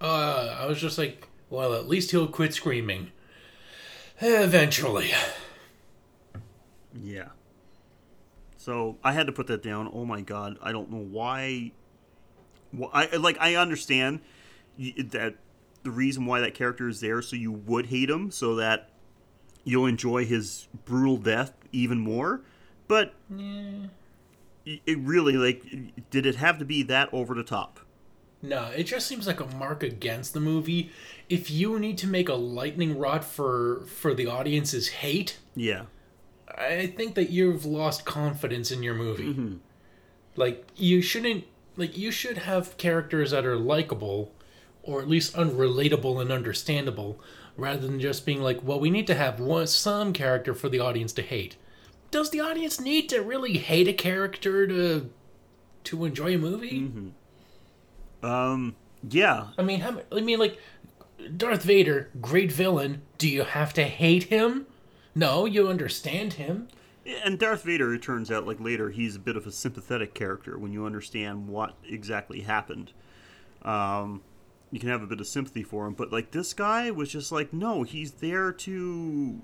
Uh, 0.00 0.56
I 0.58 0.66
was 0.66 0.80
just 0.80 0.96
like, 0.98 1.28
well, 1.50 1.74
at 1.74 1.88
least 1.88 2.10
he'll 2.10 2.26
quit 2.26 2.54
screaming. 2.54 3.12
Eventually. 4.20 5.10
Yeah. 6.94 7.28
So 8.56 8.98
I 9.02 9.12
had 9.12 9.26
to 9.26 9.32
put 9.32 9.46
that 9.46 9.62
down. 9.62 9.90
Oh 9.92 10.04
my 10.04 10.20
god, 10.20 10.58
I 10.62 10.72
don't 10.72 10.90
know 10.90 10.98
why. 10.98 11.72
Well, 12.72 12.90
I 12.92 13.16
like 13.16 13.38
I 13.40 13.54
understand 13.56 14.20
that 14.78 15.36
the 15.82 15.90
reason 15.90 16.26
why 16.26 16.40
that 16.40 16.54
character 16.54 16.88
is 16.88 17.00
there, 17.00 17.22
so 17.22 17.36
you 17.36 17.52
would 17.52 17.86
hate 17.86 18.10
him, 18.10 18.30
so 18.30 18.54
that 18.56 18.90
you'll 19.64 19.86
enjoy 19.86 20.26
his 20.26 20.68
brutal 20.84 21.16
death 21.16 21.54
even 21.72 21.98
more. 22.00 22.42
But 22.86 23.14
y- 23.30 23.88
it 24.64 24.98
really 24.98 25.34
like, 25.34 25.64
did 26.10 26.26
it 26.26 26.36
have 26.36 26.58
to 26.58 26.64
be 26.64 26.82
that 26.84 27.08
over 27.12 27.34
the 27.34 27.42
top? 27.42 27.80
No, 28.42 28.66
it 28.74 28.84
just 28.84 29.06
seems 29.06 29.26
like 29.26 29.40
a 29.40 29.46
mark 29.56 29.82
against 29.82 30.32
the 30.32 30.40
movie. 30.40 30.90
If 31.28 31.50
you 31.50 31.78
need 31.78 31.98
to 31.98 32.06
make 32.06 32.28
a 32.28 32.34
lightning 32.34 32.98
rod 32.98 33.24
for 33.24 33.82
for 33.86 34.14
the 34.14 34.26
audience's 34.26 34.88
hate, 34.88 35.38
Yeah. 35.54 35.84
I 36.48 36.86
think 36.88 37.14
that 37.14 37.30
you've 37.30 37.64
lost 37.64 38.04
confidence 38.04 38.70
in 38.70 38.82
your 38.82 38.94
movie. 38.94 39.28
Mm-hmm. 39.34 39.56
Like 40.36 40.66
you 40.76 41.02
shouldn't 41.02 41.44
like 41.76 41.96
you 41.96 42.10
should 42.10 42.38
have 42.38 42.76
characters 42.76 43.30
that 43.30 43.44
are 43.46 43.56
likable 43.56 44.32
or 44.82 45.00
at 45.02 45.08
least 45.08 45.34
unrelatable 45.34 46.20
and 46.20 46.32
understandable 46.32 47.20
rather 47.56 47.86
than 47.86 48.00
just 48.00 48.24
being 48.24 48.40
like, 48.40 48.62
well, 48.62 48.80
we 48.80 48.90
need 48.90 49.06
to 49.06 49.14
have 49.14 49.38
one 49.38 49.66
some 49.66 50.12
character 50.12 50.54
for 50.54 50.68
the 50.70 50.80
audience 50.80 51.12
to 51.12 51.22
hate. 51.22 51.56
Does 52.10 52.30
the 52.30 52.40
audience 52.40 52.80
need 52.80 53.08
to 53.10 53.22
really 53.22 53.58
hate 53.58 53.88
a 53.88 53.92
character 53.92 54.66
to 54.66 55.10
to 55.84 56.04
enjoy 56.04 56.34
a 56.34 56.38
movie? 56.38 56.90
Um. 58.22 58.76
Yeah. 59.08 59.48
I 59.56 59.62
mean, 59.62 59.80
how, 59.80 60.02
I 60.12 60.20
mean, 60.20 60.38
like 60.38 60.58
Darth 61.36 61.62
Vader, 61.62 62.10
great 62.20 62.52
villain. 62.52 63.02
Do 63.18 63.28
you 63.28 63.44
have 63.44 63.72
to 63.74 63.84
hate 63.84 64.24
him? 64.24 64.66
No, 65.14 65.46
you 65.46 65.68
understand 65.68 66.34
him. 66.34 66.68
And 67.24 67.38
Darth 67.38 67.62
Vader, 67.62 67.94
it 67.94 68.02
turns 68.02 68.30
out, 68.30 68.46
like 68.46 68.60
later, 68.60 68.90
he's 68.90 69.16
a 69.16 69.20
bit 69.20 69.36
of 69.36 69.46
a 69.46 69.52
sympathetic 69.52 70.14
character 70.14 70.58
when 70.58 70.72
you 70.72 70.84
understand 70.84 71.48
what 71.48 71.74
exactly 71.88 72.42
happened. 72.42 72.92
Um, 73.62 74.22
you 74.70 74.78
can 74.78 74.88
have 74.88 75.02
a 75.02 75.06
bit 75.06 75.20
of 75.20 75.26
sympathy 75.26 75.62
for 75.62 75.86
him, 75.86 75.94
but 75.94 76.12
like 76.12 76.30
this 76.30 76.52
guy 76.52 76.90
was 76.90 77.10
just 77.10 77.32
like, 77.32 77.52
no, 77.52 77.82
he's 77.82 78.12
there 78.12 78.52
to 78.52 79.40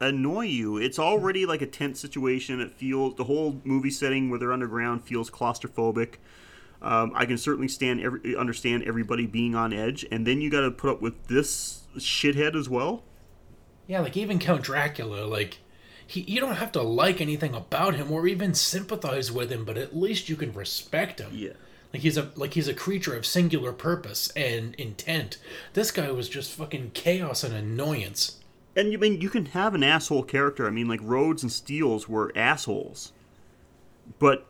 annoy 0.00 0.46
you. 0.46 0.78
It's 0.78 0.98
already 0.98 1.46
like 1.46 1.62
a 1.62 1.66
tense 1.66 2.00
situation. 2.00 2.60
It 2.60 2.72
feels 2.72 3.16
the 3.16 3.24
whole 3.24 3.60
movie 3.64 3.90
setting 3.90 4.30
where 4.30 4.38
they're 4.38 4.52
underground 4.52 5.04
feels 5.04 5.30
claustrophobic. 5.30 6.14
Um, 6.82 7.12
I 7.14 7.26
can 7.26 7.36
certainly 7.36 7.68
stand 7.68 8.00
every, 8.00 8.34
understand 8.34 8.84
everybody 8.84 9.26
being 9.26 9.54
on 9.54 9.72
edge, 9.72 10.06
and 10.10 10.26
then 10.26 10.40
you 10.40 10.50
got 10.50 10.62
to 10.62 10.70
put 10.70 10.90
up 10.90 11.02
with 11.02 11.26
this 11.26 11.82
shithead 11.98 12.56
as 12.56 12.68
well. 12.68 13.02
Yeah, 13.86 14.00
like 14.00 14.16
even 14.16 14.38
Count 14.38 14.62
Dracula, 14.62 15.26
like 15.26 15.58
he, 16.06 16.22
you 16.22 16.40
don't 16.40 16.56
have 16.56 16.72
to 16.72 16.82
like 16.82 17.20
anything 17.20 17.54
about 17.54 17.96
him 17.96 18.10
or 18.10 18.26
even 18.26 18.54
sympathize 18.54 19.30
with 19.30 19.52
him, 19.52 19.64
but 19.64 19.76
at 19.76 19.96
least 19.96 20.28
you 20.28 20.36
can 20.36 20.52
respect 20.52 21.20
him. 21.20 21.30
Yeah. 21.34 21.52
Like 21.92 22.02
he's 22.02 22.16
a 22.16 22.30
like 22.36 22.54
he's 22.54 22.68
a 22.68 22.74
creature 22.74 23.16
of 23.16 23.26
singular 23.26 23.72
purpose 23.72 24.30
and 24.36 24.74
intent. 24.76 25.38
This 25.74 25.90
guy 25.90 26.10
was 26.12 26.28
just 26.28 26.52
fucking 26.52 26.92
chaos 26.94 27.44
and 27.44 27.54
annoyance. 27.54 28.39
And 28.76 28.92
you 28.92 28.98
mean 28.98 29.20
you 29.20 29.30
can 29.30 29.46
have 29.46 29.74
an 29.74 29.82
asshole 29.82 30.22
character. 30.22 30.66
I 30.66 30.70
mean, 30.70 30.88
like 30.88 31.00
Rhodes 31.02 31.42
and 31.42 31.50
Steels 31.50 32.08
were 32.08 32.32
assholes, 32.36 33.12
but 34.18 34.46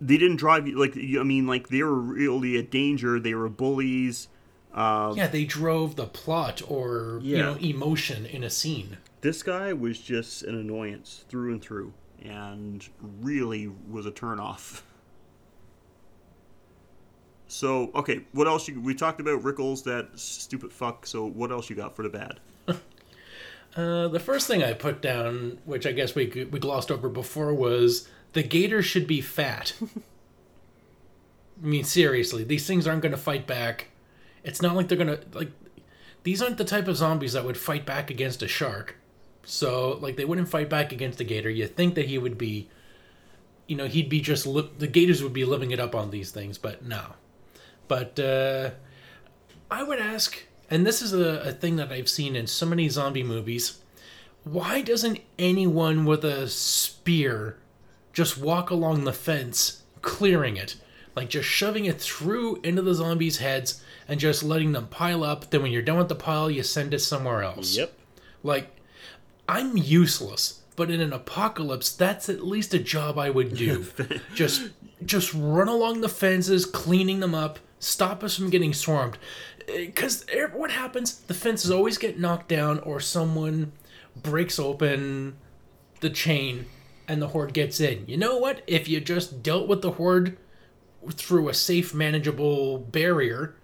they 0.00 0.18
didn't 0.18 0.36
drive 0.36 0.66
you 0.66 0.78
like 0.78 0.96
I 0.96 1.22
mean 1.22 1.46
like 1.46 1.68
they 1.68 1.82
were 1.82 1.94
really 1.94 2.56
a 2.56 2.62
danger. 2.62 3.18
They 3.18 3.34
were 3.34 3.48
bullies. 3.48 4.28
Uh, 4.74 5.14
yeah, 5.16 5.26
they 5.26 5.44
drove 5.44 5.96
the 5.96 6.06
plot 6.06 6.62
or 6.68 7.18
you 7.22 7.38
know 7.38 7.54
emotion 7.54 8.26
in 8.26 8.44
a 8.44 8.50
scene. 8.50 8.98
This 9.22 9.42
guy 9.42 9.72
was 9.72 9.98
just 9.98 10.42
an 10.42 10.54
annoyance 10.54 11.24
through 11.28 11.52
and 11.52 11.62
through, 11.62 11.94
and 12.22 12.86
really 13.20 13.68
was 13.90 14.04
a 14.04 14.10
turnoff. 14.10 14.82
So 17.48 17.90
okay, 17.94 18.20
what 18.32 18.46
else? 18.46 18.68
You, 18.68 18.80
we 18.80 18.94
talked 18.94 19.20
about 19.20 19.42
Rickles, 19.42 19.82
that 19.84 20.10
stupid 20.18 20.72
fuck. 20.72 21.06
So 21.06 21.24
what 21.24 21.50
else 21.50 21.70
you 21.70 21.76
got 21.76 21.96
for 21.96 22.02
the 22.02 22.10
bad? 22.10 22.38
Uh, 23.76 24.08
the 24.08 24.20
first 24.20 24.46
thing 24.46 24.62
I 24.62 24.72
put 24.72 25.02
down, 25.02 25.58
which 25.66 25.86
I 25.86 25.92
guess 25.92 26.14
we 26.14 26.48
we 26.50 26.58
glossed 26.58 26.90
over 26.90 27.08
before, 27.08 27.52
was 27.52 28.08
the 28.32 28.42
gator 28.42 28.82
should 28.82 29.06
be 29.06 29.20
fat. 29.20 29.74
I 31.62 31.66
mean, 31.66 31.84
seriously, 31.84 32.42
these 32.42 32.66
things 32.66 32.86
aren't 32.86 33.02
going 33.02 33.12
to 33.12 33.18
fight 33.18 33.46
back. 33.46 33.88
It's 34.44 34.62
not 34.62 34.76
like 34.76 34.88
they're 34.88 34.98
going 34.98 35.18
to 35.18 35.20
like. 35.32 35.50
These 36.22 36.42
aren't 36.42 36.58
the 36.58 36.64
type 36.64 36.88
of 36.88 36.96
zombies 36.96 37.34
that 37.34 37.44
would 37.44 37.56
fight 37.56 37.86
back 37.86 38.10
against 38.10 38.42
a 38.42 38.48
shark. 38.48 38.96
So, 39.44 39.96
like, 40.00 40.16
they 40.16 40.24
wouldn't 40.24 40.48
fight 40.48 40.68
back 40.68 40.90
against 40.90 41.20
a 41.20 41.24
gator. 41.24 41.48
You 41.48 41.68
think 41.68 41.94
that 41.94 42.06
he 42.06 42.18
would 42.18 42.36
be, 42.36 42.68
you 43.68 43.76
know, 43.76 43.86
he'd 43.86 44.08
be 44.08 44.20
just 44.20 44.44
li- 44.44 44.68
the 44.76 44.88
gators 44.88 45.22
would 45.22 45.32
be 45.32 45.44
living 45.44 45.70
it 45.70 45.78
up 45.78 45.94
on 45.94 46.10
these 46.10 46.32
things, 46.32 46.58
but 46.58 46.84
no. 46.84 47.14
But 47.86 48.18
uh, 48.18 48.70
I 49.70 49.84
would 49.84 50.00
ask, 50.00 50.36
and 50.70 50.86
this 50.86 51.02
is 51.02 51.12
a, 51.12 51.40
a 51.40 51.52
thing 51.52 51.76
that 51.76 51.92
I've 51.92 52.08
seen 52.08 52.36
in 52.36 52.46
so 52.46 52.66
many 52.66 52.88
zombie 52.88 53.22
movies 53.22 53.78
why 54.46 54.80
doesn't 54.80 55.18
anyone 55.40 56.04
with 56.04 56.24
a 56.24 56.46
spear 56.46 57.58
just 58.12 58.38
walk 58.38 58.70
along 58.70 59.02
the 59.02 59.12
fence, 59.12 59.82
clearing 60.02 60.56
it? 60.56 60.76
Like 61.16 61.28
just 61.28 61.48
shoving 61.48 61.84
it 61.86 62.00
through 62.00 62.60
into 62.62 62.80
the 62.80 62.94
zombies' 62.94 63.38
heads 63.38 63.82
and 64.06 64.20
just 64.20 64.44
letting 64.44 64.70
them 64.70 64.86
pile 64.86 65.24
up. 65.24 65.50
Then 65.50 65.62
when 65.62 65.72
you're 65.72 65.82
done 65.82 65.98
with 65.98 66.08
the 66.08 66.14
pile, 66.14 66.48
you 66.48 66.62
send 66.62 66.94
it 66.94 67.00
somewhere 67.00 67.42
else. 67.42 67.76
Yep. 67.76 67.92
Like, 68.44 68.70
I'm 69.48 69.76
useless, 69.76 70.60
but 70.76 70.92
in 70.92 71.00
an 71.00 71.12
apocalypse, 71.12 71.90
that's 71.90 72.28
at 72.28 72.46
least 72.46 72.72
a 72.72 72.78
job 72.78 73.18
I 73.18 73.30
would 73.30 73.56
do. 73.56 73.84
just, 74.34 74.70
just 75.04 75.34
run 75.34 75.66
along 75.66 76.02
the 76.02 76.08
fences, 76.08 76.66
cleaning 76.66 77.18
them 77.18 77.34
up, 77.34 77.58
stop 77.80 78.22
us 78.22 78.36
from 78.36 78.50
getting 78.50 78.72
swarmed. 78.72 79.18
Because 79.66 80.24
what 80.52 80.70
happens? 80.70 81.20
The 81.20 81.34
fences 81.34 81.70
always 81.70 81.98
get 81.98 82.18
knocked 82.18 82.48
down, 82.48 82.78
or 82.80 83.00
someone 83.00 83.72
breaks 84.14 84.58
open 84.58 85.36
the 86.00 86.10
chain, 86.10 86.66
and 87.08 87.20
the 87.20 87.28
horde 87.28 87.52
gets 87.52 87.80
in. 87.80 88.04
You 88.06 88.16
know 88.16 88.38
what? 88.38 88.62
If 88.66 88.88
you 88.88 89.00
just 89.00 89.42
dealt 89.42 89.68
with 89.68 89.82
the 89.82 89.92
horde 89.92 90.38
through 91.12 91.48
a 91.48 91.54
safe, 91.54 91.94
manageable 91.94 92.78
barrier. 92.78 93.56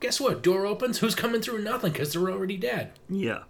Guess 0.00 0.20
what? 0.20 0.42
Door 0.42 0.66
opens. 0.66 0.98
Who's 0.98 1.14
coming 1.14 1.40
through? 1.40 1.62
Nothing, 1.62 1.92
because 1.92 2.12
they're 2.12 2.30
already 2.30 2.56
dead. 2.56 2.92
Yeah. 3.08 3.44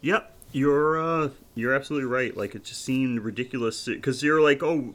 Yep, 0.00 0.34
you're 0.52 1.02
uh, 1.02 1.30
you're 1.54 1.74
absolutely 1.74 2.06
right. 2.06 2.36
Like 2.36 2.54
it 2.54 2.64
just 2.64 2.84
seemed 2.84 3.20
ridiculous 3.20 3.86
because 3.86 4.22
you're 4.22 4.42
like, 4.42 4.62
oh, 4.62 4.94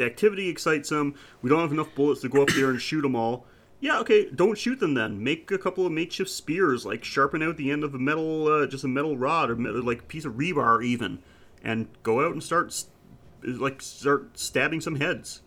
activity 0.00 0.48
excites 0.48 0.88
them. 0.88 1.14
We 1.42 1.48
don't 1.48 1.60
have 1.60 1.70
enough 1.70 1.94
bullets 1.94 2.22
to 2.22 2.28
go 2.28 2.42
up 2.42 2.48
there 2.48 2.70
and 2.70 2.80
shoot 2.80 3.02
them 3.02 3.14
all. 3.14 3.46
Yeah, 3.82 3.98
okay, 3.98 4.30
don't 4.30 4.56
shoot 4.56 4.78
them 4.78 4.94
then. 4.94 5.24
Make 5.24 5.50
a 5.50 5.58
couple 5.58 5.84
of 5.84 5.90
makeshift 5.90 6.30
spears, 6.30 6.86
like 6.86 7.02
sharpen 7.02 7.42
out 7.42 7.56
the 7.56 7.72
end 7.72 7.82
of 7.82 7.96
a 7.96 7.98
metal, 7.98 8.46
uh, 8.46 8.64
just 8.64 8.84
a 8.84 8.88
metal 8.88 9.16
rod 9.16 9.50
or 9.50 9.56
metal, 9.56 9.82
like 9.82 9.98
a 9.98 10.04
piece 10.04 10.24
of 10.24 10.34
rebar 10.34 10.84
even, 10.84 11.18
and 11.64 11.88
go 12.04 12.24
out 12.24 12.30
and 12.30 12.40
start, 12.40 12.84
like 13.42 13.82
start 13.82 14.38
stabbing 14.38 14.80
some 14.80 14.94
heads. 15.00 15.42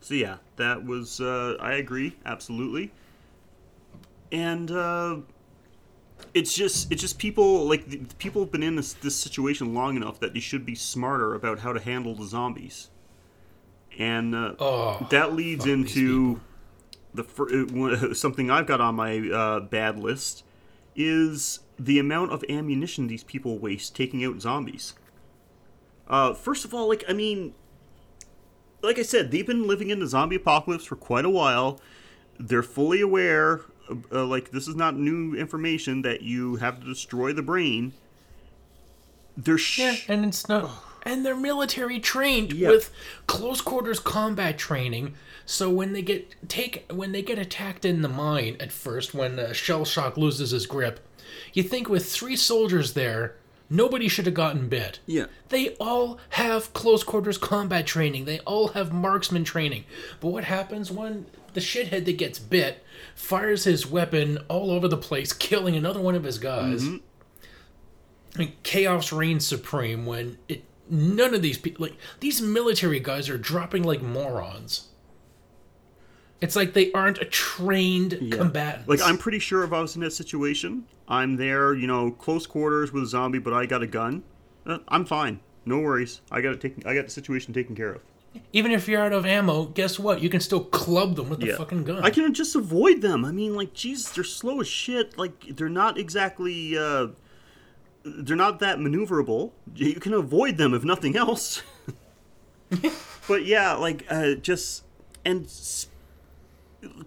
So 0.00 0.12
yeah, 0.12 0.36
that 0.56 0.84
was 0.84 1.22
uh, 1.22 1.56
I 1.58 1.72
agree 1.72 2.16
absolutely, 2.26 2.92
and 4.30 4.70
uh, 4.70 5.20
it's 6.34 6.54
just 6.54 6.92
it's 6.92 7.00
just 7.00 7.18
people 7.18 7.66
like 7.66 7.86
the 7.88 7.96
people 8.18 8.42
have 8.42 8.52
been 8.52 8.62
in 8.62 8.76
this 8.76 8.92
this 8.92 9.16
situation 9.16 9.72
long 9.72 9.96
enough 9.96 10.20
that 10.20 10.34
they 10.34 10.40
should 10.40 10.66
be 10.66 10.74
smarter 10.74 11.34
about 11.34 11.60
how 11.60 11.72
to 11.72 11.80
handle 11.80 12.14
the 12.14 12.26
zombies, 12.26 12.89
and 13.98 14.34
uh, 14.34 14.54
Oh, 14.58 15.06
that 15.10 15.34
leads 15.34 15.66
into 15.66 16.40
the 17.14 17.24
fir- 17.24 17.66
uh, 17.66 18.14
something 18.14 18.50
I've 18.50 18.66
got 18.66 18.80
on 18.80 18.94
my 18.94 19.18
uh, 19.28 19.60
bad 19.60 19.98
list 19.98 20.44
is 20.96 21.60
the 21.78 21.98
amount 21.98 22.32
of 22.32 22.44
ammunition 22.48 23.06
these 23.06 23.24
people 23.24 23.58
waste 23.58 23.94
taking 23.96 24.24
out 24.24 24.40
zombies. 24.40 24.94
Uh, 26.08 26.34
first 26.34 26.64
of 26.64 26.74
all, 26.74 26.88
like 26.88 27.04
I 27.08 27.12
mean, 27.12 27.54
like 28.82 28.98
I 28.98 29.02
said, 29.02 29.30
they've 29.30 29.46
been 29.46 29.66
living 29.66 29.90
in 29.90 30.00
the 30.00 30.06
zombie 30.06 30.36
apocalypse 30.36 30.84
for 30.84 30.96
quite 30.96 31.24
a 31.24 31.30
while. 31.30 31.80
They're 32.38 32.62
fully 32.62 33.00
aware, 33.00 33.60
uh, 34.10 34.24
like 34.24 34.50
this 34.50 34.66
is 34.66 34.74
not 34.74 34.96
new 34.96 35.34
information 35.34 36.02
that 36.02 36.22
you 36.22 36.56
have 36.56 36.80
to 36.80 36.86
destroy 36.86 37.32
the 37.32 37.42
brain. 37.42 37.92
They're 39.36 39.58
sh- 39.58 39.78
Yeah, 39.78 39.96
and 40.08 40.24
it's 40.24 40.48
not. 40.48 40.70
And 41.04 41.24
they're 41.24 41.36
military 41.36 41.98
trained 42.00 42.52
Yeah. 42.52 42.68
with 42.70 42.90
close 43.26 43.60
quarters 43.60 43.98
combat 43.98 44.58
training. 44.58 45.14
So 45.46 45.68
when 45.70 45.92
they 45.92 46.02
get 46.02 46.34
take 46.48 46.84
when 46.92 47.12
they 47.12 47.22
get 47.22 47.38
attacked 47.38 47.84
in 47.84 48.02
the 48.02 48.08
mine 48.08 48.56
at 48.60 48.70
first, 48.72 49.14
when 49.14 49.38
uh, 49.38 49.52
shell 49.52 49.84
shock 49.84 50.16
loses 50.16 50.50
his 50.50 50.66
grip, 50.66 51.00
you 51.52 51.62
think 51.62 51.88
with 51.88 52.06
three 52.10 52.36
soldiers 52.36 52.92
there, 52.92 53.36
nobody 53.68 54.06
should 54.08 54.26
have 54.26 54.34
gotten 54.34 54.68
bit. 54.68 55.00
Yeah. 55.06 55.26
They 55.48 55.70
all 55.80 56.18
have 56.30 56.72
close 56.72 57.02
quarters 57.02 57.38
combat 57.38 57.86
training. 57.86 58.26
They 58.26 58.38
all 58.40 58.68
have 58.68 58.92
marksman 58.92 59.44
training. 59.44 59.84
But 60.20 60.28
what 60.28 60.44
happens 60.44 60.90
when 60.90 61.26
the 61.54 61.60
shithead 61.60 62.04
that 62.04 62.16
gets 62.18 62.38
bit 62.38 62.84
fires 63.16 63.64
his 63.64 63.86
weapon 63.86 64.38
all 64.48 64.70
over 64.70 64.86
the 64.86 64.96
place, 64.96 65.32
killing 65.32 65.74
another 65.74 66.00
one 66.00 66.14
of 66.14 66.24
his 66.24 66.38
guys? 66.38 66.84
And 68.36 68.62
chaos 68.62 69.12
reigns 69.12 69.44
supreme 69.46 70.06
when 70.06 70.38
it 70.48 70.62
none 70.90 71.34
of 71.34 71.40
these 71.42 71.56
people 71.58 71.86
like 71.86 71.96
these 72.20 72.42
military 72.42 73.00
guys 73.00 73.28
are 73.28 73.38
dropping 73.38 73.82
like 73.84 74.02
morons. 74.02 74.88
It's 76.40 76.56
like 76.56 76.72
they 76.72 76.90
aren't 76.92 77.18
a 77.18 77.26
trained 77.26 78.18
Yeah. 78.20 78.36
combatants. 78.38 78.88
Like 78.88 79.00
I'm 79.02 79.18
pretty 79.18 79.38
sure 79.38 79.62
if 79.62 79.72
I 79.72 79.80
was 79.80 79.94
in 79.94 80.00
that 80.02 80.12
situation, 80.12 80.84
I'm 81.06 81.36
there, 81.36 81.74
you 81.74 81.86
know, 81.86 82.10
close 82.10 82.46
quarters 82.46 82.92
with 82.92 83.02
a 83.02 83.06
zombie, 83.06 83.38
but 83.38 83.52
I 83.52 83.66
got 83.66 83.82
a 83.82 83.86
gun. 83.86 84.22
Uh, 84.66 84.78
I'm 84.88 85.04
fine. 85.04 85.40
No 85.66 85.78
worries. 85.80 86.20
I 86.30 86.40
got 86.40 86.54
it 86.54 86.60
taken. 86.60 86.82
I 86.86 86.94
got 86.94 87.04
the 87.04 87.10
situation 87.10 87.52
taken 87.52 87.76
care 87.76 87.92
of. 87.92 88.02
even 88.52 88.70
if 88.70 88.86
you're 88.86 89.02
out 89.02 89.12
of 89.12 89.26
ammo, 89.26 89.64
guess 89.64 89.98
what? 89.98 90.22
You 90.22 90.28
can 90.30 90.38
still 90.40 90.62
club 90.62 91.16
them 91.16 91.28
with 91.28 91.40
the 91.40 91.48
Yeah. 91.48 91.56
fucking 91.56 91.82
gun. 91.82 92.04
I 92.04 92.10
can 92.10 92.32
just 92.32 92.54
avoid 92.54 93.02
them. 93.02 93.24
I 93.24 93.32
mean, 93.32 93.56
like, 93.56 93.74
Jesus, 93.74 94.08
they're 94.12 94.22
slow 94.22 94.60
as 94.60 94.68
shit. 94.68 95.18
Like, 95.18 95.56
they're 95.56 95.68
not 95.68 95.98
exactly. 95.98 96.78
Uh, 96.78 97.08
they're 98.04 98.36
not 98.36 98.58
that 98.60 98.78
maneuverable. 98.78 99.52
You 99.74 99.94
can 99.94 100.14
avoid 100.14 100.56
them 100.56 100.74
if 100.74 100.84
nothing 100.84 101.16
else. 101.16 101.62
but 103.28 103.44
yeah, 103.44 103.74
like, 103.74 104.06
uh, 104.08 104.34
just 104.34 104.84
and 105.24 105.44
s- 105.44 105.88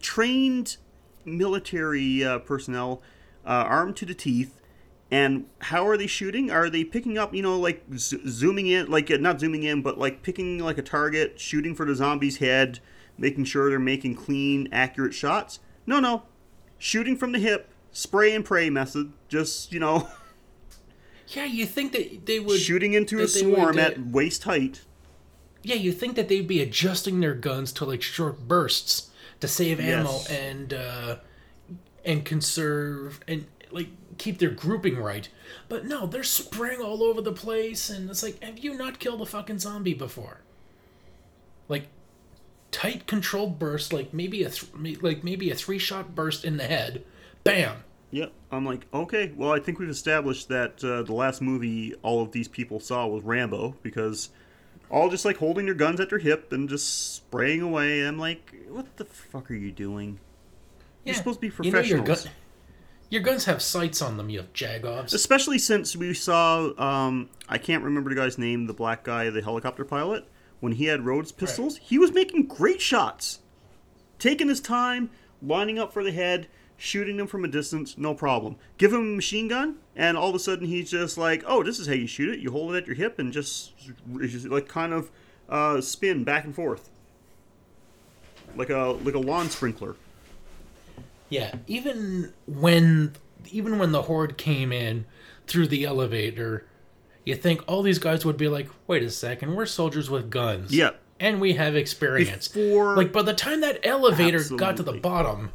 trained 0.01 0.77
military 1.25 2.23
uh, 2.23 2.39
personnel, 2.39 3.01
uh, 3.45 3.49
armed 3.49 3.95
to 3.97 4.05
the 4.05 4.13
teeth. 4.13 4.59
And 5.11 5.45
how 5.59 5.87
are 5.87 5.95
they 5.95 6.07
shooting? 6.07 6.49
Are 6.49 6.69
they 6.69 6.83
picking 6.83 7.17
up, 7.17 7.35
you 7.35 7.43
know, 7.43 7.59
like 7.59 7.83
z- 7.95 8.21
zooming 8.27 8.67
in, 8.67 8.89
like 8.89 9.11
uh, 9.11 9.17
not 9.17 9.39
zooming 9.39 9.63
in, 9.63 9.81
but 9.81 9.97
like 9.99 10.23
picking 10.23 10.57
like 10.57 10.77
a 10.77 10.81
target, 10.81 11.39
shooting 11.39 11.75
for 11.75 11.85
the 11.85 11.93
zombie's 11.95 12.37
head, 12.37 12.79
making 13.17 13.45
sure 13.45 13.69
they're 13.69 13.79
making 13.79 14.15
clean, 14.15 14.67
accurate 14.71 15.13
shots? 15.13 15.59
No, 15.85 15.99
no. 15.99 16.23
Shooting 16.79 17.15
from 17.15 17.31
the 17.31 17.39
hip, 17.39 17.69
spray 17.91 18.33
and 18.33 18.43
pray 18.43 18.69
method. 18.71 19.13
Just, 19.29 19.71
you 19.71 19.79
know, 19.79 20.07
yeah, 21.29 21.45
you 21.45 21.65
think 21.65 21.91
that 21.93 22.25
they 22.25 22.39
would 22.39 22.59
shooting 22.59 22.93
into 22.93 23.19
a 23.19 23.27
swarm 23.27 23.79
at 23.79 24.07
waist 24.07 24.43
height. 24.43 24.81
Yeah, 25.61 25.75
you 25.75 25.91
think 25.91 26.15
that 26.15 26.27
they'd 26.27 26.47
be 26.47 26.61
adjusting 26.61 27.19
their 27.21 27.33
guns 27.33 27.71
to 27.73 27.85
like 27.85 28.01
short 28.01 28.47
bursts 28.47 29.09
to 29.39 29.47
save 29.47 29.79
ammo 29.79 30.19
and 30.29 30.73
uh, 30.73 31.17
and 32.05 32.25
conserve 32.25 33.19
and 33.27 33.45
like 33.71 33.87
keep 34.17 34.39
their 34.39 34.49
grouping 34.49 34.97
right. 34.97 35.29
But 35.69 35.85
no, 35.85 36.05
they're 36.05 36.23
spraying 36.23 36.81
all 36.81 37.03
over 37.03 37.21
the 37.21 37.31
place, 37.31 37.89
and 37.89 38.09
it's 38.09 38.23
like, 38.23 38.43
have 38.43 38.59
you 38.59 38.75
not 38.75 38.99
killed 38.99 39.21
a 39.21 39.25
fucking 39.25 39.59
zombie 39.59 39.93
before? 39.93 40.41
Like 41.69 41.87
tight 42.71 43.07
controlled 43.07 43.59
burst, 43.59 43.93
like 43.93 44.13
maybe 44.13 44.43
a 44.43 44.49
th- 44.49 45.01
like 45.01 45.23
maybe 45.23 45.49
a 45.49 45.55
three 45.55 45.79
shot 45.79 46.13
burst 46.13 46.43
in 46.43 46.57
the 46.57 46.65
head, 46.65 47.03
bam. 47.43 47.83
Yep. 48.13 48.31
I'm 48.51 48.63
like, 48.63 48.85
okay, 48.93 49.31
well, 49.35 49.51
I 49.51 49.59
think 49.59 49.79
we've 49.79 49.89
established 49.89 50.47
that 50.49 50.83
uh, 50.83 51.01
the 51.01 51.13
last 51.13 51.41
movie 51.41 51.95
all 52.03 52.21
of 52.21 52.31
these 52.31 52.47
people 52.47 52.79
saw 52.79 53.07
was 53.07 53.23
Rambo 53.23 53.75
because 53.81 54.29
all 54.91 55.09
just 55.09 55.25
like 55.25 55.37
holding 55.37 55.65
their 55.65 55.73
guns 55.73 55.99
at 55.99 56.11
their 56.11 56.19
hip 56.19 56.51
and 56.53 56.69
just 56.69 57.15
spraying 57.15 57.61
away. 57.61 58.05
I'm 58.05 58.19
like, 58.19 58.53
what 58.69 58.97
the 58.97 59.05
fuck 59.05 59.49
are 59.49 59.55
you 59.55 59.71
doing? 59.71 60.19
You're 61.03 61.15
supposed 61.15 61.41
to 61.41 61.49
be 61.49 61.63
You 61.65 61.71
know 61.71 61.79
your 61.79 61.97
professionals. 62.03 62.23
gun- 62.25 62.33
Your 63.09 63.21
guns 63.23 63.45
have 63.45 63.63
sights 63.63 63.99
on 63.99 64.17
them, 64.17 64.29
you 64.29 64.37
have 64.39 64.53
jagoffs. 64.53 65.13
Especially 65.15 65.57
since 65.57 65.95
we 65.95 66.13
saw, 66.13 66.69
um, 66.79 67.29
I 67.49 67.57
can't 67.57 67.83
remember 67.83 68.11
the 68.11 68.15
guy's 68.15 68.37
name, 68.37 68.67
the 68.67 68.73
black 68.73 69.03
guy, 69.03 69.31
the 69.31 69.41
helicopter 69.41 69.83
pilot. 69.83 70.25
When 70.59 70.73
he 70.73 70.85
had 70.85 71.03
Rhodes 71.03 71.31
pistols, 71.31 71.77
he 71.77 71.97
was 71.97 72.13
making 72.13 72.45
great 72.45 72.79
shots. 72.79 73.39
Taking 74.19 74.47
his 74.49 74.61
time, 74.61 75.09
lining 75.41 75.77
up 75.79 75.91
for 75.91 76.03
the 76.03 76.11
head, 76.11 76.47
shooting 76.83 77.15
them 77.15 77.27
from 77.27 77.45
a 77.45 77.47
distance, 77.47 77.97
no 77.97 78.13
problem. 78.13 78.57
Give 78.77 78.91
him 78.91 78.99
a 78.99 79.15
machine 79.15 79.47
gun, 79.47 79.77
and 79.95 80.17
all 80.17 80.27
of 80.27 80.35
a 80.35 80.39
sudden 80.39 80.67
he's 80.67 80.91
just 80.91 81.17
like, 81.17 81.41
oh, 81.47 81.63
this 81.63 81.79
is 81.79 81.87
how 81.87 81.93
you 81.93 82.07
shoot 82.07 82.27
it. 82.33 82.39
You 82.39 82.51
hold 82.51 82.75
it 82.75 82.79
at 82.79 82.87
your 82.87 82.97
hip 82.97 83.19
and 83.19 83.31
just, 83.31 83.71
just 84.19 84.47
like 84.49 84.67
kind 84.67 84.91
of 84.91 85.09
uh, 85.47 85.79
spin 85.79 86.25
back 86.25 86.43
and 86.43 86.53
forth. 86.53 86.89
Like 88.57 88.69
a 88.69 88.97
like 89.03 89.15
a 89.15 89.19
lawn 89.19 89.49
sprinkler. 89.49 89.95
Yeah, 91.29 91.55
even 91.67 92.33
when 92.45 93.13
even 93.49 93.79
when 93.79 93.93
the 93.93 94.03
horde 94.03 94.37
came 94.37 94.71
in 94.73 95.05
through 95.47 95.67
the 95.67 95.85
elevator, 95.85 96.67
you 97.25 97.35
think 97.35 97.63
all 97.65 97.81
these 97.81 97.97
guys 97.97 98.25
would 98.25 98.37
be 98.37 98.49
like, 98.49 98.69
"Wait 98.87 99.01
a 99.01 99.09
second, 99.09 99.55
we're 99.55 99.65
soldiers 99.65 100.09
with 100.09 100.29
guns." 100.29 100.71
Yeah. 100.75 100.91
And 101.19 101.39
we 101.39 101.53
have 101.53 101.75
experience. 101.75 102.49
Before- 102.49 102.97
like 102.97 103.13
by 103.13 103.21
the 103.21 103.33
time 103.33 103.61
that 103.61 103.79
elevator 103.83 104.43
got 104.57 104.75
to 104.77 104.83
the 104.83 104.91
bottom, 104.93 105.51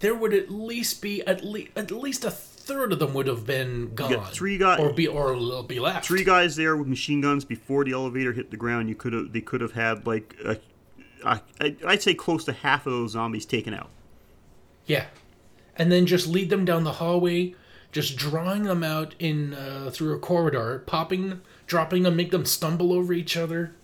there 0.00 0.14
would 0.14 0.34
at 0.34 0.50
least 0.50 1.00
be 1.00 1.22
at 1.26 1.44
least 1.44 1.70
at 1.76 1.90
least 1.90 2.24
a 2.24 2.30
third 2.30 2.92
of 2.92 2.98
them 2.98 3.14
would 3.14 3.26
have 3.26 3.46
been 3.46 3.94
gone. 3.94 4.24
three 4.26 4.58
guy- 4.58 4.78
or 4.78 4.92
be 4.92 5.06
or 5.06 5.62
be 5.64 5.80
left. 5.80 6.06
three 6.06 6.24
guys 6.24 6.56
there 6.56 6.76
with 6.76 6.88
machine 6.88 7.20
guns 7.20 7.44
before 7.44 7.84
the 7.84 7.92
elevator 7.92 8.32
hit 8.32 8.50
the 8.50 8.56
ground. 8.56 8.88
You 8.88 8.94
could 8.94 9.12
have 9.12 9.32
they 9.32 9.40
could 9.40 9.60
have 9.60 9.72
had 9.72 10.06
like 10.06 10.36
a, 10.44 10.58
a, 11.24 11.40
I'd 11.86 12.02
say 12.02 12.14
close 12.14 12.44
to 12.44 12.52
half 12.52 12.86
of 12.86 12.92
those 12.92 13.12
zombies 13.12 13.46
taken 13.46 13.74
out. 13.74 13.90
Yeah, 14.86 15.06
and 15.76 15.90
then 15.92 16.06
just 16.06 16.26
lead 16.26 16.50
them 16.50 16.64
down 16.64 16.84
the 16.84 16.92
hallway, 16.92 17.54
just 17.92 18.16
drawing 18.16 18.64
them 18.64 18.82
out 18.82 19.14
in 19.18 19.54
uh, 19.54 19.90
through 19.92 20.14
a 20.14 20.18
corridor, 20.18 20.82
popping, 20.86 21.40
dropping 21.66 22.02
them, 22.04 22.16
make 22.16 22.30
them 22.30 22.44
stumble 22.44 22.92
over 22.92 23.12
each 23.12 23.36
other. 23.36 23.74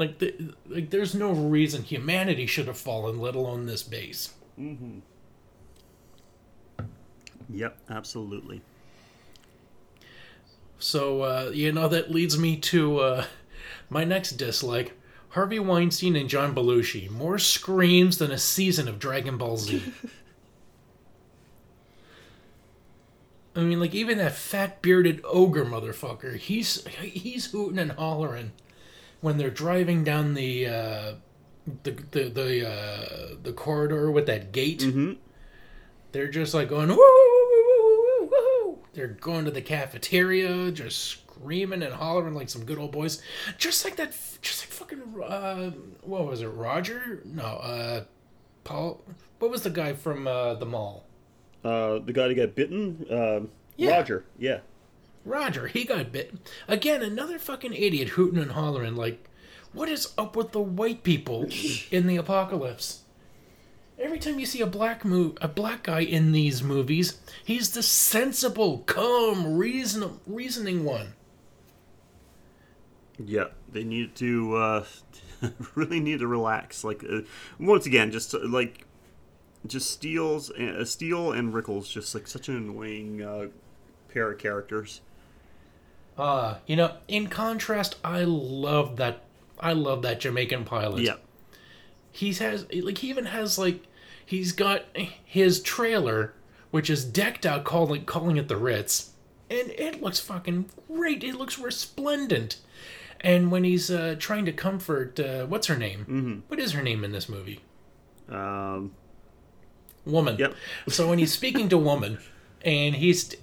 Yep. 0.00 0.08
Like, 0.08 0.18
the, 0.18 0.54
like 0.68 0.90
there's 0.90 1.14
no 1.14 1.30
reason 1.32 1.82
humanity 1.82 2.46
should 2.46 2.66
have 2.66 2.78
fallen, 2.78 3.20
let 3.20 3.34
alone 3.34 3.66
this 3.66 3.82
base. 3.82 4.34
Yep. 7.48 7.78
Absolutely. 7.88 8.62
So 10.78 11.22
uh, 11.22 11.50
you 11.52 11.72
know 11.72 11.88
that 11.88 12.10
leads 12.10 12.38
me 12.38 12.56
to 12.56 12.98
uh, 13.00 13.24
my 13.90 14.04
next 14.04 14.32
dislike: 14.32 14.98
Harvey 15.30 15.58
Weinstein 15.58 16.16
and 16.16 16.28
John 16.28 16.54
Belushi. 16.54 17.10
More 17.10 17.38
screams 17.38 18.18
than 18.18 18.30
a 18.30 18.38
season 18.38 18.88
of 18.88 18.98
Dragon 18.98 19.36
Ball 19.36 19.58
Z. 19.58 19.82
I 23.56 23.60
mean, 23.60 23.80
like 23.80 23.94
even 23.94 24.18
that 24.18 24.32
fat 24.32 24.80
bearded 24.80 25.20
ogre 25.24 25.64
motherfucker. 25.66 26.36
He's 26.36 26.86
he's 26.86 27.50
hooting 27.50 27.78
and 27.78 27.92
hollering 27.92 28.52
when 29.20 29.36
they're 29.36 29.50
driving 29.50 30.04
down 30.04 30.34
the 30.34 30.66
uh, 30.66 31.12
the 31.82 31.90
the 32.10 32.28
the, 32.28 32.68
uh, 32.68 33.36
the 33.42 33.52
corridor 33.52 34.10
with 34.10 34.26
that 34.26 34.52
gate. 34.52 34.80
Mm-hmm. 34.80 35.12
They're 36.12 36.28
just 36.28 36.54
like 36.54 36.68
going 36.68 36.88
woo 36.88 36.96
woo 36.96 37.02
woo 37.50 37.64
woo 37.68 37.90
woo 37.90 38.30
woo. 38.30 38.78
They're 38.94 39.06
going 39.08 39.44
to 39.44 39.50
the 39.50 39.62
cafeteria, 39.62 40.70
just 40.72 40.98
screaming 40.98 41.82
and 41.82 41.94
hollering 41.94 42.34
like 42.34 42.48
some 42.50 42.64
good 42.64 42.78
old 42.78 42.92
boys. 42.92 43.22
Just 43.58 43.84
like 43.84 43.96
that, 43.96 44.12
just 44.42 44.62
like 44.62 44.70
fucking. 44.70 45.22
Uh, 45.22 45.70
what 46.02 46.26
was 46.26 46.42
it, 46.42 46.48
Roger? 46.48 47.20
No, 47.24 47.42
uh, 47.44 48.04
Paul. 48.64 49.02
What 49.38 49.50
was 49.50 49.62
the 49.62 49.70
guy 49.70 49.94
from 49.94 50.26
uh, 50.26 50.54
the 50.54 50.66
mall? 50.66 51.04
Uh, 51.64 51.98
the 51.98 52.12
guy 52.12 52.28
that 52.28 52.34
got 52.34 52.54
bitten, 52.54 53.06
uh, 53.10 53.40
Yeah. 53.76 53.90
Roger. 53.96 54.24
Yeah. 54.38 54.60
Roger, 55.24 55.66
he 55.68 55.84
got 55.84 56.12
bit. 56.12 56.34
Again, 56.66 57.02
another 57.02 57.38
fucking 57.38 57.74
idiot 57.74 58.10
hooting 58.10 58.38
and 58.40 58.52
hollering 58.52 58.96
like, 58.96 59.28
what 59.72 59.88
is 59.88 60.12
up 60.18 60.34
with 60.34 60.52
the 60.52 60.60
white 60.60 61.02
people 61.02 61.48
in 61.90 62.06
the 62.06 62.16
apocalypse? 62.16 63.02
Every 63.98 64.18
time 64.18 64.38
you 64.38 64.46
see 64.46 64.62
a 64.62 64.66
black 64.66 65.04
mo- 65.04 65.34
a 65.42 65.48
black 65.48 65.82
guy 65.82 66.00
in 66.00 66.32
these 66.32 66.62
movies, 66.62 67.20
he's 67.44 67.72
the 67.72 67.82
sensible, 67.82 68.78
calm, 68.86 69.56
reason- 69.58 70.20
reasoning 70.26 70.84
one. 70.84 71.12
Yeah. 73.22 73.48
They 73.72 73.84
need 73.84 74.14
to 74.16 74.56
uh, 74.56 74.84
really 75.74 76.00
need 76.00 76.20
to 76.20 76.26
relax. 76.26 76.82
Like 76.82 77.04
uh, 77.04 77.20
once 77.58 77.86
again, 77.86 78.10
just 78.10 78.34
uh, 78.34 78.40
like 78.42 78.86
just 79.66 79.90
Steele's 79.90 80.50
uh, 80.50 80.84
Steele 80.84 81.32
and 81.32 81.52
Rickles, 81.52 81.90
just 81.90 82.14
like 82.14 82.26
such 82.26 82.48
an 82.48 82.56
annoying 82.56 83.22
uh, 83.22 83.46
pair 84.12 84.32
of 84.32 84.38
characters. 84.38 85.02
Uh, 86.20 86.58
you 86.66 86.76
know, 86.76 86.92
in 87.08 87.28
contrast, 87.28 87.96
I 88.04 88.24
love 88.24 88.96
that 88.96 89.24
I 89.58 89.72
love 89.72 90.02
that 90.02 90.20
Jamaican 90.20 90.64
pilot. 90.64 91.02
Yeah. 91.02 91.16
He 92.12 92.32
has 92.34 92.66
like 92.72 92.98
he 92.98 93.08
even 93.08 93.26
has 93.26 93.58
like 93.58 93.84
he's 94.24 94.52
got 94.52 94.84
his 95.24 95.62
trailer 95.62 96.34
which 96.70 96.88
is 96.90 97.04
decked 97.04 97.46
out 97.46 97.64
calling 97.64 98.04
calling 98.04 98.36
it 98.36 98.48
the 98.48 98.56
Ritz. 98.56 99.12
And 99.48 99.70
it 99.70 100.02
looks 100.02 100.20
fucking 100.20 100.66
great. 100.86 101.24
It 101.24 101.34
looks 101.36 101.58
resplendent. 101.58 102.58
And 103.20 103.50
when 103.50 103.64
he's 103.64 103.90
uh, 103.90 104.16
trying 104.18 104.44
to 104.44 104.52
comfort 104.52 105.18
uh, 105.18 105.46
what's 105.46 105.68
her 105.68 105.76
name? 105.76 106.00
Mm-hmm. 106.00 106.40
What 106.48 106.60
is 106.60 106.72
her 106.72 106.82
name 106.82 107.02
in 107.02 107.12
this 107.12 107.28
movie? 107.28 107.60
Um, 108.28 108.92
Woman. 110.04 110.36
Yep. 110.38 110.54
so 110.88 111.08
when 111.08 111.18
he's 111.18 111.32
speaking 111.32 111.68
to 111.70 111.78
woman 111.78 112.18
and 112.62 112.94
he's 112.94 113.34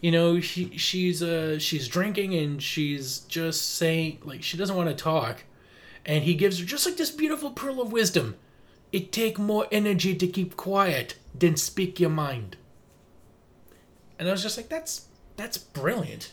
you 0.00 0.10
know 0.10 0.40
she 0.40 0.76
she's 0.76 1.22
uh 1.22 1.58
she's 1.58 1.88
drinking 1.88 2.34
and 2.34 2.62
she's 2.62 3.20
just 3.20 3.76
saying 3.76 4.18
like 4.24 4.42
she 4.42 4.56
doesn't 4.56 4.76
want 4.76 4.88
to 4.88 4.94
talk. 4.94 5.44
And 6.06 6.24
he 6.24 6.34
gives 6.34 6.58
her 6.58 6.64
just 6.64 6.86
like 6.86 6.96
this 6.96 7.10
beautiful 7.10 7.50
pearl 7.50 7.82
of 7.82 7.92
wisdom. 7.92 8.36
It 8.92 9.12
take 9.12 9.38
more 9.38 9.66
energy 9.70 10.14
to 10.14 10.26
keep 10.26 10.56
quiet 10.56 11.16
than 11.34 11.56
speak 11.56 12.00
your 12.00 12.10
mind. 12.10 12.56
And 14.18 14.28
i 14.28 14.32
was 14.32 14.42
just 14.42 14.56
like 14.56 14.68
that's 14.68 15.06
that's 15.36 15.58
brilliant. 15.58 16.32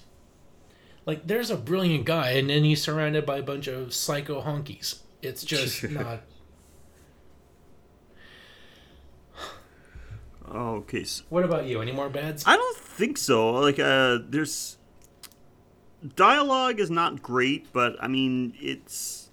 Like 1.05 1.27
there's 1.27 1.51
a 1.51 1.57
brilliant 1.57 2.05
guy 2.05 2.31
and 2.31 2.49
then 2.49 2.63
he's 2.63 2.81
surrounded 2.81 3.25
by 3.25 3.37
a 3.37 3.43
bunch 3.43 3.67
of 3.67 3.93
psycho 3.93 4.41
honkies. 4.41 4.99
It's 5.21 5.43
just 5.43 5.83
not 5.89 6.21
okay. 10.53 11.03
So 11.03 11.23
what 11.29 11.43
about 11.43 11.65
you 11.65 11.81
any 11.81 11.91
more 11.91 12.09
bads 12.09 12.43
I 12.45 12.55
don't 12.55 12.77
think 12.77 13.17
so. 13.17 13.51
Like, 13.51 13.79
uh, 13.79 14.19
there's 14.27 14.77
dialogue 16.15 16.79
is 16.79 16.89
not 16.89 17.21
great, 17.21 17.71
but 17.73 17.95
I 17.99 18.07
mean, 18.07 18.53
it's 18.59 19.29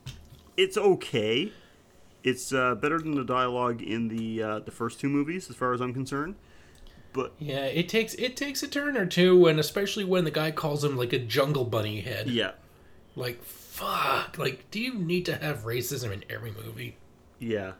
it's 0.57 0.77
okay. 0.77 1.53
It's 2.23 2.53
uh, 2.53 2.75
better 2.77 2.99
than 2.99 3.15
the 3.15 3.25
dialogue 3.25 3.83
in 3.83 4.09
the 4.09 4.43
uh, 4.43 4.59
the 4.61 4.71
first 4.71 5.01
two 5.01 5.09
movies, 5.09 5.51
as 5.51 5.57
far 5.57 5.73
as 5.73 5.81
I'm 5.81 5.93
concerned. 5.93 6.37
But 7.13 7.35
Yeah, 7.39 7.65
it 7.65 7.89
takes 7.89 8.15
it 8.15 8.37
takes 8.37 8.63
a 8.63 8.69
turn 8.69 8.97
or 8.97 9.07
two, 9.07 9.47
and 9.47 9.61
especially 9.61 10.05
when 10.05 10.25
the 10.25 10.31
guy 10.31 10.51
calls 10.51 10.83
him 10.83 10.97
like 10.97 11.13
a 11.13 11.19
jungle 11.19 11.65
bunny 11.65 12.01
head. 12.01 12.29
yeah, 12.29 12.53
Like 13.17 13.43
fuck. 13.43 14.39
Like, 14.39 14.71
do 14.71 14.81
you 14.81 14.95
need 14.95 15.27
to 15.27 15.37
have 15.37 15.65
racism 15.65 16.13
in 16.13 16.25
every 16.31 16.53
movie? 16.53 16.97
yeah. 17.39 17.73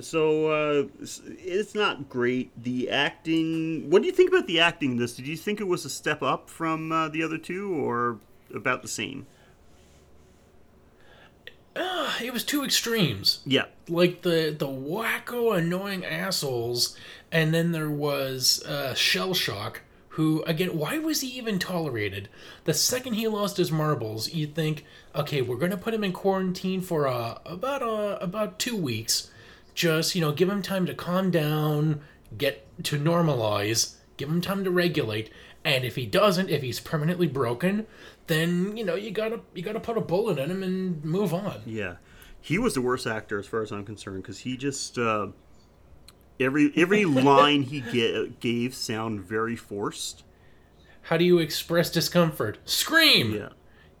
So 0.00 0.48
uh, 0.50 0.86
it's- 1.02 1.74
not 1.74 2.08
great. 2.08 2.50
The 2.60 2.90
acting. 2.90 3.90
What 3.90 4.02
do 4.02 4.06
you 4.06 4.12
think 4.12 4.30
about 4.30 4.46
the 4.46 4.60
acting? 4.60 4.92
in 4.92 4.96
This? 4.98 5.14
Did 5.16 5.26
you 5.26 5.36
think 5.36 5.60
it 5.60 5.68
was 5.68 5.84
a 5.84 5.90
step 5.90 6.22
up 6.22 6.50
from 6.50 6.90
uh, 6.92 7.08
the 7.08 7.22
other 7.22 7.38
two, 7.38 7.72
or 7.72 8.18
about 8.54 8.82
the 8.82 8.88
same? 8.88 9.26
Ah, 11.76 12.18
it 12.22 12.32
was 12.32 12.44
two 12.44 12.64
extremes. 12.64 13.40
Yeah, 13.44 13.64
Like 13.88 14.22
the 14.22 14.54
the 14.56 14.68
wacko 14.68 15.56
annoying 15.56 16.04
assholes, 16.04 16.96
and 17.32 17.52
then 17.52 17.72
there 17.72 17.90
was 17.90 18.62
uh, 18.64 18.94
Shell 18.94 19.34
Shock, 19.34 19.80
who 20.10 20.42
again, 20.44 20.76
why 20.78 20.98
was 20.98 21.20
he 21.20 21.28
even 21.36 21.58
tolerated? 21.58 22.28
The 22.64 22.74
second 22.74 23.14
he 23.14 23.26
lost 23.26 23.56
his 23.56 23.72
marbles, 23.72 24.32
you'd 24.32 24.54
think, 24.54 24.84
okay, 25.16 25.42
we're 25.42 25.56
gonna 25.56 25.76
put 25.76 25.94
him 25.94 26.04
in 26.04 26.12
quarantine 26.12 26.80
for 26.80 27.08
uh, 27.08 27.38
about 27.44 27.82
uh, 27.82 28.18
about 28.20 28.60
two 28.60 28.76
weeks. 28.76 29.30
Just 29.74 30.14
you 30.14 30.20
know, 30.20 30.32
give 30.32 30.48
him 30.48 30.62
time 30.62 30.86
to 30.86 30.94
calm 30.94 31.30
down, 31.30 32.00
get 32.36 32.66
to 32.84 32.98
normalize, 32.98 33.94
give 34.16 34.28
him 34.28 34.40
time 34.40 34.64
to 34.64 34.70
regulate. 34.70 35.30
And 35.64 35.84
if 35.84 35.96
he 35.96 36.06
doesn't, 36.06 36.50
if 36.50 36.62
he's 36.62 36.78
permanently 36.78 37.26
broken, 37.26 37.86
then 38.26 38.76
you 38.76 38.84
know 38.84 38.94
you 38.94 39.10
gotta 39.10 39.40
you 39.54 39.62
gotta 39.62 39.80
put 39.80 39.96
a 39.96 40.00
bullet 40.00 40.38
in 40.38 40.50
him 40.50 40.62
and 40.62 41.04
move 41.04 41.32
on. 41.32 41.62
Yeah, 41.64 41.96
he 42.40 42.58
was 42.58 42.74
the 42.74 42.82
worst 42.82 43.06
actor 43.06 43.38
as 43.38 43.46
far 43.46 43.62
as 43.62 43.72
I'm 43.72 43.84
concerned 43.84 44.22
because 44.22 44.40
he 44.40 44.56
just 44.56 44.98
uh, 44.98 45.28
every 46.38 46.72
every 46.76 47.04
line 47.06 47.62
he 47.62 47.80
get, 47.80 48.40
gave 48.40 48.74
sound 48.74 49.22
very 49.22 49.56
forced. 49.56 50.24
How 51.02 51.16
do 51.16 51.24
you 51.24 51.38
express 51.38 51.90
discomfort? 51.90 52.58
Scream. 52.64 53.34
Yeah, 53.34 53.48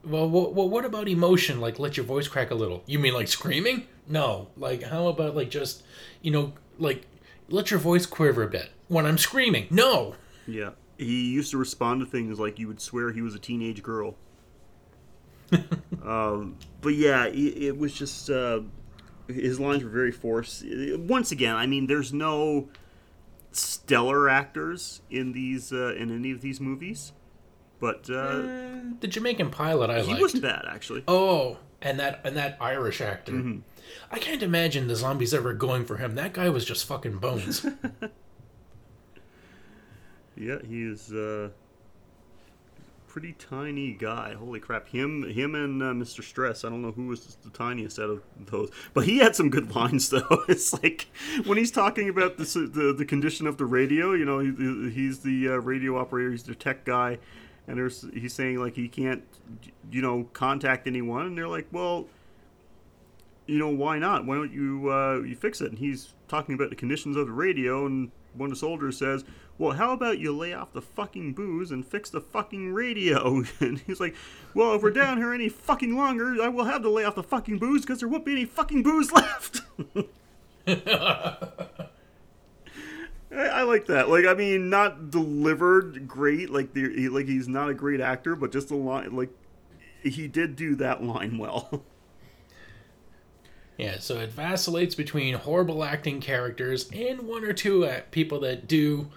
Well, 0.04 0.28
what, 0.28 0.54
what, 0.54 0.70
what 0.70 0.86
about 0.86 1.06
emotion? 1.06 1.60
Like, 1.60 1.78
let 1.78 1.98
your 1.98 2.06
voice 2.06 2.28
crack 2.28 2.50
a 2.50 2.54
little. 2.54 2.82
You 2.86 2.98
mean 2.98 3.12
like 3.12 3.28
screaming? 3.28 3.86
No. 4.08 4.48
Like, 4.56 4.82
how 4.84 5.06
about 5.08 5.34
like 5.36 5.50
just, 5.50 5.82
you 6.22 6.30
know, 6.30 6.52
like 6.78 7.06
let 7.48 7.70
your 7.70 7.80
voice 7.80 8.06
quiver 8.06 8.42
a 8.42 8.48
bit 8.48 8.70
when 8.88 9.06
I'm 9.06 9.18
screaming. 9.18 9.66
No. 9.70 10.14
Yeah. 10.46 10.70
He 10.98 11.30
used 11.32 11.50
to 11.50 11.58
respond 11.58 12.00
to 12.00 12.06
things 12.06 12.38
like 12.38 12.58
you 12.58 12.68
would 12.68 12.80
swear 12.80 13.10
he 13.12 13.20
was 13.22 13.34
a 13.34 13.38
teenage 13.38 13.82
girl. 13.82 14.14
um, 16.04 16.56
but 16.80 16.94
yeah, 16.94 17.26
it, 17.26 17.34
it 17.62 17.78
was 17.78 17.92
just 17.92 18.30
uh, 18.30 18.60
his 19.28 19.58
lines 19.60 19.82
were 19.84 19.90
very 19.90 20.12
forced. 20.12 20.64
Once 20.96 21.32
again, 21.32 21.54
I 21.56 21.66
mean, 21.66 21.86
there's 21.86 22.12
no 22.12 22.68
stellar 23.52 24.28
actors 24.28 25.00
in 25.10 25.32
these 25.32 25.72
uh, 25.72 25.94
in 25.94 26.14
any 26.14 26.30
of 26.30 26.40
these 26.40 26.60
movies, 26.60 27.12
but 27.80 28.08
uh, 28.10 28.42
The 29.00 29.08
Jamaican 29.08 29.50
pilot 29.50 29.90
I 29.90 30.00
he 30.02 30.08
liked. 30.10 30.20
wasn't 30.22 30.42
bad 30.42 30.64
actually. 30.68 31.04
Oh, 31.06 31.58
and 31.82 31.98
that 32.00 32.20
and 32.24 32.36
that 32.36 32.56
Irish 32.60 33.00
actor. 33.00 33.32
Mm-hmm. 33.32 33.58
I 34.10 34.18
can't 34.18 34.42
imagine 34.42 34.88
the 34.88 34.96
zombies 34.96 35.34
ever 35.34 35.52
going 35.54 35.84
for 35.84 35.96
him. 35.96 36.14
That 36.14 36.32
guy 36.32 36.48
was 36.48 36.64
just 36.64 36.86
fucking 36.86 37.18
bones. 37.18 37.66
Yeah, 40.36 40.58
he 40.66 40.82
is 40.82 41.12
uh, 41.12 41.50
pretty 43.06 43.34
tiny 43.34 43.92
guy. 43.92 44.34
Holy 44.34 44.58
crap! 44.58 44.88
Him, 44.88 45.22
him, 45.28 45.54
and 45.54 45.82
uh, 45.82 45.86
Mr. 45.86 46.22
Stress. 46.24 46.64
I 46.64 46.70
don't 46.70 46.82
know 46.82 46.90
who 46.90 47.06
was 47.06 47.36
the 47.42 47.50
tiniest 47.50 47.98
out 47.98 48.10
of 48.10 48.22
those, 48.46 48.70
but 48.94 49.04
he 49.04 49.18
had 49.18 49.36
some 49.36 49.48
good 49.48 49.74
lines 49.74 50.08
though. 50.10 50.44
It's 50.48 50.72
like 50.82 51.06
when 51.44 51.56
he's 51.56 51.70
talking 51.70 52.08
about 52.08 52.36
the 52.36 52.44
the, 52.72 52.92
the 52.92 53.04
condition 53.04 53.46
of 53.46 53.58
the 53.58 53.66
radio. 53.66 54.12
You 54.12 54.24
know, 54.24 54.40
he, 54.40 54.90
he's 54.90 55.20
the 55.20 55.50
uh, 55.50 55.56
radio 55.58 55.98
operator. 55.98 56.32
He's 56.32 56.42
the 56.42 56.56
tech 56.56 56.84
guy, 56.84 57.18
and 57.68 57.78
he's 58.12 58.34
saying 58.34 58.58
like 58.58 58.74
he 58.74 58.88
can't, 58.88 59.22
you 59.90 60.02
know, 60.02 60.24
contact 60.32 60.88
anyone. 60.88 61.26
And 61.26 61.38
they're 61.38 61.48
like, 61.48 61.68
well, 61.70 62.06
you 63.46 63.58
know, 63.58 63.68
why 63.68 63.98
not? 63.98 64.26
Why 64.26 64.36
don't 64.36 64.52
you 64.52 64.90
uh, 64.90 65.20
you 65.20 65.36
fix 65.36 65.60
it? 65.60 65.70
And 65.70 65.78
he's 65.78 66.14
talking 66.28 66.54
about 66.54 66.70
the 66.70 66.76
conditions 66.76 67.16
of 67.16 67.26
the 67.26 67.32
radio, 67.32 67.86
and 67.86 68.10
one 68.34 68.48
of 68.48 68.54
the 68.54 68.58
soldiers 68.58 68.98
says, 68.98 69.24
"Well, 69.58 69.72
how 69.72 69.92
about 69.92 70.18
you 70.18 70.36
lay 70.36 70.52
off 70.52 70.72
the 70.72 70.82
fucking 70.82 71.34
booze 71.34 71.70
and 71.70 71.86
fix 71.86 72.10
the 72.10 72.20
fucking 72.20 72.72
radio?" 72.72 73.44
And 73.60 73.80
he's 73.80 74.00
like, 74.00 74.14
"Well, 74.54 74.74
if 74.74 74.82
we're 74.82 74.90
down 74.90 75.18
here 75.18 75.32
any 75.32 75.48
fucking 75.48 75.96
longer, 75.96 76.36
I 76.42 76.48
will 76.48 76.64
have 76.64 76.82
to 76.82 76.90
lay 76.90 77.04
off 77.04 77.14
the 77.14 77.22
fucking 77.22 77.58
booze 77.58 77.82
because 77.82 78.00
there 78.00 78.08
won't 78.08 78.24
be 78.24 78.32
any 78.32 78.44
fucking 78.44 78.82
booze 78.82 79.12
left." 79.12 79.60
I, 83.36 83.62
like 83.62 83.86
that. 83.86 84.08
Like, 84.08 84.26
I 84.26 84.34
mean, 84.34 84.70
not 84.70 85.10
delivered 85.10 86.06
great. 86.06 86.50
Like, 86.50 86.72
the, 86.72 86.94
he, 86.94 87.08
like 87.08 87.26
he's 87.26 87.48
not 87.48 87.68
a 87.68 87.74
great 87.74 88.00
actor, 88.00 88.36
but 88.36 88.52
just 88.52 88.70
a 88.70 88.76
line. 88.76 89.14
Like, 89.16 89.30
he 90.02 90.28
did 90.28 90.56
do 90.56 90.74
that 90.76 91.02
line 91.02 91.38
well. 91.38 91.82
yeah, 93.76 93.98
so 93.98 94.20
it 94.20 94.30
vacillates 94.30 94.94
between 94.94 95.34
horrible 95.34 95.82
acting 95.82 96.20
characters 96.20 96.88
and 96.92 97.22
one 97.22 97.44
or 97.44 97.52
two 97.52 97.84
uh, 97.84 98.00
people 98.10 98.40
that 98.40 98.68
do 98.68 99.08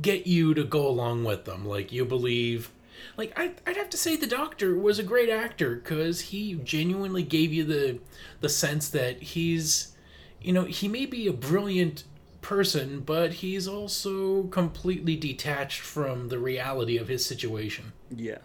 get 0.00 0.26
you 0.26 0.54
to 0.54 0.64
go 0.64 0.86
along 0.86 1.24
with 1.24 1.44
them. 1.44 1.66
Like 1.66 1.92
you 1.92 2.04
believe. 2.04 2.70
Like 3.16 3.32
I, 3.36 3.52
I'd 3.66 3.76
have 3.76 3.90
to 3.90 3.96
say, 3.96 4.16
the 4.16 4.26
Doctor 4.26 4.76
was 4.76 4.98
a 4.98 5.02
great 5.02 5.28
actor 5.28 5.76
because 5.76 6.20
he 6.20 6.54
genuinely 6.54 7.22
gave 7.22 7.52
you 7.52 7.64
the 7.64 7.98
the 8.40 8.48
sense 8.48 8.88
that 8.90 9.22
he's, 9.22 9.96
you 10.40 10.52
know, 10.52 10.64
he 10.64 10.86
may 10.86 11.06
be 11.06 11.26
a 11.26 11.32
brilliant 11.32 12.04
person, 12.42 13.00
but 13.00 13.34
he's 13.34 13.66
also 13.66 14.44
completely 14.44 15.16
detached 15.16 15.80
from 15.80 16.28
the 16.28 16.38
reality 16.38 16.96
of 16.96 17.08
his 17.08 17.24
situation. 17.24 17.92
yeah. 18.14 18.38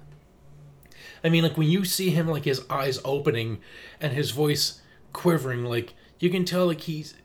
I 1.23 1.30
mean, 1.30 1.43
like 1.43 1.57
when 1.57 1.67
you 1.67 1.84
see 1.84 2.11
him, 2.11 2.28
like 2.28 2.45
his 2.45 2.63
eyes 2.69 2.99
opening 3.03 3.59
and 3.99 4.13
his 4.13 4.32
voice 4.32 4.82
quivering, 5.14 5.64
like 5.64 5.93
you 6.20 6.30
can 6.30 6.45
tell, 6.45 6.68
like 6.68 6.82
he's, 6.82 7.16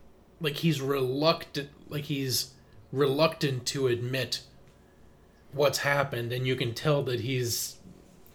like 0.41 0.57
he's 0.57 0.81
reluctant, 0.81 1.71
like 1.89 2.05
he's 2.05 2.53
reluctant 2.93 3.67
to 3.67 3.87
admit 3.87 4.43
what's 5.53 5.79
happened, 5.79 6.33
and 6.33 6.47
you 6.47 6.57
can 6.57 6.75
tell 6.75 7.03
that 7.05 7.21
he's, 7.21 7.77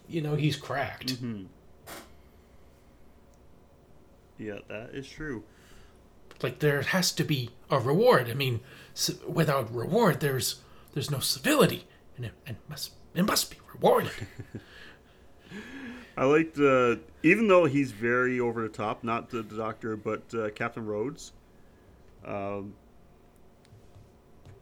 you 0.08 0.22
know, 0.22 0.36
he's 0.36 0.56
cracked. 0.56 1.16
Mm-hmm. 1.16 1.46
Yeah, 4.38 4.60
that 4.68 4.92
is 4.94 5.08
true. 5.10 5.44
Like 6.44 6.60
there 6.60 6.82
has 6.82 7.12
to 7.14 7.24
be 7.24 7.50
a 7.70 7.80
reward. 7.80 8.30
I 8.30 8.34
mean, 8.34 8.60
without 9.28 9.74
reward, 9.74 10.20
there's 10.20 10.62
there's 10.94 11.10
no 11.10 11.20
civility, 11.20 11.88
and 12.16 12.26
it, 12.26 12.34
it 12.46 12.56
must 12.70 12.92
it 13.16 13.24
must 13.24 13.50
be 13.50 13.58
rewarded. 13.74 14.12
I 16.18 16.26
liked, 16.26 16.58
uh, 16.60 16.96
even 17.22 17.48
though 17.48 17.66
he's 17.66 17.92
very 17.92 18.40
over 18.40 18.64
the 18.64 18.70
top, 18.70 19.04
not 19.04 19.30
the, 19.30 19.44
the 19.44 19.56
Doctor, 19.56 19.96
but 19.96 20.24
uh, 20.34 20.50
Captain 20.50 20.84
Rhodes, 20.84 21.32
um, 22.26 22.74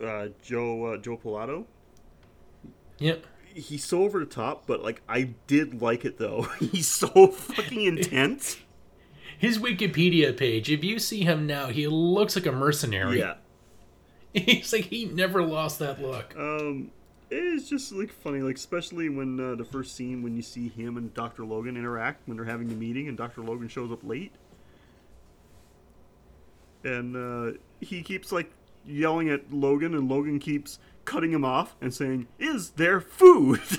uh, 0.04 0.28
Joe 0.44 0.86
uh, 0.86 0.98
Joe 0.98 1.18
Pilato. 1.18 1.66
yep. 3.00 3.26
He's 3.54 3.86
so 3.86 4.04
over 4.04 4.20
the 4.20 4.26
top, 4.26 4.68
but 4.68 4.84
like 4.84 5.02
I 5.08 5.30
did 5.48 5.82
like 5.82 6.04
it 6.04 6.18
though. 6.18 6.42
He's 6.60 6.90
so 6.90 7.28
fucking 7.28 7.84
intense. 7.84 8.58
His 9.38 9.58
Wikipedia 9.58 10.36
page, 10.36 10.70
if 10.70 10.84
you 10.84 11.00
see 11.00 11.24
him 11.24 11.46
now, 11.48 11.68
he 11.68 11.88
looks 11.88 12.36
like 12.36 12.46
a 12.46 12.52
mercenary. 12.52 13.20
Yeah. 13.20 13.36
He's 14.34 14.74
like 14.74 14.86
he 14.86 15.06
never 15.06 15.42
lost 15.42 15.80
that 15.80 16.02
look. 16.02 16.36
Um, 16.38 16.92
it's 17.38 17.70
just 17.70 17.92
like 17.92 18.12
funny, 18.12 18.40
like 18.42 18.56
especially 18.56 19.10
when 19.10 19.40
uh, 19.40 19.56
the 19.56 19.66
first 19.66 19.96
scene 19.96 20.22
when 20.24 20.36
you 20.36 20.42
see 20.42 20.70
him 20.70 20.98
and 20.98 21.14
Doctor 21.14 21.46
Logan 21.46 21.76
interact 21.78 22.28
when 22.28 22.38
they're 22.38 22.46
having 22.46 22.68
the 22.68 22.76
meeting, 22.76 23.08
and 23.08 23.18
Doctor 23.18 23.42
Logan 23.42 23.68
shows 23.68 23.92
up 23.92 24.04
late, 24.04 24.32
and 26.84 27.16
uh, 27.16 27.58
he 27.82 28.02
keeps 28.02 28.32
like 28.32 28.52
yelling 28.86 29.30
at 29.30 29.52
Logan, 29.52 29.94
and 29.96 30.10
Logan 30.10 30.40
keeps 30.40 30.80
cutting 31.06 31.32
him 31.32 31.44
off 31.46 31.76
and 31.82 31.94
saying, 31.94 32.28
"Is 32.40 32.72
there 32.72 33.00
food?" 33.02 33.60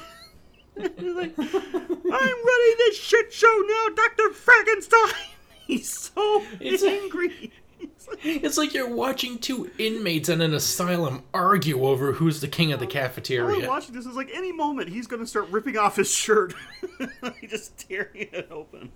He's 0.76 1.14
like, 1.14 1.32
I'm 1.38 1.48
running 1.48 2.74
this 2.78 2.98
shit 2.98 3.32
show 3.32 3.64
now, 3.66 3.94
Doctor 3.94 4.30
Frankenstein. 4.34 4.98
He's 5.66 5.88
so 6.14 6.42
It's- 6.60 6.82
angry. 6.82 7.50
It's 8.22 8.56
like 8.56 8.72
you're 8.72 8.88
watching 8.94 9.38
two 9.38 9.70
inmates 9.78 10.28
in 10.28 10.40
an 10.40 10.54
asylum 10.54 11.24
argue 11.34 11.84
over 11.84 12.12
who's 12.12 12.40
the 12.40 12.48
king 12.48 12.72
of 12.72 12.78
the 12.80 12.86
I'm 12.86 12.90
cafeteria. 12.90 13.68
watching 13.68 13.94
this. 13.94 14.06
Is 14.06 14.14
like 14.14 14.30
any 14.32 14.52
moment 14.52 14.88
he's 14.88 15.06
gonna 15.06 15.26
start 15.26 15.48
ripping 15.50 15.76
off 15.76 15.96
his 15.96 16.10
shirt, 16.10 16.54
just 17.48 17.76
tearing 17.88 18.28
it 18.32 18.48
open, 18.50 18.90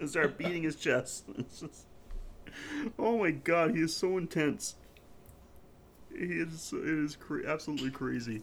and 0.00 0.10
start 0.10 0.36
beating 0.36 0.64
his 0.64 0.76
chest. 0.76 1.24
Just, 1.58 1.86
oh 2.98 3.18
my 3.18 3.30
god, 3.30 3.74
he 3.74 3.80
is 3.82 3.94
so 3.96 4.18
intense. 4.18 4.74
He 6.16 6.24
is, 6.24 6.72
it 6.72 6.84
is 6.88 7.16
cra- 7.16 7.46
absolutely 7.46 7.90
crazy. 7.90 8.42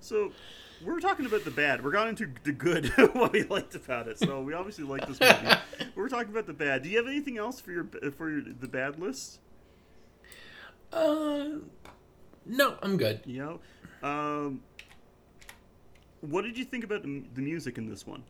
So, 0.00 0.32
we 0.84 0.92
were 0.92 1.00
talking 1.00 1.26
about 1.26 1.44
the 1.44 1.50
bad. 1.50 1.82
We're 1.82 1.90
going 1.90 2.08
into 2.08 2.30
the 2.44 2.52
good, 2.52 2.86
what 3.14 3.32
we 3.32 3.44
liked 3.44 3.74
about 3.74 4.08
it. 4.08 4.18
So 4.18 4.42
we 4.42 4.54
obviously 4.54 4.84
like 4.84 5.06
this 5.06 5.20
movie. 5.20 5.56
we're 5.94 6.08
talking 6.08 6.30
about 6.30 6.46
the 6.46 6.52
bad. 6.52 6.82
Do 6.82 6.88
you 6.88 6.98
have 6.98 7.06
anything 7.06 7.38
else 7.38 7.60
for 7.60 7.72
your 7.72 7.86
for 8.16 8.30
your, 8.30 8.42
the 8.42 8.68
bad 8.68 8.98
list? 8.98 9.40
Uh, 10.92 11.58
no, 12.44 12.76
I'm 12.82 12.96
good. 12.96 13.20
You 13.24 13.60
know, 14.02 14.08
um, 14.08 14.60
what 16.20 16.42
did 16.42 16.56
you 16.56 16.64
think 16.64 16.84
about 16.84 17.02
the, 17.02 17.24
the 17.34 17.42
music 17.42 17.78
in 17.78 17.88
this 17.88 18.06
one? 18.06 18.22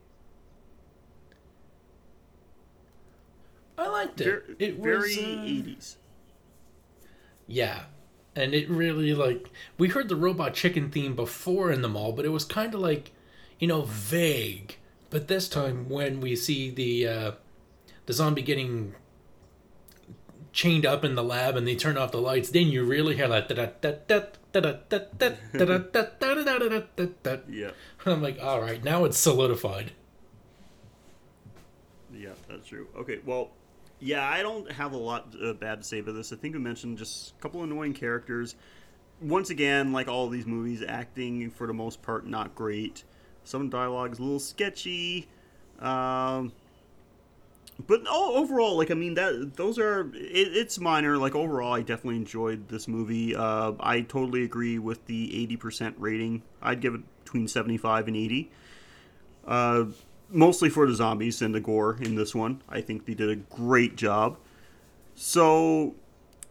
I 3.79 3.89
liked 3.89 4.21
it. 4.21 4.57
It 4.59 4.77
very 4.77 4.99
was 4.99 5.19
uh, 5.19 5.43
eighties. 5.45 5.97
yeah, 7.47 7.83
and 8.37 8.55
it 8.55 8.69
really 8.69 9.15
like 9.15 9.51
we 9.79 9.89
heard 9.89 10.09
the 10.09 10.17
robot 10.17 10.55
chicken 10.55 10.91
theme 10.91 11.17
before 11.17 11.73
in 11.73 11.83
the 11.83 11.89
mall, 11.89 12.13
but 12.13 12.25
it 12.25 12.29
was 12.31 12.45
kind 12.45 12.75
of 12.75 12.81
like 12.81 13.11
you 13.59 13.67
know 13.67 13.83
vague. 13.83 14.77
But 15.11 15.29
this 15.29 15.49
time, 15.49 15.89
when 15.89 16.21
we 16.21 16.37
see 16.37 16.71
the 16.71 17.09
uh, 17.09 17.33
the 18.07 18.13
zombie 18.13 18.43
getting 18.43 18.95
chained 20.53 20.87
up 20.87 21.05
in 21.05 21.15
the 21.15 21.23
lab 21.25 21.57
and 21.57 21.67
they 21.67 21.77
turn 21.77 21.97
off 21.99 22.13
the 22.13 22.21
lights, 22.21 22.51
then 22.51 22.69
you 22.69 22.85
really 22.85 23.15
hear 23.17 23.29
that. 23.29 23.51
And 23.51 23.59
Yeah, 27.49 27.71
I'm 28.07 28.23
like, 28.23 28.39
all 28.43 28.61
right, 28.61 28.83
now 28.83 29.05
it's 29.05 29.19
solidified. 29.19 29.93
yeah, 32.13 32.31
that's 32.49 32.67
true. 32.69 32.87
Okay, 32.97 33.21
well, 33.25 33.51
yeah, 34.01 34.29
I 34.29 34.43
don't 34.43 34.71
have 34.73 34.93
a 34.93 34.97
lot 34.97 35.35
uh, 35.43 35.53
bad 35.55 35.83
to 35.83 35.87
say 35.87 36.01
about 36.01 36.15
this. 36.15 36.33
I 36.33 36.37
think 36.37 36.55
we 36.55 36.61
mentioned 36.61 36.99
just 36.99 37.35
a 37.39 37.43
couple 37.43 37.63
annoying 37.63 37.95
characters. 37.95 38.55
Once 39.21 39.51
again, 39.51 39.93
like 39.93 40.09
all 40.09 40.29
these 40.29 40.47
movies, 40.47 40.83
acting 40.87 41.51
for 41.51 41.67
the 41.67 41.73
most 41.73 42.03
part 42.03 42.27
not 42.27 42.55
great. 42.55 43.05
Some 43.45 43.71
dialogue 43.71 44.13
is 44.13 44.19
a 44.19 44.23
little 44.23 44.41
sketchy. 44.41 45.29
Um, 45.79 46.53
but 47.87 48.03
oh, 48.09 48.37
overall, 48.37 48.77
like 48.77 48.91
I 48.91 48.95
mean, 48.95 49.15
that 49.15 49.57
those 49.57 49.79
are 49.79 50.11
it, 50.15 50.57
it's 50.57 50.79
minor. 50.79 51.17
Like 51.19 51.35
overall, 51.35 51.75
I 51.75 51.81
definitely 51.81 52.17
enjoyed 52.17 52.69
this 52.69 52.89
movie. 52.89 53.35
Uh, 53.37 53.73
I 53.81 54.01
totally 54.03 54.45
agree 54.45 54.79
with 54.79 55.07
the 55.07 55.43
eighty 55.43 55.57
percent 55.57 55.95
rating. 55.99 56.43
I'd 56.63 56.81
give 56.81 56.95
it 56.95 57.03
between 57.25 57.49
seventy 57.49 57.77
five 57.77 58.09
and 58.09 58.17
eighty. 58.17 58.51
Uh, 59.47 59.87
mostly 60.31 60.69
for 60.69 60.87
the 60.87 60.95
zombies 60.95 61.43
and 61.43 61.55
the 61.55 61.61
gore 61.61 61.97
in 62.01 62.15
this 62.15 62.35
one. 62.35 62.63
I 62.69 62.81
think 62.81 63.07
they 63.07 63.15
did 63.15 63.31
a 63.31 63.37
great 63.37 63.97
job. 63.97 64.39
So, 65.15 65.95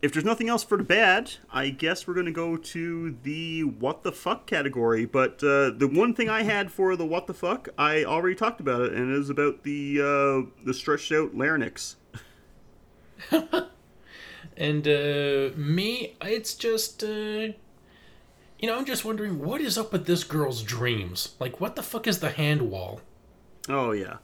if 0.02 0.14
there's 0.14 0.26
nothing 0.26 0.50
else 0.50 0.64
for 0.64 0.78
the 0.78 0.84
bad, 0.84 1.34
I 1.52 1.70
guess 1.70 2.08
we're 2.08 2.14
going 2.14 2.26
to 2.26 2.32
go 2.32 2.58
to 2.58 3.16
the 3.24 3.64
what 3.64 4.04
the 4.04 4.12
fuck 4.12 4.46
category. 4.46 5.06
But 5.06 5.44
uh, 5.44 5.72
the 5.72 5.90
one 5.92 6.14
thing 6.14 6.30
I 6.30 6.44
had 6.44 6.72
for 6.72 6.96
the 6.96 7.06
what 7.06 7.28
the 7.28 7.34
fuck, 7.34 7.70
I 7.78 8.04
already 8.04 8.36
talked 8.36 8.60
about 8.60 8.82
it, 8.82 8.94
and 8.94 9.12
it 9.12 9.18
is 9.18 9.30
about 9.30 9.64
the 9.64 10.00
uh, 10.02 10.64
the 10.66 10.74
stretched 10.74 11.12
out 11.12 11.36
larynx. 11.36 11.96
And 14.58 14.88
uh, 14.88 15.50
me, 15.58 16.16
it's 16.22 16.56
just, 16.56 17.04
uh, 17.04 17.08
you 18.60 18.68
know, 18.68 18.78
I'm 18.78 18.86
just 18.86 19.04
wondering 19.04 19.40
what 19.40 19.62
is 19.62 19.78
up 19.78 19.92
with 19.92 20.06
this 20.06 20.24
girl's 20.24 20.64
dreams. 20.64 21.36
Like, 21.40 21.60
what 21.60 21.76
the 21.76 21.84
fuck 21.84 22.08
is 22.08 22.20
the 22.20 22.32
hand 22.32 22.64
wall? 22.64 23.02
Oh 23.68 23.92
yeah, 23.92 24.18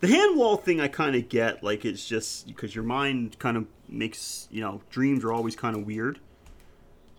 the 0.00 0.08
hand 0.08 0.36
wall 0.36 0.56
thing 0.56 0.80
I 0.80 0.88
kind 0.88 1.16
of 1.16 1.28
get. 1.28 1.62
Like 1.62 1.84
it's 1.84 2.06
just 2.06 2.46
because 2.46 2.74
your 2.74 2.84
mind 2.84 3.38
kind 3.38 3.56
of 3.56 3.66
makes 3.88 4.48
you 4.50 4.60
know 4.60 4.82
dreams 4.90 5.24
are 5.24 5.32
always 5.32 5.56
kind 5.56 5.76
of 5.76 5.86
weird. 5.86 6.20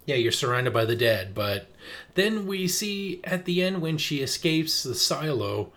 Yeah, 0.06 0.16
you're 0.16 0.32
surrounded 0.32 0.72
by 0.72 0.86
the 0.86 0.96
dead, 0.96 1.34
but 1.34 1.68
then 2.14 2.46
we 2.46 2.68
see 2.68 3.22
at 3.24 3.46
the 3.46 3.64
end 3.64 3.82
when 3.82 3.98
she 3.98 4.22
escapes 4.22 4.84
the 4.84 4.94
silo 4.94 5.72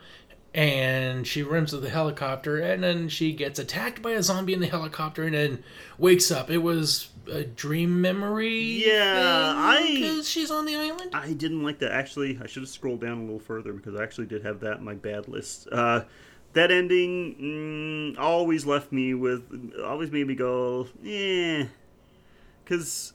and 0.59 1.25
she 1.25 1.41
runs 1.45 1.71
to 1.71 1.77
the 1.77 1.89
helicopter 1.89 2.59
and 2.59 2.83
then 2.83 3.09
she 3.09 3.33
gets 3.33 3.61
attacked 3.61 4.03
by 4.03 4.11
a 4.11 4.23
zombie 4.25 4.53
in 4.53 4.59
the 4.59 4.67
helicopter 4.67 5.23
and 5.23 5.33
then 5.37 5.63
wakes 5.99 6.33
up. 6.33 6.51
It 6.51 6.59
was 6.59 7.11
a 7.31 7.45
dream 7.45 8.01
memory. 8.01 8.85
Yeah, 8.85 9.53
I- 9.55 9.95
because 9.95 10.29
she's 10.29 10.51
on 10.51 10.67
the 10.67 10.75
island. 10.75 11.13
I 11.15 11.33
didn't 11.33 11.63
like 11.63 11.79
that. 11.79 11.93
Actually, 11.93 12.41
I 12.43 12.49
should 12.49 12.63
have 12.65 12.71
scrolled 12.71 13.01
down 13.01 13.19
a 13.19 13.21
little 13.21 13.39
further 13.39 13.73
because 13.73 13.95
I 13.95 14.03
actually 14.03 14.27
did 14.27 14.45
have 14.45 14.59
that 14.61 14.79
in 14.79 14.85
my 14.85 14.95
bad 14.95 15.29
list. 15.29 15.69
Uh, 15.71 16.03
that 16.55 16.73
ending 16.73 18.17
mm, 18.17 18.19
always 18.21 18.67
left 18.67 18.91
me 18.91 19.15
with, 19.15 19.45
always 19.85 20.11
made 20.11 20.27
me 20.27 20.35
go, 20.35 20.89
yeah 21.01 21.67
Because, 22.65 23.13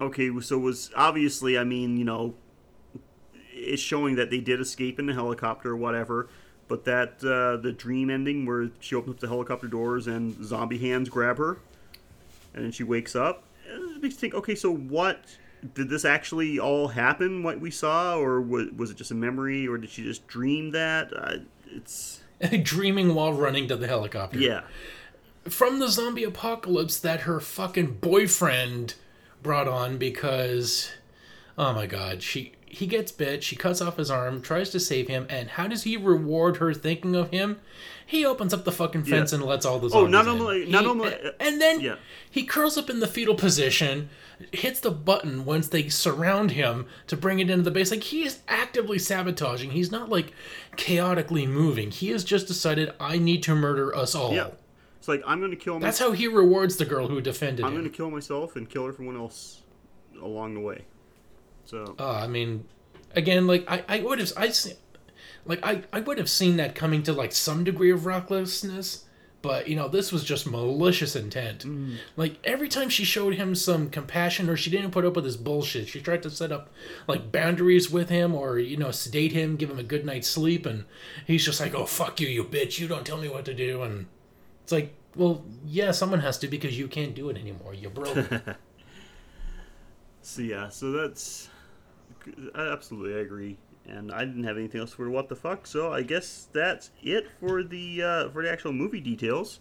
okay, 0.00 0.30
so 0.40 0.56
it 0.58 0.62
was 0.62 0.92
obviously, 0.94 1.58
I 1.58 1.64
mean, 1.64 1.96
you 1.96 2.04
know, 2.04 2.36
it's 3.50 3.82
showing 3.82 4.14
that 4.14 4.30
they 4.30 4.38
did 4.38 4.60
escape 4.60 5.00
in 5.00 5.06
the 5.06 5.14
helicopter 5.14 5.70
or 5.70 5.76
whatever. 5.76 6.28
But 6.66 6.84
that, 6.84 7.22
uh, 7.22 7.60
the 7.60 7.72
dream 7.72 8.08
ending 8.10 8.46
where 8.46 8.70
she 8.80 8.94
opens 8.94 9.14
up 9.16 9.20
the 9.20 9.28
helicopter 9.28 9.66
doors 9.66 10.06
and 10.06 10.42
zombie 10.44 10.78
hands 10.78 11.08
grab 11.08 11.38
her 11.38 11.58
and 12.54 12.64
then 12.64 12.72
she 12.72 12.84
wakes 12.84 13.14
up. 13.14 13.44
It 13.66 14.02
makes 14.02 14.14
you 14.14 14.20
think, 14.20 14.34
okay, 14.34 14.54
so 14.54 14.74
what 14.74 15.20
did 15.74 15.88
this 15.88 16.04
actually 16.04 16.58
all 16.58 16.88
happen? 16.88 17.42
What 17.42 17.60
we 17.60 17.70
saw, 17.70 18.16
or 18.18 18.40
was, 18.40 18.70
was 18.76 18.90
it 18.90 18.96
just 18.96 19.10
a 19.10 19.14
memory, 19.14 19.66
or 19.66 19.76
did 19.78 19.90
she 19.90 20.02
just 20.02 20.26
dream 20.26 20.70
that? 20.70 21.12
Uh, 21.14 21.36
it's 21.74 22.20
Dreaming 22.62 23.14
while 23.14 23.32
running 23.32 23.68
to 23.68 23.76
the 23.76 23.86
helicopter. 23.86 24.38
yeah, 24.38 24.62
from 25.44 25.78
the 25.78 25.88
zombie 25.88 26.24
apocalypse 26.24 26.98
that 26.98 27.22
her 27.22 27.40
fucking 27.40 27.94
boyfriend 28.00 28.94
brought 29.42 29.68
on 29.68 29.98
because 29.98 30.90
oh 31.58 31.72
my 31.74 31.86
god 31.86 32.22
she 32.22 32.52
he 32.74 32.86
gets 32.86 33.12
bit 33.12 33.42
she 33.44 33.56
cuts 33.56 33.80
off 33.80 33.96
his 33.96 34.10
arm 34.10 34.40
tries 34.42 34.70
to 34.70 34.80
save 34.80 35.08
him 35.08 35.26
and 35.30 35.50
how 35.50 35.66
does 35.66 35.82
he 35.84 35.96
reward 35.96 36.56
her 36.58 36.72
thinking 36.74 37.14
of 37.14 37.30
him 37.30 37.60
he 38.06 38.24
opens 38.24 38.52
up 38.52 38.64
the 38.64 38.72
fucking 38.72 39.04
fence 39.04 39.32
Yeah. 39.32 39.38
and 39.38 39.46
lets 39.46 39.64
all 39.64 39.78
the 39.78 39.86
Oh, 39.86 39.90
zombies 40.08 40.12
not 40.12 40.24
in. 40.26 40.28
only- 40.40 40.66
not 40.66 40.86
only- 40.86 41.14
and 41.40 41.60
then 41.60 41.80
yeah. 41.80 41.96
he 42.30 42.44
curls 42.44 42.76
up 42.76 42.90
in 42.90 43.00
the 43.00 43.06
fetal 43.06 43.34
position 43.34 44.08
hits 44.52 44.80
the 44.80 44.90
button 44.90 45.44
once 45.44 45.68
they 45.68 45.88
surround 45.88 46.50
him 46.50 46.86
to 47.06 47.16
bring 47.16 47.38
it 47.38 47.48
into 47.48 47.62
the 47.62 47.70
base 47.70 47.90
like 47.90 48.02
he 48.02 48.24
is 48.24 48.40
actively 48.48 48.98
sabotaging 48.98 49.70
he's 49.70 49.90
not 49.92 50.08
like 50.10 50.32
chaotically 50.76 51.46
moving 51.46 51.90
he 51.90 52.08
has 52.10 52.24
just 52.24 52.46
decided 52.46 52.92
i 52.98 53.16
need 53.18 53.42
to 53.42 53.54
murder 53.54 53.94
us 53.94 54.14
all 54.14 54.32
yeah. 54.34 54.48
It's 54.98 55.08
like 55.08 55.22
I'm 55.26 55.38
gonna 55.38 55.54
kill. 55.54 55.78
that's 55.80 56.00
my, 56.00 56.06
how 56.06 56.12
he 56.12 56.26
rewards 56.26 56.76
the 56.78 56.86
girl 56.86 57.08
who 57.08 57.20
defended 57.20 57.60
him. 57.60 57.66
I'm 57.66 57.74
gonna 57.76 57.90
kill 57.90 58.10
myself 58.10 58.56
and 58.56 58.66
kill 58.70 58.88
everyone 58.88 59.16
else 59.18 59.60
along 60.22 60.54
the 60.54 60.60
way. 60.60 60.86
So 61.66 61.94
Uh, 61.98 62.10
I 62.12 62.26
mean, 62.26 62.64
again, 63.14 63.46
like 63.46 63.64
I, 63.70 63.84
I 63.88 64.00
would 64.00 64.18
have, 64.18 64.32
I 64.36 64.48
see, 64.50 64.74
like 65.46 65.60
I, 65.64 65.82
I 65.92 66.00
would 66.00 66.18
have 66.18 66.30
seen 66.30 66.56
that 66.56 66.74
coming 66.74 67.02
to 67.04 67.12
like 67.12 67.32
some 67.32 67.64
degree 67.64 67.90
of 67.90 68.06
recklessness, 68.06 69.04
but 69.42 69.68
you 69.68 69.76
know, 69.76 69.88
this 69.88 70.10
was 70.10 70.24
just 70.24 70.46
malicious 70.46 71.14
intent. 71.16 71.64
Like 72.16 72.38
every 72.44 72.68
time 72.68 72.88
she 72.88 73.04
showed 73.04 73.34
him 73.34 73.54
some 73.54 73.90
compassion, 73.90 74.48
or 74.48 74.56
she 74.56 74.70
didn't 74.70 74.92
put 74.92 75.04
up 75.04 75.16
with 75.16 75.24
his 75.26 75.36
bullshit, 75.36 75.88
she 75.88 76.00
tried 76.00 76.22
to 76.22 76.30
set 76.30 76.50
up 76.52 76.70
like 77.06 77.30
boundaries 77.30 77.90
with 77.90 78.08
him, 78.08 78.34
or 78.34 78.58
you 78.58 78.78
know, 78.78 78.90
sedate 78.90 79.32
him, 79.32 79.56
give 79.56 79.70
him 79.70 79.78
a 79.78 79.82
good 79.82 80.06
night's 80.06 80.28
sleep, 80.28 80.64
and 80.64 80.84
he's 81.26 81.44
just 81.44 81.60
like, 81.60 81.74
"Oh 81.74 81.84
fuck 81.86 82.20
you, 82.20 82.28
you 82.28 82.44
bitch! 82.44 82.78
You 82.78 82.88
don't 82.88 83.04
tell 83.06 83.18
me 83.18 83.28
what 83.28 83.44
to 83.46 83.54
do," 83.54 83.82
and 83.82 84.06
it's 84.62 84.72
like. 84.72 84.94
Well, 85.16 85.44
yeah, 85.64 85.92
someone 85.92 86.18
has 86.22 86.38
to 86.38 86.48
because 86.48 86.76
you 86.76 86.88
can't 86.88 87.14
do 87.14 87.30
it 87.30 87.36
anymore. 87.36 87.72
You're 87.72 87.92
broke. 87.92 88.16
so 90.22 90.42
yeah, 90.42 90.68
so 90.68 90.90
that's 90.90 91.48
I 92.54 92.72
absolutely 92.72 93.14
I 93.14 93.22
agree. 93.22 93.58
And 93.86 94.12
I 94.12 94.24
didn't 94.24 94.44
have 94.44 94.56
anything 94.56 94.80
else 94.80 94.94
for 94.94 95.10
what 95.10 95.28
the 95.28 95.36
fuck, 95.36 95.66
so 95.66 95.92
I 95.92 96.02
guess 96.02 96.48
that's 96.52 96.90
it 97.02 97.28
for 97.38 97.62
the 97.62 98.02
uh, 98.02 98.28
for 98.30 98.42
the 98.42 98.50
actual 98.50 98.72
movie 98.72 99.00
details. 99.00 99.60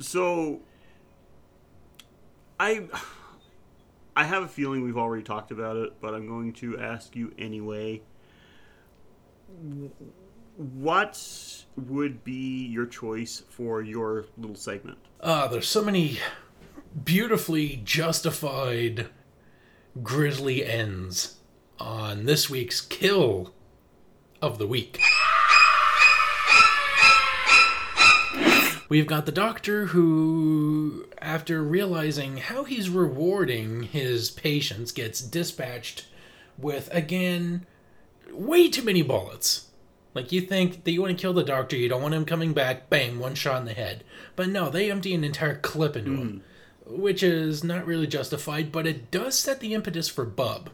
So 0.00 0.62
I 2.58 2.88
I 4.16 4.24
have 4.24 4.42
a 4.42 4.48
feeling 4.48 4.82
we've 4.82 4.98
already 4.98 5.22
talked 5.22 5.52
about 5.52 5.76
it, 5.76 6.00
but 6.00 6.14
I'm 6.14 6.26
going 6.26 6.52
to 6.54 6.78
ask 6.78 7.14
you 7.14 7.32
anyway. 7.38 8.02
What 10.56 11.64
would 11.76 12.24
be 12.24 12.66
your 12.66 12.86
choice 12.86 13.42
for 13.48 13.82
your 13.82 14.26
little 14.36 14.56
segment? 14.56 14.98
Ah, 15.20 15.46
there's 15.46 15.68
so 15.68 15.82
many 15.82 16.18
beautifully 17.04 17.80
justified 17.84 19.08
grisly 20.00 20.64
ends 20.64 21.36
on 21.78 22.24
this 22.24 22.48
week's 22.48 22.80
kill 22.80 23.52
of 24.40 24.58
the 24.58 24.66
week. 24.66 25.00
We've 28.88 29.06
got 29.06 29.24
the 29.24 29.32
doctor 29.32 29.86
who, 29.86 31.06
after 31.18 31.62
realizing 31.62 32.36
how 32.36 32.64
he's 32.64 32.90
rewarding 32.90 33.84
his 33.84 34.30
patients, 34.30 34.92
gets 34.92 35.22
dispatched 35.22 36.04
with, 36.58 36.90
again, 36.92 37.64
way 38.30 38.68
too 38.68 38.82
many 38.82 39.00
bullets. 39.00 39.68
Like 40.14 40.30
you 40.30 40.42
think 40.42 40.84
that 40.84 40.90
you 40.90 41.00
want 41.00 41.16
to 41.16 41.20
kill 41.20 41.32
the 41.32 41.42
doctor, 41.42 41.74
you 41.74 41.88
don't 41.88 42.02
want 42.02 42.12
him 42.12 42.26
coming 42.26 42.52
back, 42.52 42.90
bang, 42.90 43.18
one 43.18 43.34
shot 43.34 43.60
in 43.60 43.64
the 43.64 43.72
head. 43.72 44.04
But 44.36 44.50
no, 44.50 44.68
they 44.68 44.90
empty 44.90 45.14
an 45.14 45.24
entire 45.24 45.56
clip 45.56 45.96
into 45.96 46.10
him, 46.10 46.28
hmm. 46.28 46.38
Which 46.98 47.22
is 47.22 47.64
not 47.64 47.86
really 47.86 48.06
justified, 48.06 48.72
but 48.72 48.86
it 48.86 49.10
does 49.10 49.38
set 49.38 49.60
the 49.60 49.74
impetus 49.74 50.08
for 50.08 50.24
Bub. 50.24 50.70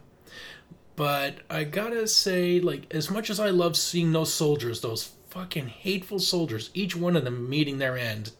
But 0.95 1.39
I 1.49 1.63
gotta 1.63 2.07
say, 2.07 2.59
like, 2.59 2.93
as 2.93 3.09
much 3.09 3.29
as 3.29 3.39
I 3.39 3.49
love 3.49 3.77
seeing 3.77 4.11
those 4.11 4.33
soldiers, 4.33 4.81
those 4.81 5.11
fucking 5.29 5.67
hateful 5.67 6.19
soldiers, 6.19 6.69
each 6.73 6.95
one 6.95 7.15
of 7.15 7.23
them 7.23 7.49
meeting 7.49 7.77
their 7.77 7.97
end, 7.97 8.31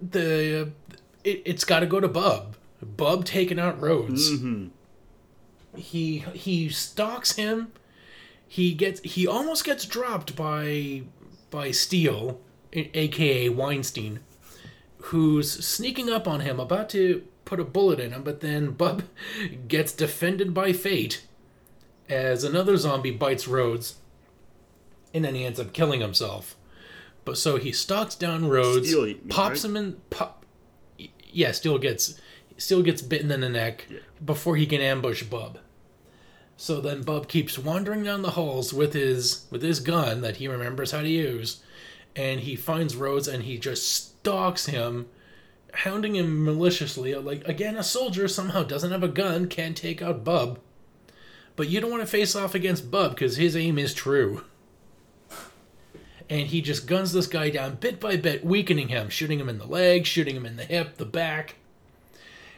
the 0.00 0.70
it, 1.22 1.42
it's 1.44 1.64
got 1.64 1.80
to 1.80 1.86
go 1.86 2.00
to 2.00 2.08
Bub. 2.08 2.56
Bub 2.82 3.24
taking 3.24 3.58
out 3.58 3.80
Rhodes. 3.80 4.30
Mm-hmm. 4.30 4.68
He 5.76 6.18
he 6.18 6.68
stalks 6.68 7.32
him 7.32 7.72
he 8.54 8.72
gets 8.72 9.00
he 9.00 9.26
almost 9.26 9.64
gets 9.64 9.84
dropped 9.84 10.36
by 10.36 11.02
by 11.50 11.72
Steele, 11.72 12.40
aka 12.72 13.48
Weinstein, 13.48 14.20
who's 15.06 15.64
sneaking 15.64 16.10
up 16.10 16.26
on 16.26 16.40
him, 16.40 16.58
about 16.58 16.88
to 16.90 17.24
put 17.44 17.60
a 17.60 17.64
bullet 17.64 18.00
in 18.00 18.12
him, 18.12 18.22
but 18.22 18.40
then 18.40 18.70
Bub 18.70 19.02
gets 19.68 19.92
defended 19.92 20.54
by 20.54 20.72
fate 20.72 21.26
as 22.08 22.44
another 22.44 22.76
zombie 22.76 23.10
bites 23.10 23.46
Rhodes, 23.46 23.96
and 25.12 25.24
then 25.24 25.34
he 25.34 25.44
ends 25.44 25.60
up 25.60 25.72
killing 25.72 26.00
himself. 26.00 26.56
But 27.24 27.38
so 27.38 27.56
he 27.56 27.72
stalks 27.72 28.14
down 28.14 28.48
Rhodes, 28.48 28.94
mean, 28.94 29.18
pops 29.28 29.64
right? 29.64 29.70
him 29.70 29.76
in. 29.76 29.92
Pop, 30.10 30.44
yeah, 31.30 31.52
Steele 31.52 31.78
gets 31.78 32.20
Steele 32.56 32.82
gets 32.82 33.02
bitten 33.02 33.30
in 33.30 33.40
the 33.40 33.48
neck 33.48 33.86
before 34.24 34.56
he 34.56 34.66
can 34.66 34.80
ambush 34.80 35.22
Bub. 35.22 35.58
So 36.56 36.80
then 36.80 37.02
Bub 37.02 37.28
keeps 37.28 37.58
wandering 37.58 38.04
down 38.04 38.22
the 38.22 38.32
halls 38.32 38.72
with 38.72 38.92
his 38.92 39.46
with 39.50 39.62
his 39.62 39.80
gun 39.80 40.20
that 40.20 40.36
he 40.36 40.48
remembers 40.48 40.90
how 40.90 41.00
to 41.00 41.08
use, 41.08 41.62
and 42.16 42.40
he 42.40 42.56
finds 42.56 42.96
Rhodes 42.96 43.28
and 43.28 43.44
he 43.44 43.58
just 43.58 43.90
stalks 43.92 44.66
him, 44.66 45.06
hounding 45.72 46.16
him 46.16 46.44
maliciously. 46.44 47.14
Like 47.14 47.46
again, 47.46 47.76
a 47.76 47.82
soldier 47.82 48.28
somehow 48.28 48.62
doesn't 48.62 48.92
have 48.92 49.02
a 49.02 49.08
gun, 49.08 49.48
can't 49.48 49.76
take 49.76 50.02
out 50.02 50.24
Bub. 50.24 50.58
But 51.56 51.68
you 51.68 51.80
don't 51.80 51.90
want 51.90 52.02
to 52.02 52.06
face 52.06 52.34
off 52.34 52.54
against 52.54 52.90
Bub 52.90 53.12
because 53.12 53.36
his 53.36 53.56
aim 53.56 53.78
is 53.78 53.94
true. 53.94 54.44
And 56.28 56.48
he 56.48 56.62
just 56.62 56.86
guns 56.86 57.12
this 57.12 57.26
guy 57.26 57.50
down 57.50 57.76
bit 57.76 58.00
by 58.00 58.16
bit, 58.16 58.44
weakening 58.44 58.88
him, 58.88 59.10
shooting 59.10 59.38
him 59.38 59.48
in 59.48 59.58
the 59.58 59.66
leg, 59.66 60.06
shooting 60.06 60.34
him 60.34 60.46
in 60.46 60.56
the 60.56 60.64
hip, 60.64 60.96
the 60.96 61.04
back 61.04 61.56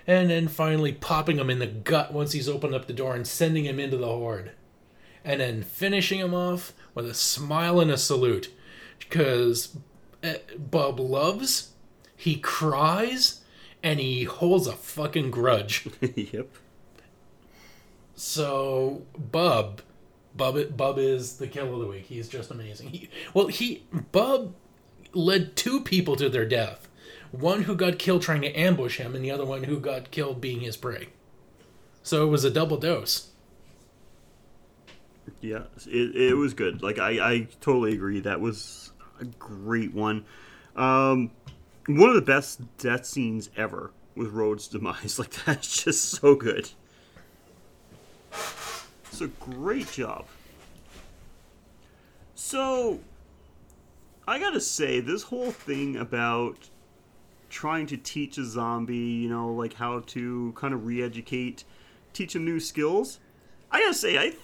and 0.07 0.30
then 0.30 0.48
finally 0.48 0.92
popping 0.92 1.38
him 1.38 1.50
in 1.50 1.59
the 1.59 1.66
gut 1.66 2.12
once 2.12 2.32
he's 2.32 2.48
opened 2.48 2.74
up 2.74 2.86
the 2.86 2.92
door 2.92 3.14
and 3.14 3.26
sending 3.26 3.64
him 3.64 3.80
into 3.80 3.96
the 3.96 4.07
horde. 4.07 4.52
And 5.24 5.40
then 5.40 5.62
finishing 5.62 6.20
him 6.20 6.32
off 6.32 6.72
with 6.94 7.07
a 7.07 7.14
smile 7.14 7.80
and 7.80 7.90
a 7.90 7.98
salute. 7.98 8.52
Because 8.99 9.76
uh, 10.22 10.34
Bub 10.59 10.99
loves, 11.01 11.72
he 12.16 12.36
cries 12.36 13.42
and 13.82 14.01
he 14.01 14.24
holds 14.24 14.66
a 14.66 14.72
fucking 14.72 15.30
grudge. 15.30 15.88
yep. 16.14 16.49
So 18.14 19.03
Bub, 19.16 19.82
Bub, 20.34 20.76
Bub 20.76 20.99
is 20.99 21.36
the 21.36 21.47
kill 21.47 21.72
of 21.74 21.80
the 21.80 21.86
week. 21.86 22.07
He's 22.07 22.28
just 22.28 22.51
amazing. 22.51 22.88
He, 22.88 23.11
well, 23.34 23.47
he 23.49 23.84
Bub 24.12 24.55
led 25.12 25.57
two 25.57 25.80
people 25.80 26.16
to 26.16 26.28
their 26.28 26.47
death. 26.47 26.88
One 27.30 27.62
who 27.62 27.74
got 27.74 27.99
killed 27.99 28.22
trying 28.22 28.42
to 28.42 28.53
ambush 28.59 28.99
him, 28.99 29.14
and 29.14 29.24
the 29.24 29.30
other 29.30 29.44
one 29.44 29.64
who 29.64 29.78
got 29.78 30.11
killed 30.11 30.40
being 30.40 30.61
his 30.61 30.76
prey. 30.76 31.09
So 32.03 32.24
it 32.26 32.30
was 32.30 32.44
a 32.44 32.51
double 32.51 32.76
dose. 32.76 33.30
Yeah, 35.41 35.64
it, 35.87 36.16
it 36.16 36.35
was 36.35 36.55
good. 36.55 36.83
Like 36.83 36.99
I, 36.99 37.33
I 37.33 37.49
totally 37.61 37.95
agree. 37.95 38.20
That 38.20 38.41
was 38.41 38.93
a 39.20 39.24
great 39.24 39.95
one. 39.95 40.24
Um, 40.74 41.31
one 41.87 42.09
of 42.09 42.14
the 42.14 42.22
best 42.22 42.61
death 42.79 43.07
scenes 43.07 43.51
ever 43.57 43.93
with 44.14 44.31
Rhodes' 44.33 44.68
demise. 44.68 45.18
Like 45.18 45.45
that's 45.45 45.85
just 45.85 46.05
so 46.05 46.35
good. 46.35 46.70
It's 48.33 49.20
a 49.20 49.29
great 49.29 49.91
job. 49.91 50.27
So, 52.35 53.01
I 54.29 54.39
gotta 54.39 54.61
say, 54.61 55.01
this 55.01 55.22
whole 55.22 55.51
thing 55.51 55.97
about 55.97 56.68
trying 57.49 57.87
to 57.87 57.97
teach 57.97 58.37
a 58.37 58.45
zombie, 58.45 58.97
you 58.97 59.29
know, 59.31 59.53
like 59.53 59.72
how 59.72 60.01
to 60.01 60.53
kind 60.55 60.74
of 60.74 60.85
re-educate, 60.85 61.64
teach 62.12 62.37
him 62.37 62.45
new 62.45 62.61
skills. 62.61 63.20
I 63.70 63.81
gotta 63.81 63.95
say, 63.95 64.18
I, 64.18 64.35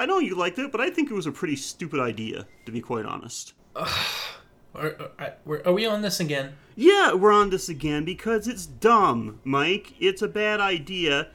I 0.00 0.06
know 0.06 0.18
you 0.18 0.34
liked 0.34 0.58
it, 0.58 0.72
but 0.72 0.80
I 0.80 0.88
think 0.88 1.10
it 1.10 1.14
was 1.14 1.26
a 1.26 1.32
pretty 1.32 1.56
stupid 1.56 2.00
idea, 2.00 2.46
to 2.64 2.72
be 2.72 2.80
quite 2.80 3.04
honest. 3.04 3.52
Are, 4.72 4.94
are, 5.18 5.62
are 5.66 5.72
we 5.72 5.84
on 5.84 6.00
this 6.02 6.20
again? 6.20 6.52
Yeah, 6.76 7.14
we're 7.14 7.32
on 7.32 7.50
this 7.50 7.68
again 7.68 8.04
because 8.04 8.46
it's 8.46 8.66
dumb, 8.66 9.40
Mike. 9.42 9.94
It's 9.98 10.22
a 10.22 10.28
bad 10.28 10.60
idea. 10.60 11.26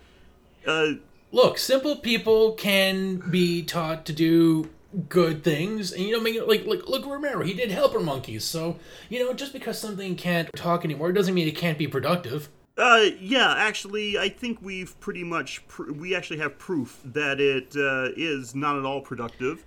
Uh, 0.65 0.93
Look, 1.33 1.57
simple 1.57 1.97
people 1.97 2.53
can 2.53 3.17
be 3.29 3.61
taught 3.61 4.05
to 4.05 4.13
do 4.13 4.69
good 5.09 5.43
things, 5.43 5.91
and 5.91 6.05
you 6.05 6.13
know, 6.13 6.21
make 6.21 6.35
it 6.35 6.47
like 6.47 6.65
like 6.65 6.87
look 6.87 7.05
Romero. 7.05 7.43
He 7.43 7.53
did 7.53 7.71
helper 7.71 7.99
monkeys, 7.99 8.45
so 8.45 8.79
you 9.09 9.19
know, 9.19 9.33
just 9.33 9.51
because 9.51 9.77
something 9.77 10.15
can't 10.15 10.49
talk 10.55 10.85
anymore 10.85 11.11
doesn't 11.11 11.33
mean 11.33 11.49
it 11.49 11.57
can't 11.57 11.77
be 11.77 11.87
productive. 11.87 12.47
Uh, 12.77 13.05
yeah, 13.21 13.53
actually, 13.57 14.17
I 14.17 14.27
think 14.29 14.59
we've 14.61 14.99
pretty 14.99 15.23
much 15.23 15.65
pr- 15.67 15.91
we 15.93 16.13
actually 16.13 16.39
have 16.39 16.57
proof 16.59 16.99
that 17.05 17.39
it 17.39 17.73
uh, 17.75 18.09
is 18.17 18.53
not 18.53 18.77
at 18.77 18.83
all 18.83 18.99
productive. 19.01 19.65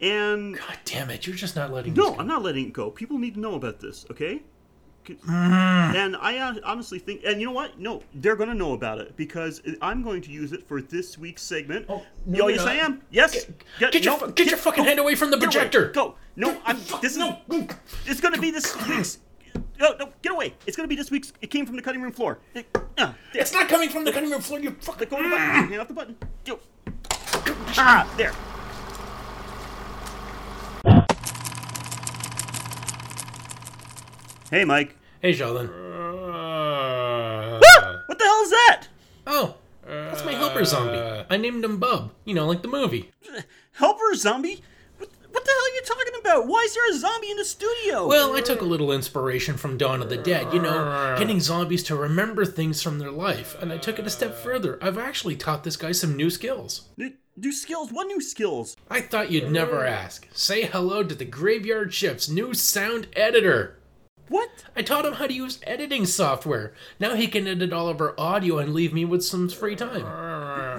And 0.00 0.56
God 0.56 0.78
damn 0.84 1.10
it, 1.10 1.26
you're 1.26 1.34
just 1.36 1.56
not 1.56 1.72
letting. 1.72 1.94
no, 1.94 2.04
this 2.04 2.14
go. 2.14 2.20
I'm 2.20 2.28
not 2.28 2.42
letting 2.42 2.66
it 2.66 2.72
go. 2.72 2.90
People 2.90 3.18
need 3.18 3.34
to 3.34 3.40
know 3.40 3.54
about 3.54 3.80
this, 3.80 4.06
okay? 4.10 4.42
C- 5.08 5.16
And 5.26 6.16
I 6.16 6.36
hon- 6.38 6.60
honestly 6.64 6.98
think, 6.98 7.22
and 7.26 7.40
you 7.40 7.46
know 7.46 7.52
what? 7.52 7.80
No, 7.80 8.02
they're 8.14 8.36
going 8.36 8.48
to 8.50 8.54
know 8.54 8.74
about 8.74 8.98
it 9.00 9.16
because 9.16 9.62
I'm 9.80 10.02
going 10.02 10.20
to 10.22 10.30
use 10.30 10.52
it 10.52 10.68
for 10.68 10.82
this 10.82 11.16
week's 11.18 11.42
segment. 11.42 11.86
Oh, 11.88 12.04
no, 12.26 12.38
Yo, 12.38 12.46
you're 12.48 12.56
yes, 12.56 12.64
not. 12.66 12.68
I 12.68 12.74
am. 12.76 13.02
Yes. 13.10 13.46
Get, 13.80 13.94
your 13.94 14.04
no, 14.04 14.18
fu- 14.26 14.32
get, 14.32 14.48
your 14.48 14.58
fucking 14.58 14.84
hand 14.84 14.98
away 15.00 15.14
from 15.14 15.30
the 15.30 15.36
Get 15.38 15.46
away. 15.46 15.52
projector. 15.54 15.88
Go. 15.92 16.14
No, 16.36 16.60
I'm. 16.64 16.76
This 17.00 17.12
is. 17.12 17.18
No. 17.18 17.38
it's 18.04 18.20
going 18.20 18.34
to 18.34 18.40
be 18.40 18.50
this 18.50 18.76
week's. 18.86 19.18
No, 19.78 19.94
no, 19.98 20.12
get 20.22 20.32
away! 20.32 20.54
It's 20.66 20.76
going 20.76 20.88
to 20.88 20.88
be 20.88 20.96
this 20.96 21.10
week's. 21.10 21.32
It 21.40 21.50
came 21.50 21.66
from 21.66 21.76
the 21.76 21.82
cutting 21.82 22.02
room 22.02 22.12
floor. 22.12 22.38
Uh. 22.98 23.12
It's 23.34 23.52
not 23.52 23.68
coming 23.68 23.88
from 23.88 24.04
the 24.04 24.12
cutting 24.12 24.30
room 24.30 24.40
floor. 24.40 24.58
You 24.60 24.76
fuck. 24.80 24.98
Let 25.00 25.10
go 25.10 25.16
of 25.18 25.24
the 25.24 25.30
button. 25.30 25.68
Hand 25.68 25.80
off 25.80 25.88
the 25.88 25.94
button. 25.94 26.16
Go. 26.44 26.58
Ah, 27.78 28.10
there. 28.16 28.32
Hey, 34.50 34.64
Mike. 34.64 34.96
Hey, 35.20 35.32
Sheldon. 35.32 35.66
What 38.06 38.18
the 38.18 38.24
hell 38.24 38.42
is 38.42 38.50
that? 38.50 38.82
Oh, 39.26 39.56
that's 39.84 40.24
my 40.24 40.32
helper 40.32 40.64
zombie. 40.64 41.24
I 41.28 41.36
named 41.36 41.64
him 41.64 41.78
Bub. 41.78 42.12
You 42.24 42.34
know, 42.34 42.46
like 42.46 42.62
the 42.62 42.68
movie. 42.68 43.10
Helper 43.72 44.14
zombie? 44.14 44.62
What, 45.36 45.44
the 45.44 45.50
hell 45.50 45.60
are 45.60 45.74
you 45.74 45.82
talking 45.84 46.20
about? 46.20 46.46
Why 46.46 46.62
is 46.64 46.72
there 46.72 46.90
a 46.90 46.98
zombie 46.98 47.30
in 47.30 47.36
the 47.36 47.44
studio? 47.44 48.06
Well, 48.06 48.34
I 48.34 48.40
took 48.40 48.62
a 48.62 48.64
little 48.64 48.90
inspiration 48.90 49.58
from 49.58 49.76
Dawn 49.76 50.00
of 50.00 50.08
the 50.08 50.16
Dead, 50.16 50.50
you 50.54 50.62
know, 50.62 51.14
getting 51.18 51.40
zombies 51.40 51.82
to 51.84 51.94
remember 51.94 52.46
things 52.46 52.80
from 52.80 52.98
their 52.98 53.10
life. 53.10 53.54
And 53.60 53.70
I 53.70 53.76
took 53.76 53.98
it 53.98 54.06
a 54.06 54.10
step 54.10 54.34
further. 54.34 54.78
I've 54.80 54.96
actually 54.96 55.36
taught 55.36 55.62
this 55.62 55.76
guy 55.76 55.92
some 55.92 56.16
new 56.16 56.30
skills. 56.30 56.88
New 56.96 57.52
skills? 57.52 57.92
What 57.92 58.06
new 58.06 58.22
skills? 58.22 58.78
I 58.88 59.02
thought 59.02 59.30
you'd 59.30 59.52
never 59.52 59.84
ask. 59.84 60.26
Say 60.32 60.62
hello 60.62 61.02
to 61.02 61.14
the 61.14 61.26
Graveyard 61.26 61.92
Shift's 61.92 62.30
new 62.30 62.54
sound 62.54 63.08
editor. 63.14 63.76
What? 64.28 64.64
I 64.74 64.80
taught 64.80 65.04
him 65.04 65.12
how 65.14 65.26
to 65.26 65.34
use 65.34 65.60
editing 65.66 66.06
software. 66.06 66.72
Now 66.98 67.14
he 67.14 67.28
can 67.28 67.46
edit 67.46 67.74
all 67.74 67.88
of 67.88 68.00
our 68.00 68.18
audio 68.18 68.58
and 68.58 68.72
leave 68.72 68.94
me 68.94 69.04
with 69.04 69.22
some 69.22 69.50
free 69.50 69.76
time. 69.76 70.04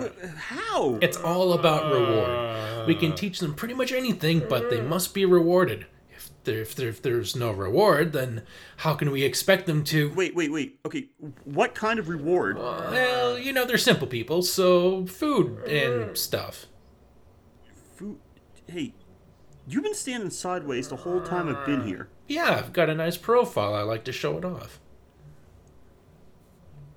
Uh, 0.04 0.28
how? 0.38 1.00
It's 1.02 1.18
all 1.18 1.54
about 1.54 1.92
uh, 1.92 1.96
reward. 1.96 2.88
We 2.88 2.96
can 2.96 3.16
teach 3.16 3.40
them 3.40 3.54
pretty 3.54 3.74
much 3.74 3.92
anything, 3.92 4.44
but 4.48 4.70
they 4.70 4.80
uh, 4.80 4.84
must 4.84 5.14
be 5.14 5.26
rewarded. 5.26 5.86
If, 6.10 6.32
there, 6.46 6.62
if, 6.62 6.76
there, 6.76 6.90
if 6.90 7.02
there's 7.02 7.36
no 7.36 7.52
reward, 7.52 8.14
then 8.14 8.44
how 8.78 8.96
can 8.96 9.12
we 9.12 9.24
expect 9.24 9.66
them 9.68 9.84
to? 9.86 10.12
Wait, 10.14 10.36
wait, 10.36 10.52
wait. 10.52 10.80
Okay, 10.86 11.10
what 11.44 11.76
kind 11.76 12.00
of 12.00 12.10
reward? 12.10 12.58
Well, 12.58 13.38
you 13.38 13.54
know, 13.54 13.66
they're 13.66 13.78
simple 13.78 14.08
people, 14.08 14.42
so 14.42 15.06
food 15.06 15.64
and 15.68 16.18
stuff. 16.18 16.66
Food. 17.96 18.18
Hey, 18.68 18.94
you've 19.68 19.84
been 19.84 19.94
standing 19.94 20.30
sideways 20.30 20.88
the 20.88 20.96
whole 20.98 21.22
time 21.22 21.48
I've 21.48 21.66
been 21.66 21.86
here. 21.86 22.10
Yeah, 22.28 22.56
I've 22.58 22.74
got 22.74 22.90
a 22.90 22.96
nice 22.96 23.18
profile. 23.18 23.74
I 23.74 23.82
like 23.82 24.04
to 24.06 24.12
show 24.12 24.38
it 24.38 24.46
off. 24.46 24.80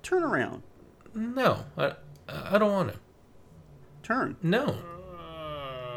Turn 0.03 0.23
around. 0.23 0.63
No, 1.13 1.65
I, 1.77 1.93
I 2.31 2.57
don't 2.57 2.71
want 2.71 2.93
to. 2.93 2.99
Turn. 4.03 4.35
No, 4.41 4.75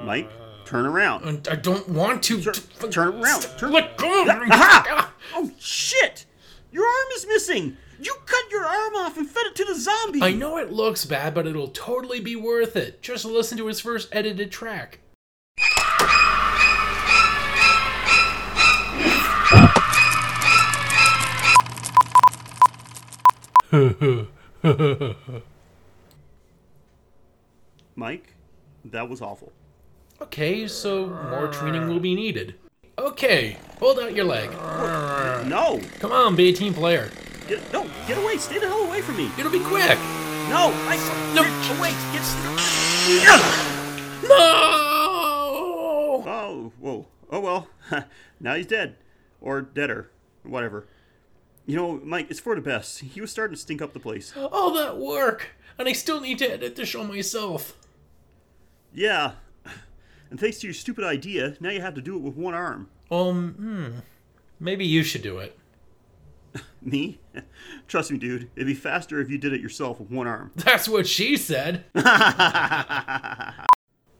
Mike, 0.04 0.30
turn 0.64 0.86
around. 0.86 1.48
I 1.50 1.56
don't 1.56 1.88
want 1.88 2.22
to. 2.24 2.40
Turn, 2.40 2.90
turn 2.90 3.08
around. 3.08 3.42
Turn. 3.58 3.72
Let 3.72 3.96
go! 3.96 4.24
Aha! 4.28 5.12
Oh 5.34 5.50
shit! 5.58 6.26
Your 6.70 6.84
arm 6.84 7.08
is 7.16 7.26
missing. 7.26 7.76
You 8.00 8.14
cut 8.26 8.50
your 8.50 8.64
arm 8.64 8.94
off 8.96 9.16
and 9.16 9.28
fed 9.28 9.46
it 9.46 9.54
to 9.56 9.64
the 9.64 9.74
zombie. 9.78 10.22
I 10.22 10.32
know 10.32 10.58
it 10.58 10.72
looks 10.72 11.04
bad, 11.04 11.34
but 11.34 11.46
it'll 11.46 11.68
totally 11.68 12.20
be 12.20 12.36
worth 12.36 12.76
it. 12.76 13.00
Just 13.02 13.24
listen 13.24 13.56
to 13.58 13.66
his 13.66 13.80
first 13.80 14.08
edited 14.12 14.50
track. 14.50 14.98
Mike, 27.96 28.34
that 28.84 29.08
was 29.08 29.20
awful. 29.22 29.52
Okay, 30.20 30.66
so 30.68 31.06
more 31.30 31.48
training 31.48 31.88
will 31.88 32.00
be 32.00 32.14
needed. 32.14 32.54
Okay, 32.98 33.56
hold 33.80 33.98
out 33.98 34.14
your 34.14 34.24
leg. 34.24 34.50
No, 35.48 35.80
Come 35.98 36.12
on, 36.12 36.36
be 36.36 36.48
a 36.48 36.52
team 36.52 36.72
player. 36.74 37.10
get, 37.48 37.60
no, 37.72 37.88
get 38.06 38.16
away! 38.18 38.36
Stay 38.38 38.58
the 38.58 38.66
hell 38.68 38.84
away 38.86 39.00
from 39.00 39.16
me! 39.16 39.30
It'll 39.38 39.50
be 39.52 39.60
quick. 39.60 39.98
No, 40.48 40.72
I 40.86 40.96
No. 41.34 41.42
get 41.42 41.78
away! 41.78 41.90
Get. 42.12 42.24
No! 44.28 46.22
Oh, 46.26 46.72
whoa. 46.80 47.06
Oh 47.30 47.40
well. 47.40 47.68
now 48.40 48.54
he's 48.54 48.66
dead, 48.66 48.96
or 49.40 49.60
deader, 49.60 50.10
whatever. 50.42 50.86
You 51.66 51.76
know, 51.76 52.00
Mike, 52.04 52.28
it's 52.30 52.40
for 52.40 52.54
the 52.54 52.60
best. 52.60 53.00
He 53.00 53.20
was 53.20 53.30
starting 53.30 53.54
to 53.56 53.60
stink 53.60 53.82
up 53.82 53.92
the 53.92 54.00
place. 54.00 54.32
All 54.52 54.72
that 54.74 54.96
work, 54.98 55.48
and 55.78 55.88
I 55.88 55.92
still 55.92 56.20
need 56.20 56.38
to 56.38 56.50
edit 56.52 56.76
the 56.76 56.86
show 56.86 57.04
myself. 57.04 57.76
Yeah. 58.94 59.32
And 60.30 60.40
thanks 60.40 60.58
to 60.60 60.66
your 60.66 60.74
stupid 60.74 61.04
idea, 61.04 61.56
now 61.60 61.70
you 61.70 61.80
have 61.80 61.94
to 61.94 62.00
do 62.00 62.16
it 62.16 62.22
with 62.22 62.34
one 62.34 62.54
arm. 62.54 62.88
Um, 63.10 63.54
hmm. 63.54 63.98
Maybe 64.58 64.86
you 64.86 65.02
should 65.02 65.22
do 65.22 65.38
it. 65.38 65.58
Me? 66.82 67.20
Trust 67.88 68.10
me, 68.10 68.18
dude. 68.18 68.50
It'd 68.56 68.66
be 68.66 68.74
faster 68.74 69.20
if 69.20 69.28
you 69.28 69.38
did 69.38 69.52
it 69.52 69.60
yourself 69.60 70.00
with 70.00 70.10
one 70.10 70.26
arm. 70.26 70.52
That's 70.56 70.88
what 70.88 71.06
she 71.06 71.36
said. 71.36 71.84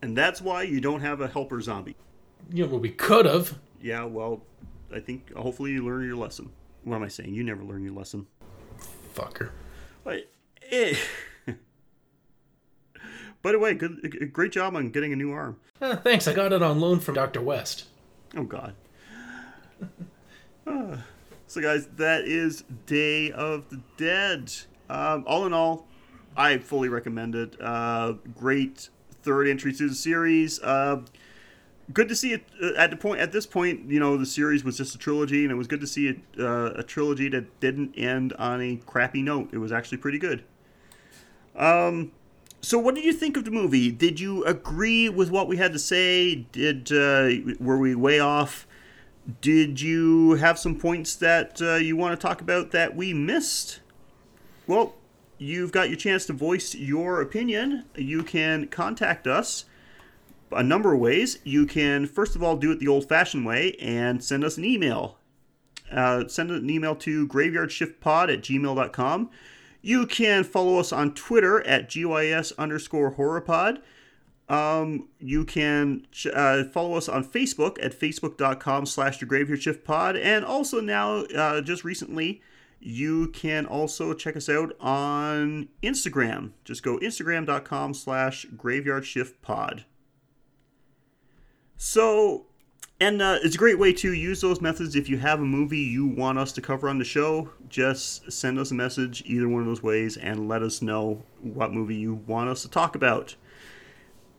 And 0.04 0.14
that's 0.14 0.42
why 0.42 0.64
you 0.64 0.82
don't 0.82 1.00
have 1.00 1.22
a 1.22 1.28
helper 1.28 1.62
zombie. 1.62 1.96
Yeah, 2.50 2.66
know, 2.66 2.76
we 2.76 2.90
could 2.90 3.24
have. 3.24 3.58
Yeah, 3.80 4.04
well, 4.04 4.42
I 4.94 5.00
think 5.00 5.32
hopefully 5.32 5.70
you 5.70 5.82
learn 5.82 6.04
your 6.04 6.16
lesson. 6.16 6.50
What 6.82 6.96
am 6.96 7.02
I 7.04 7.08
saying? 7.08 7.32
You 7.32 7.42
never 7.42 7.64
learn 7.64 7.82
your 7.82 7.94
lesson. 7.94 8.26
Fucker. 9.14 9.48
But, 10.04 10.30
eh. 10.70 10.94
By 13.44 13.52
the 13.52 13.58
way, 13.58 13.74
good, 13.74 14.32
great 14.32 14.52
job 14.52 14.74
on 14.74 14.88
getting 14.88 15.12
a 15.12 15.16
new 15.16 15.30
arm. 15.30 15.58
Eh, 15.82 15.96
thanks, 15.96 16.26
I 16.26 16.32
got 16.32 16.54
it 16.54 16.62
on 16.62 16.80
loan 16.80 16.98
from 16.98 17.14
Dr. 17.14 17.42
West. 17.42 17.84
Oh 18.34 18.44
God. 18.44 18.74
Ah. 20.66 21.04
so 21.46 21.60
guys, 21.60 21.88
that 21.96 22.24
is 22.24 22.64
Day 22.86 23.30
of 23.32 23.68
the 23.68 23.82
Dead. 23.98 24.50
Um, 24.88 25.24
all 25.26 25.44
in 25.44 25.52
all, 25.52 25.86
I 26.34 26.56
fully 26.56 26.88
recommend 26.88 27.34
it. 27.34 27.60
Uh, 27.60 28.14
great 28.34 28.88
third 29.22 29.46
entry 29.46 29.74
to 29.74 29.90
the 29.90 29.94
series. 29.94 30.58
Uh, 30.62 31.02
good 31.92 32.08
to 32.08 32.16
see 32.16 32.32
it 32.32 32.46
uh, 32.62 32.70
at 32.78 32.90
the 32.90 32.96
point. 32.96 33.20
At 33.20 33.32
this 33.32 33.44
point, 33.44 33.90
you 33.90 34.00
know, 34.00 34.16
the 34.16 34.24
series 34.24 34.64
was 34.64 34.78
just 34.78 34.94
a 34.94 34.98
trilogy, 34.98 35.42
and 35.42 35.52
it 35.52 35.56
was 35.56 35.66
good 35.66 35.82
to 35.82 35.86
see 35.86 36.08
it, 36.08 36.18
uh, 36.40 36.72
a 36.76 36.82
trilogy 36.82 37.28
that 37.28 37.60
didn't 37.60 37.92
end 37.94 38.32
on 38.38 38.62
a 38.62 38.76
crappy 38.86 39.20
note. 39.20 39.50
It 39.52 39.58
was 39.58 39.70
actually 39.70 39.98
pretty 39.98 40.18
good. 40.18 40.44
Um, 41.54 42.12
so 42.64 42.78
what 42.78 42.94
did 42.94 43.04
you 43.04 43.12
think 43.12 43.36
of 43.36 43.44
the 43.44 43.50
movie? 43.50 43.90
Did 43.90 44.18
you 44.18 44.44
agree 44.44 45.08
with 45.08 45.30
what 45.30 45.48
we 45.48 45.56
had 45.56 45.72
to 45.74 45.78
say? 45.78 46.46
Did 46.52 46.90
uh, 46.90 47.54
were 47.60 47.78
we 47.78 47.94
way 47.94 48.18
off? 48.18 48.66
Did 49.40 49.80
you 49.80 50.32
have 50.34 50.58
some 50.58 50.78
points 50.78 51.16
that 51.16 51.60
uh, 51.60 51.74
you 51.74 51.96
want 51.96 52.18
to 52.18 52.26
talk 52.26 52.40
about 52.40 52.70
that 52.72 52.96
we 52.96 53.12
missed? 53.12 53.80
Well, 54.66 54.94
you've 55.38 55.72
got 55.72 55.88
your 55.88 55.96
chance 55.96 56.26
to 56.26 56.32
voice 56.32 56.74
your 56.74 57.20
opinion. 57.20 57.84
You 57.94 58.22
can 58.22 58.68
contact 58.68 59.26
us 59.26 59.66
a 60.50 60.62
number 60.62 60.92
of 60.94 61.00
ways. 61.00 61.38
You 61.44 61.66
can, 61.66 62.06
first 62.06 62.34
of 62.36 62.42
all, 62.42 62.56
do 62.56 62.70
it 62.72 62.80
the 62.80 62.88
old 62.88 63.08
fashioned 63.08 63.44
way 63.44 63.76
and 63.80 64.22
send 64.22 64.44
us 64.44 64.56
an 64.56 64.64
email. 64.64 65.18
Uh, 65.90 66.26
send 66.28 66.50
an 66.50 66.68
email 66.68 66.96
to 66.96 67.26
graveyardshiftpod 67.28 68.32
at 68.32 68.42
gmail.com. 68.42 69.30
You 69.84 70.06
can 70.06 70.44
follow 70.44 70.78
us 70.78 70.94
on 70.94 71.12
Twitter 71.12 71.60
at 71.66 71.90
GYS 71.90 72.56
underscore 72.56 73.16
horrorpod. 73.16 73.82
Um, 74.48 75.10
you 75.18 75.44
can 75.44 76.06
uh, 76.32 76.64
follow 76.64 76.96
us 76.96 77.06
on 77.06 77.22
Facebook 77.22 77.76
at 77.82 77.92
facebook.com 77.92 78.86
slash 78.86 79.18
the 79.18 79.26
graveyard 79.26 79.60
shift 79.60 79.84
pod. 79.84 80.16
And 80.16 80.42
also 80.42 80.80
now, 80.80 81.24
uh, 81.24 81.60
just 81.60 81.84
recently, 81.84 82.40
you 82.80 83.28
can 83.28 83.66
also 83.66 84.14
check 84.14 84.36
us 84.38 84.48
out 84.48 84.74
on 84.80 85.68
Instagram. 85.82 86.52
Just 86.64 86.82
go 86.82 86.96
instagram.com 87.00 87.92
slash 87.92 88.46
graveyard 88.56 89.04
shift 89.04 89.42
pod. 89.42 89.84
So, 91.76 92.46
and 93.00 93.20
uh, 93.20 93.38
it's 93.42 93.56
a 93.56 93.58
great 93.58 93.78
way 93.78 93.92
to 93.92 94.12
use 94.12 94.40
those 94.40 94.60
methods 94.60 94.94
if 94.94 95.08
you 95.08 95.18
have 95.18 95.40
a 95.40 95.44
movie 95.44 95.78
you 95.78 96.06
want 96.06 96.38
us 96.38 96.52
to 96.52 96.60
cover 96.60 96.88
on 96.88 96.98
the 96.98 97.04
show. 97.04 97.50
Just 97.68 98.30
send 98.30 98.58
us 98.58 98.70
a 98.70 98.74
message 98.74 99.22
either 99.26 99.48
one 99.48 99.62
of 99.62 99.66
those 99.66 99.82
ways 99.82 100.16
and 100.16 100.48
let 100.48 100.62
us 100.62 100.80
know 100.80 101.22
what 101.40 101.72
movie 101.72 101.96
you 101.96 102.14
want 102.14 102.48
us 102.48 102.62
to 102.62 102.70
talk 102.70 102.94
about. 102.94 103.34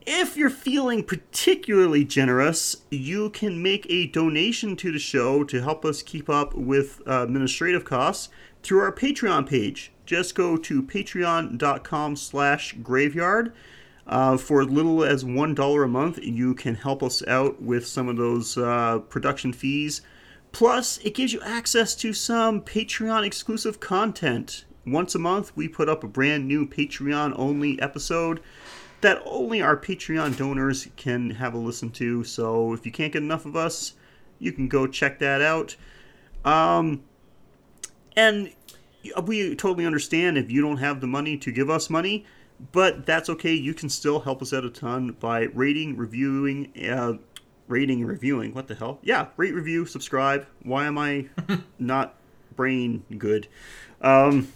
If 0.08 0.38
you're 0.38 0.52
feeling 0.52 1.04
particularly 1.04 2.06
generous, 2.06 2.78
you 2.92 3.32
can 3.32 3.64
make 3.64 3.88
a 3.90 4.08
donation 4.08 4.76
to 4.78 4.92
the 4.92 5.00
show 5.00 5.44
to 5.44 5.62
help 5.62 5.84
us 5.84 6.04
keep 6.04 6.30
up 6.30 6.54
with 6.54 7.02
uh, 7.08 7.24
administrative 7.24 7.84
costs 7.86 8.30
through 8.62 8.80
our 8.80 8.92
Patreon 8.92 9.48
page. 9.48 9.92
Just 10.06 10.36
go 10.36 10.58
to 10.58 10.84
patreon.com 10.84 12.16
slash 12.16 12.76
graveyard. 12.84 13.52
Uh, 14.08 14.38
for 14.38 14.62
as 14.62 14.70
little 14.70 15.04
as 15.04 15.24
$1 15.24 15.84
a 15.84 15.88
month, 15.88 16.20
you 16.22 16.54
can 16.54 16.76
help 16.76 17.02
us 17.02 17.26
out 17.28 17.62
with 17.62 17.88
some 17.88 18.08
of 18.08 18.18
those 18.18 18.58
uh, 18.58 19.00
production 19.10 19.52
fees. 19.52 20.02
Plus, 20.52 21.00
it 21.00 21.16
gives 21.16 21.34
you 21.34 21.42
access 21.42 21.96
to 21.96 22.14
some 22.14 22.62
Patreon 22.62 23.26
exclusive 23.26 23.80
content. 23.80 24.66
Once 24.86 25.16
a 25.16 25.20
month, 25.20 25.52
we 25.56 25.68
put 25.68 25.90
up 25.90 26.04
a 26.04 26.08
brand 26.08 26.48
new 26.48 26.68
Patreon 26.68 27.34
only 27.36 27.82
episode 27.82 28.40
that 29.02 29.22
only 29.26 29.62
our 29.62 29.76
Patreon 29.76 30.38
donors 30.38 30.88
can 30.96 31.32
have 31.32 31.54
a 31.54 31.58
listen 31.58 31.90
to. 31.92 32.24
So 32.24 32.74
if 32.74 32.86
you 32.86 32.92
can't 32.92 33.12
get 33.12 33.24
enough 33.24 33.46
of 33.46 33.56
us, 33.56 33.94
you 34.40 34.52
can 34.52 34.68
go 34.68 34.88
check 34.88 35.20
that 35.20 35.42
out. 35.42 35.76
Um, 36.44 37.04
and 38.16 38.52
we 39.24 39.56
totally 39.56 39.86
understand 39.86 40.38
if 40.38 40.50
you 40.50 40.62
don't 40.62 40.78
have 40.78 41.02
the 41.02 41.08
money 41.08 41.38
to 41.38 41.52
give 41.52 41.70
us 41.70 41.90
money, 41.90 42.26
but 42.72 43.06
that's 43.06 43.30
okay. 43.30 43.54
You 43.54 43.74
can 43.74 43.90
still 43.90 44.22
help 44.22 44.42
us 44.42 44.54
out 44.54 44.64
a 44.66 44.70
ton 44.70 45.16
by 45.20 45.44
rating, 45.54 45.98
reviewing, 45.98 46.72
uh, 46.90 47.14
rating 47.68 48.00
and 48.02 48.10
reviewing. 48.10 48.54
What 48.54 48.68
the 48.68 48.76
hell? 48.76 49.00
Yeah, 49.02 49.28
rate, 49.38 49.54
review, 49.54 49.86
subscribe. 49.86 50.46
Why 50.64 50.86
am 50.86 50.98
I 50.98 51.28
not 51.80 52.16
brain 52.56 53.04
good? 53.18 53.48
Um, 54.02 54.52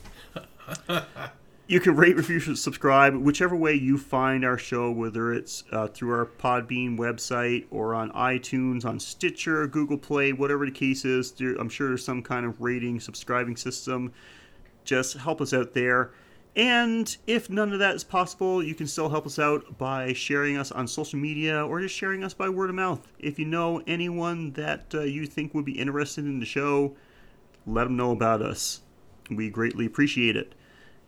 you 1.67 1.79
can 1.79 1.95
rate, 1.95 2.15
review, 2.15 2.39
subscribe, 2.39 3.15
whichever 3.15 3.55
way 3.55 3.73
you 3.73 3.97
find 3.97 4.45
our 4.45 4.57
show, 4.57 4.91
whether 4.91 5.33
it's 5.33 5.63
uh, 5.71 5.87
through 5.87 6.11
our 6.11 6.25
Podbean 6.25 6.97
website 6.97 7.65
or 7.69 7.93
on 7.93 8.11
iTunes, 8.11 8.85
on 8.85 8.99
Stitcher, 8.99 9.67
Google 9.67 9.97
Play, 9.97 10.33
whatever 10.33 10.65
the 10.65 10.71
case 10.71 11.05
is. 11.05 11.31
There, 11.31 11.55
I'm 11.55 11.69
sure 11.69 11.89
there's 11.89 12.05
some 12.05 12.23
kind 12.23 12.45
of 12.45 12.59
rating, 12.61 12.99
subscribing 12.99 13.55
system. 13.55 14.13
Just 14.83 15.17
help 15.17 15.41
us 15.41 15.53
out 15.53 15.73
there. 15.73 16.11
And 16.55 17.15
if 17.27 17.49
none 17.49 17.71
of 17.73 17.79
that 17.79 17.95
is 17.95 18.03
possible, 18.03 18.63
you 18.63 18.75
can 18.75 18.87
still 18.87 19.09
help 19.09 19.25
us 19.25 19.39
out 19.39 19.77
by 19.77 20.13
sharing 20.13 20.57
us 20.57 20.71
on 20.71 20.87
social 20.87 21.19
media 21.19 21.65
or 21.65 21.79
just 21.79 21.95
sharing 21.95 22.23
us 22.23 22.33
by 22.33 22.49
word 22.49 22.69
of 22.69 22.75
mouth. 22.75 23.07
If 23.19 23.39
you 23.39 23.45
know 23.45 23.81
anyone 23.87 24.53
that 24.53 24.93
uh, 24.93 25.01
you 25.01 25.25
think 25.25 25.53
would 25.53 25.65
be 25.65 25.79
interested 25.79 26.25
in 26.25 26.39
the 26.39 26.45
show, 26.45 26.95
let 27.65 27.85
them 27.85 27.95
know 27.95 28.11
about 28.11 28.41
us. 28.41 28.81
We 29.29 29.49
greatly 29.49 29.85
appreciate 29.85 30.35
it. 30.35 30.53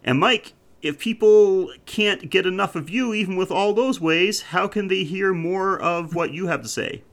And 0.04 0.20
Mike, 0.20 0.54
if 0.82 1.00
people 1.00 1.72
can't 1.86 2.30
get 2.30 2.46
enough 2.46 2.76
of 2.76 2.90
you, 2.90 3.14
even 3.14 3.36
with 3.36 3.52
all 3.52 3.74
those 3.74 4.00
ways, 4.00 4.42
how 4.42 4.68
can 4.68 4.88
they 4.88 5.04
hear 5.04 5.34
more 5.34 5.80
of 5.80 6.16
what 6.16 6.32
you 6.32 6.48
have 6.48 6.62
to 6.62 6.68
say? 6.68 7.04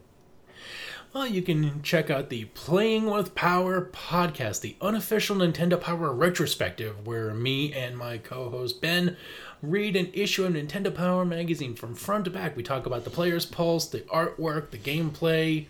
Well, 1.15 1.27
you 1.27 1.41
can 1.41 1.81
check 1.83 2.11
out 2.11 2.29
the 2.29 2.45
Playing 2.47 3.07
with 3.07 3.35
Power 3.35 3.81
podcast, 3.81 4.61
the 4.61 4.77
unofficial 4.83 5.37
Nintendo 5.37 5.81
Power 5.81 6.13
retrospective, 6.13 7.07
where 7.07 7.33
me 7.33 7.73
and 7.73 7.97
my 7.97 8.19
co 8.19 8.51
host 8.51 8.83
Ben 8.83 9.17
read 9.63 9.97
an 9.97 10.11
issue 10.13 10.45
of 10.45 10.53
Nintendo 10.53 10.95
Power 10.95 11.25
magazine 11.25 11.75
from 11.75 11.95
front 11.95 12.27
to 12.27 12.31
back. 12.31 12.57
We 12.57 12.63
talk 12.63 12.85
about 12.85 13.05
the 13.05 13.11
player's 13.11 13.47
pulse, 13.47 13.89
the 13.89 14.01
artwork, 14.01 14.69
the 14.71 14.77
gameplay. 14.77 15.65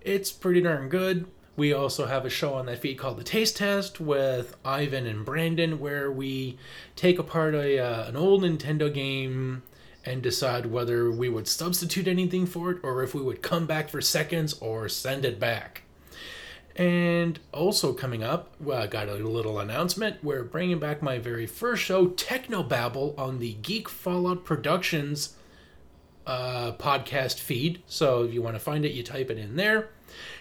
It's 0.00 0.32
pretty 0.32 0.62
darn 0.62 0.88
good. 0.88 1.26
We 1.54 1.74
also 1.74 2.06
have 2.06 2.24
a 2.24 2.30
show 2.30 2.54
on 2.54 2.64
that 2.64 2.78
feed 2.78 2.96
called 2.96 3.18
The 3.18 3.24
Taste 3.24 3.58
Test 3.58 4.00
with 4.00 4.56
Ivan 4.64 5.06
and 5.06 5.22
Brandon, 5.22 5.80
where 5.80 6.10
we 6.10 6.56
take 6.96 7.18
apart 7.18 7.54
a, 7.54 7.78
uh, 7.78 8.08
an 8.08 8.16
old 8.16 8.42
Nintendo 8.42 8.92
game 8.92 9.64
and 10.04 10.22
decide 10.22 10.66
whether 10.66 11.10
we 11.10 11.28
would 11.28 11.46
substitute 11.46 12.08
anything 12.08 12.46
for 12.46 12.70
it 12.72 12.78
or 12.82 13.02
if 13.02 13.14
we 13.14 13.22
would 13.22 13.42
come 13.42 13.66
back 13.66 13.88
for 13.88 14.00
seconds 14.00 14.54
or 14.54 14.88
send 14.88 15.24
it 15.24 15.38
back. 15.38 15.82
And 16.74 17.38
also 17.52 17.92
coming 17.92 18.22
up, 18.22 18.54
well, 18.58 18.82
I 18.82 18.86
got 18.86 19.08
a 19.08 19.14
little 19.14 19.58
announcement. 19.58 20.24
We're 20.24 20.42
bringing 20.42 20.78
back 20.78 21.02
my 21.02 21.18
very 21.18 21.46
first 21.46 21.82
show, 21.82 22.08
Technobabble, 22.08 23.18
on 23.18 23.38
the 23.38 23.54
Geek 23.54 23.88
Fallout 23.88 24.44
Productions 24.44 25.36
uh, 26.26 26.72
podcast 26.72 27.40
feed. 27.40 27.82
So 27.86 28.24
if 28.24 28.32
you 28.32 28.42
want 28.42 28.56
to 28.56 28.60
find 28.60 28.84
it, 28.84 28.92
you 28.92 29.02
type 29.02 29.30
it 29.30 29.38
in 29.38 29.56
there. 29.56 29.90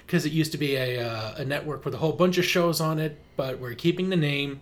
Because 0.06 0.26
it 0.26 0.32
used 0.32 0.52
to 0.54 0.58
be 0.58 0.76
a, 0.76 1.06
uh, 1.06 1.36
a 1.38 1.46
network 1.46 1.86
with 1.86 1.94
a 1.94 1.98
whole 1.98 2.14
bunch 2.14 2.38
of 2.38 2.46
shows 2.46 2.82
on 2.82 3.00
it, 3.00 3.18
but 3.38 3.60
we're 3.60 3.74
keeping 3.74 4.10
the 4.10 4.18
name 4.18 4.62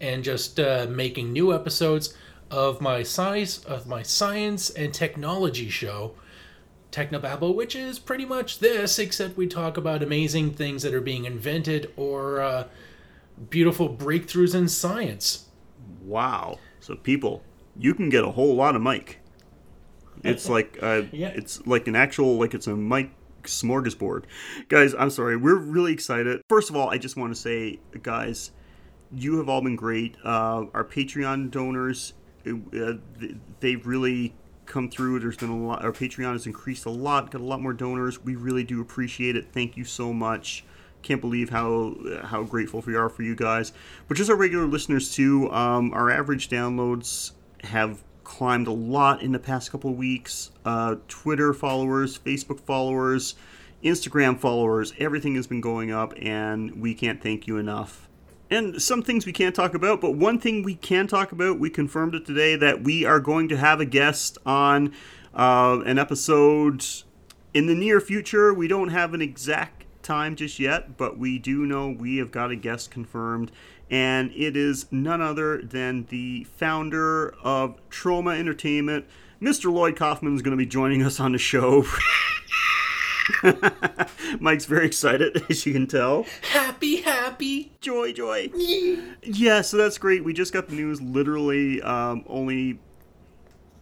and 0.00 0.22
just 0.22 0.60
uh, 0.60 0.86
making 0.88 1.32
new 1.32 1.52
episodes 1.52 2.16
of 2.50 2.80
my 2.80 3.02
size 3.02 3.58
of 3.64 3.86
my 3.86 4.02
science 4.02 4.70
and 4.70 4.92
technology 4.94 5.68
show 5.68 6.14
technobabble 6.92 7.54
which 7.54 7.74
is 7.74 7.98
pretty 7.98 8.24
much 8.24 8.60
this 8.60 8.98
except 9.00 9.36
we 9.36 9.46
talk 9.48 9.76
about 9.76 10.02
amazing 10.02 10.50
things 10.52 10.82
that 10.82 10.94
are 10.94 11.00
being 11.00 11.24
invented 11.24 11.92
or 11.96 12.40
uh, 12.40 12.68
beautiful 13.50 13.88
breakthroughs 13.88 14.54
in 14.54 14.68
science. 14.68 15.46
Wow. 16.04 16.58
So 16.80 16.94
people 16.94 17.42
you 17.76 17.94
can 17.94 18.08
get 18.10 18.22
a 18.24 18.30
whole 18.30 18.54
lot 18.54 18.76
of 18.76 18.82
mike 18.82 19.18
it's 20.22 20.48
like 20.48 20.78
uh, 20.80 21.02
Yeah. 21.12 21.28
it's 21.34 21.66
like 21.66 21.88
an 21.88 21.96
actual 21.96 22.38
like 22.38 22.54
it's 22.54 22.68
a 22.68 22.76
mic 22.76 23.10
smorgasbord. 23.42 24.24
Guys 24.68 24.94
i'm 24.94 25.10
sorry. 25.10 25.36
We're 25.36 25.56
really 25.56 25.92
excited. 25.92 26.42
First 26.48 26.70
of 26.70 26.76
all 26.76 26.90
i 26.90 26.98
just 26.98 27.16
want 27.16 27.34
to 27.34 27.40
say 27.40 27.80
guys 28.02 28.52
you 29.12 29.38
have 29.38 29.48
all 29.48 29.60
been 29.62 29.76
great. 29.76 30.16
Uh, 30.24 30.66
our 30.72 30.84
patreon 30.84 31.50
donors 31.50 32.12
uh, 32.46 32.94
they've 33.60 33.86
really 33.86 34.34
come 34.66 34.90
through. 34.90 35.20
There's 35.20 35.36
been 35.36 35.50
a 35.50 35.56
lot 35.56 35.84
our 35.84 35.92
patreon 35.92 36.32
has 36.32 36.46
increased 36.46 36.86
a 36.86 36.90
lot 36.90 37.30
got 37.30 37.40
a 37.40 37.44
lot 37.44 37.60
more 37.60 37.72
donors. 37.72 38.22
We 38.22 38.36
really 38.36 38.64
do 38.64 38.80
appreciate 38.80 39.36
it. 39.36 39.46
Thank 39.52 39.76
you 39.76 39.84
so 39.84 40.12
much. 40.12 40.64
Can't 41.02 41.20
believe 41.20 41.50
how 41.50 41.96
how 42.24 42.42
grateful 42.42 42.82
we 42.86 42.94
are 42.94 43.08
for 43.08 43.22
you 43.22 43.34
guys. 43.34 43.72
But 44.08 44.16
just 44.16 44.30
our 44.30 44.36
regular 44.36 44.66
listeners 44.66 45.14
too 45.14 45.50
um, 45.52 45.92
our 45.92 46.10
average 46.10 46.48
downloads 46.48 47.32
have 47.64 48.02
climbed 48.24 48.66
a 48.66 48.72
lot 48.72 49.22
in 49.22 49.32
the 49.32 49.38
past 49.38 49.70
couple 49.70 49.90
of 49.90 49.96
weeks. 49.96 50.50
Uh, 50.64 50.96
twitter 51.08 51.52
followers 51.52 52.18
facebook 52.18 52.60
followers 52.60 53.34
instagram 53.82 54.38
followers 54.38 54.94
everything 54.98 55.34
has 55.34 55.46
been 55.46 55.60
going 55.60 55.92
up 55.92 56.14
and 56.16 56.80
we 56.80 56.94
can't 56.94 57.22
thank 57.22 57.46
you 57.46 57.58
enough 57.58 58.08
and 58.50 58.80
some 58.80 59.02
things 59.02 59.26
we 59.26 59.32
can't 59.32 59.54
talk 59.54 59.74
about, 59.74 60.00
but 60.00 60.12
one 60.12 60.38
thing 60.38 60.62
we 60.62 60.74
can 60.74 61.06
talk 61.06 61.32
about, 61.32 61.58
we 61.58 61.70
confirmed 61.70 62.14
it 62.14 62.26
today 62.26 62.56
that 62.56 62.82
we 62.82 63.04
are 63.04 63.20
going 63.20 63.48
to 63.48 63.56
have 63.56 63.80
a 63.80 63.84
guest 63.84 64.38
on 64.44 64.92
uh, 65.34 65.80
an 65.86 65.98
episode 65.98 66.84
in 67.52 67.66
the 67.66 67.74
near 67.74 68.00
future. 68.00 68.52
We 68.52 68.68
don't 68.68 68.88
have 68.88 69.14
an 69.14 69.22
exact 69.22 69.84
time 70.02 70.36
just 70.36 70.58
yet, 70.58 70.96
but 70.96 71.18
we 71.18 71.38
do 71.38 71.64
know 71.64 71.88
we 71.88 72.18
have 72.18 72.30
got 72.30 72.50
a 72.50 72.56
guest 72.56 72.90
confirmed, 72.90 73.50
and 73.90 74.30
it 74.32 74.56
is 74.56 74.86
none 74.92 75.22
other 75.22 75.62
than 75.62 76.04
the 76.10 76.44
founder 76.44 77.34
of 77.42 77.76
Troma 77.88 78.38
Entertainment. 78.38 79.06
Mr. 79.40 79.72
Lloyd 79.72 79.96
Kaufman 79.96 80.34
is 80.34 80.42
going 80.42 80.56
to 80.56 80.62
be 80.62 80.66
joining 80.66 81.02
us 81.02 81.18
on 81.18 81.32
the 81.32 81.38
show. 81.38 81.84
Mike's 84.40 84.64
very 84.64 84.86
excited, 84.86 85.44
as 85.50 85.64
you 85.66 85.72
can 85.72 85.86
tell. 85.86 86.26
Happy, 86.42 86.96
happy. 87.02 87.72
Joy, 87.80 88.12
joy. 88.12 88.50
Yeah, 89.22 89.60
so 89.62 89.76
that's 89.76 89.98
great. 89.98 90.24
We 90.24 90.32
just 90.32 90.52
got 90.52 90.68
the 90.68 90.74
news 90.74 91.00
literally 91.00 91.82
um, 91.82 92.24
only 92.26 92.78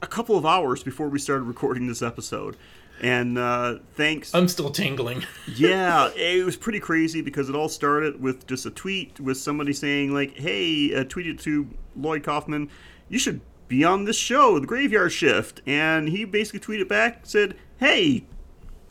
a 0.01 0.07
couple 0.07 0.37
of 0.37 0.45
hours 0.45 0.83
before 0.83 1.09
we 1.09 1.19
started 1.19 1.45
recording 1.45 1.87
this 1.87 2.03
episode. 2.03 2.57
And 3.01 3.37
uh, 3.37 3.79
thanks. 3.95 4.35
I'm 4.35 4.49
still 4.49 4.71
tingling. 4.71 5.25
yeah, 5.55 6.11
it 6.15 6.45
was 6.45 6.57
pretty 6.57 6.79
crazy 6.79 7.21
because 7.21 7.49
it 7.49 7.57
all 7.57 7.69
started 7.69 8.21
with 8.21 8.47
just 8.47 8.67
a 8.67 8.71
tweet 8.71 9.19
with 9.19 9.39
somebody 9.39 9.73
saying, 9.73 10.13
like, 10.13 10.37
hey, 10.37 10.95
uh, 10.95 11.05
tweeted 11.05 11.41
to 11.43 11.69
Lloyd 11.97 12.23
Kaufman, 12.23 12.71
you 13.09 13.19
should 13.19 13.41
be 13.67 13.83
on 13.83 14.05
this 14.05 14.17
show, 14.17 14.59
The 14.59 14.67
Graveyard 14.67 15.13
Shift. 15.13 15.63
And 15.67 16.09
he 16.09 16.25
basically 16.25 16.61
tweeted 16.61 16.89
back, 16.89 17.21
said, 17.25 17.57
hey, 17.79 18.25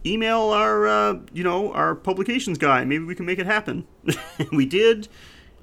email 0.06 0.50
our, 0.50 0.88
uh, 0.88 1.20
you 1.34 1.44
know, 1.44 1.72
our 1.74 1.96
publications 1.96 2.58
guy. 2.58 2.84
Maybe 2.86 3.04
we 3.04 3.16
can 3.16 3.26
make 3.26 3.40
it 3.40 3.46
happen. 3.46 3.88
we 4.52 4.66
did. 4.66 5.08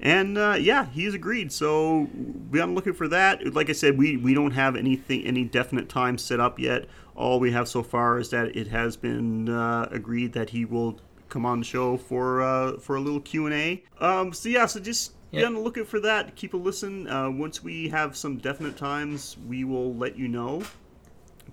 And 0.01 0.37
uh, 0.37 0.55
yeah, 0.59 0.85
he's 0.85 1.13
agreed. 1.13 1.51
So 1.51 2.07
we 2.49 2.61
on 2.61 2.73
looking 2.73 2.93
for 2.93 3.07
that. 3.09 3.53
Like 3.53 3.69
I 3.69 3.73
said, 3.73 3.97
we, 3.97 4.17
we 4.17 4.33
don't 4.33 4.51
have 4.51 4.75
anything 4.75 5.25
any 5.25 5.43
definite 5.43 5.89
time 5.89 6.17
set 6.17 6.39
up 6.39 6.57
yet. 6.59 6.85
All 7.15 7.39
we 7.39 7.51
have 7.51 7.67
so 7.67 7.83
far 7.83 8.17
is 8.17 8.29
that 8.29 8.55
it 8.55 8.67
has 8.67 8.95
been 8.95 9.49
uh, 9.49 9.89
agreed 9.91 10.33
that 10.33 10.51
he 10.51 10.63
will 10.63 10.99
come 11.27 11.45
on 11.45 11.59
the 11.59 11.65
show 11.65 11.97
for 11.97 12.41
uh, 12.41 12.77
for 12.79 12.95
a 12.95 13.01
little 13.01 13.19
Q 13.19 13.45
and 13.45 13.53
A. 13.53 13.83
Um, 13.99 14.31
so 14.31 14.47
yeah, 14.47 14.65
so 14.65 14.79
just 14.79 15.13
be 15.31 15.43
on 15.43 15.53
the 15.53 15.59
lookout 15.59 15.87
for 15.87 15.99
that. 15.99 16.35
Keep 16.35 16.53
a 16.53 16.57
listen. 16.57 17.07
Uh, 17.07 17.29
once 17.29 17.63
we 17.63 17.89
have 17.89 18.15
some 18.15 18.37
definite 18.37 18.77
times, 18.77 19.37
we 19.47 19.63
will 19.63 19.93
let 19.95 20.17
you 20.17 20.27
know. 20.27 20.63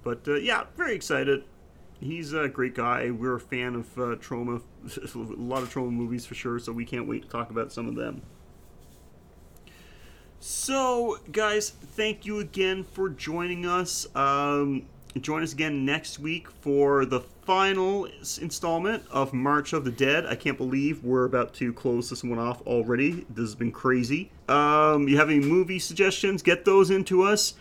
But 0.02 0.26
uh, 0.28 0.34
yeah, 0.34 0.64
very 0.76 0.94
excited. 0.94 1.44
He's 2.00 2.32
a 2.32 2.48
great 2.48 2.74
guy. 2.74 3.10
We're 3.10 3.36
a 3.36 3.40
fan 3.40 3.74
of 3.74 3.98
uh, 3.98 4.16
Troma, 4.16 4.60
a 5.14 5.40
lot 5.40 5.62
of 5.62 5.72
Troma 5.72 5.90
movies 5.90 6.26
for 6.26 6.34
sure. 6.34 6.58
So 6.58 6.72
we 6.72 6.84
can't 6.84 7.08
wait 7.08 7.22
to 7.22 7.28
talk 7.28 7.50
about 7.50 7.72
some 7.72 7.88
of 7.88 7.94
them. 7.94 8.22
So, 10.38 11.18
guys, 11.32 11.70
thank 11.70 12.26
you 12.26 12.40
again 12.40 12.84
for 12.84 13.08
joining 13.08 13.64
us. 13.64 14.06
Um, 14.14 14.86
join 15.20 15.42
us 15.42 15.52
again 15.52 15.84
next 15.84 16.18
week 16.18 16.50
for 16.60 17.06
the 17.06 17.20
final 17.20 18.04
installment 18.40 19.02
of 19.10 19.32
March 19.32 19.72
of 19.72 19.84
the 19.84 19.90
Dead. 19.90 20.26
I 20.26 20.34
can't 20.34 20.58
believe 20.58 21.02
we're 21.02 21.24
about 21.24 21.54
to 21.54 21.72
close 21.72 22.10
this 22.10 22.22
one 22.22 22.38
off 22.38 22.60
already. 22.66 23.24
This 23.30 23.44
has 23.44 23.54
been 23.54 23.72
crazy. 23.72 24.30
Um, 24.48 25.08
you 25.08 25.16
have 25.16 25.30
any 25.30 25.40
movie 25.40 25.78
suggestions? 25.78 26.42
Get 26.42 26.64
those 26.64 26.90
into 26.90 27.22
us. 27.22 27.54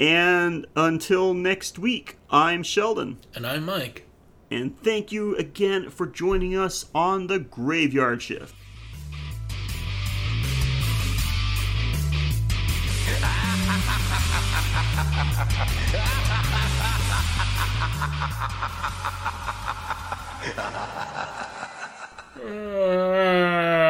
And 0.00 0.66
until 0.76 1.34
next 1.34 1.78
week, 1.78 2.16
I'm 2.30 2.62
Sheldon. 2.62 3.18
And 3.34 3.46
I'm 3.46 3.64
Mike. 3.64 4.04
And 4.50 4.80
thank 4.82 5.12
you 5.12 5.36
again 5.36 5.90
for 5.90 6.06
joining 6.06 6.56
us 6.56 6.86
on 6.94 7.26
the 7.26 7.38
Graveyard 7.38 8.22
Shift. 8.22 8.54
Uh, 13.20 13.54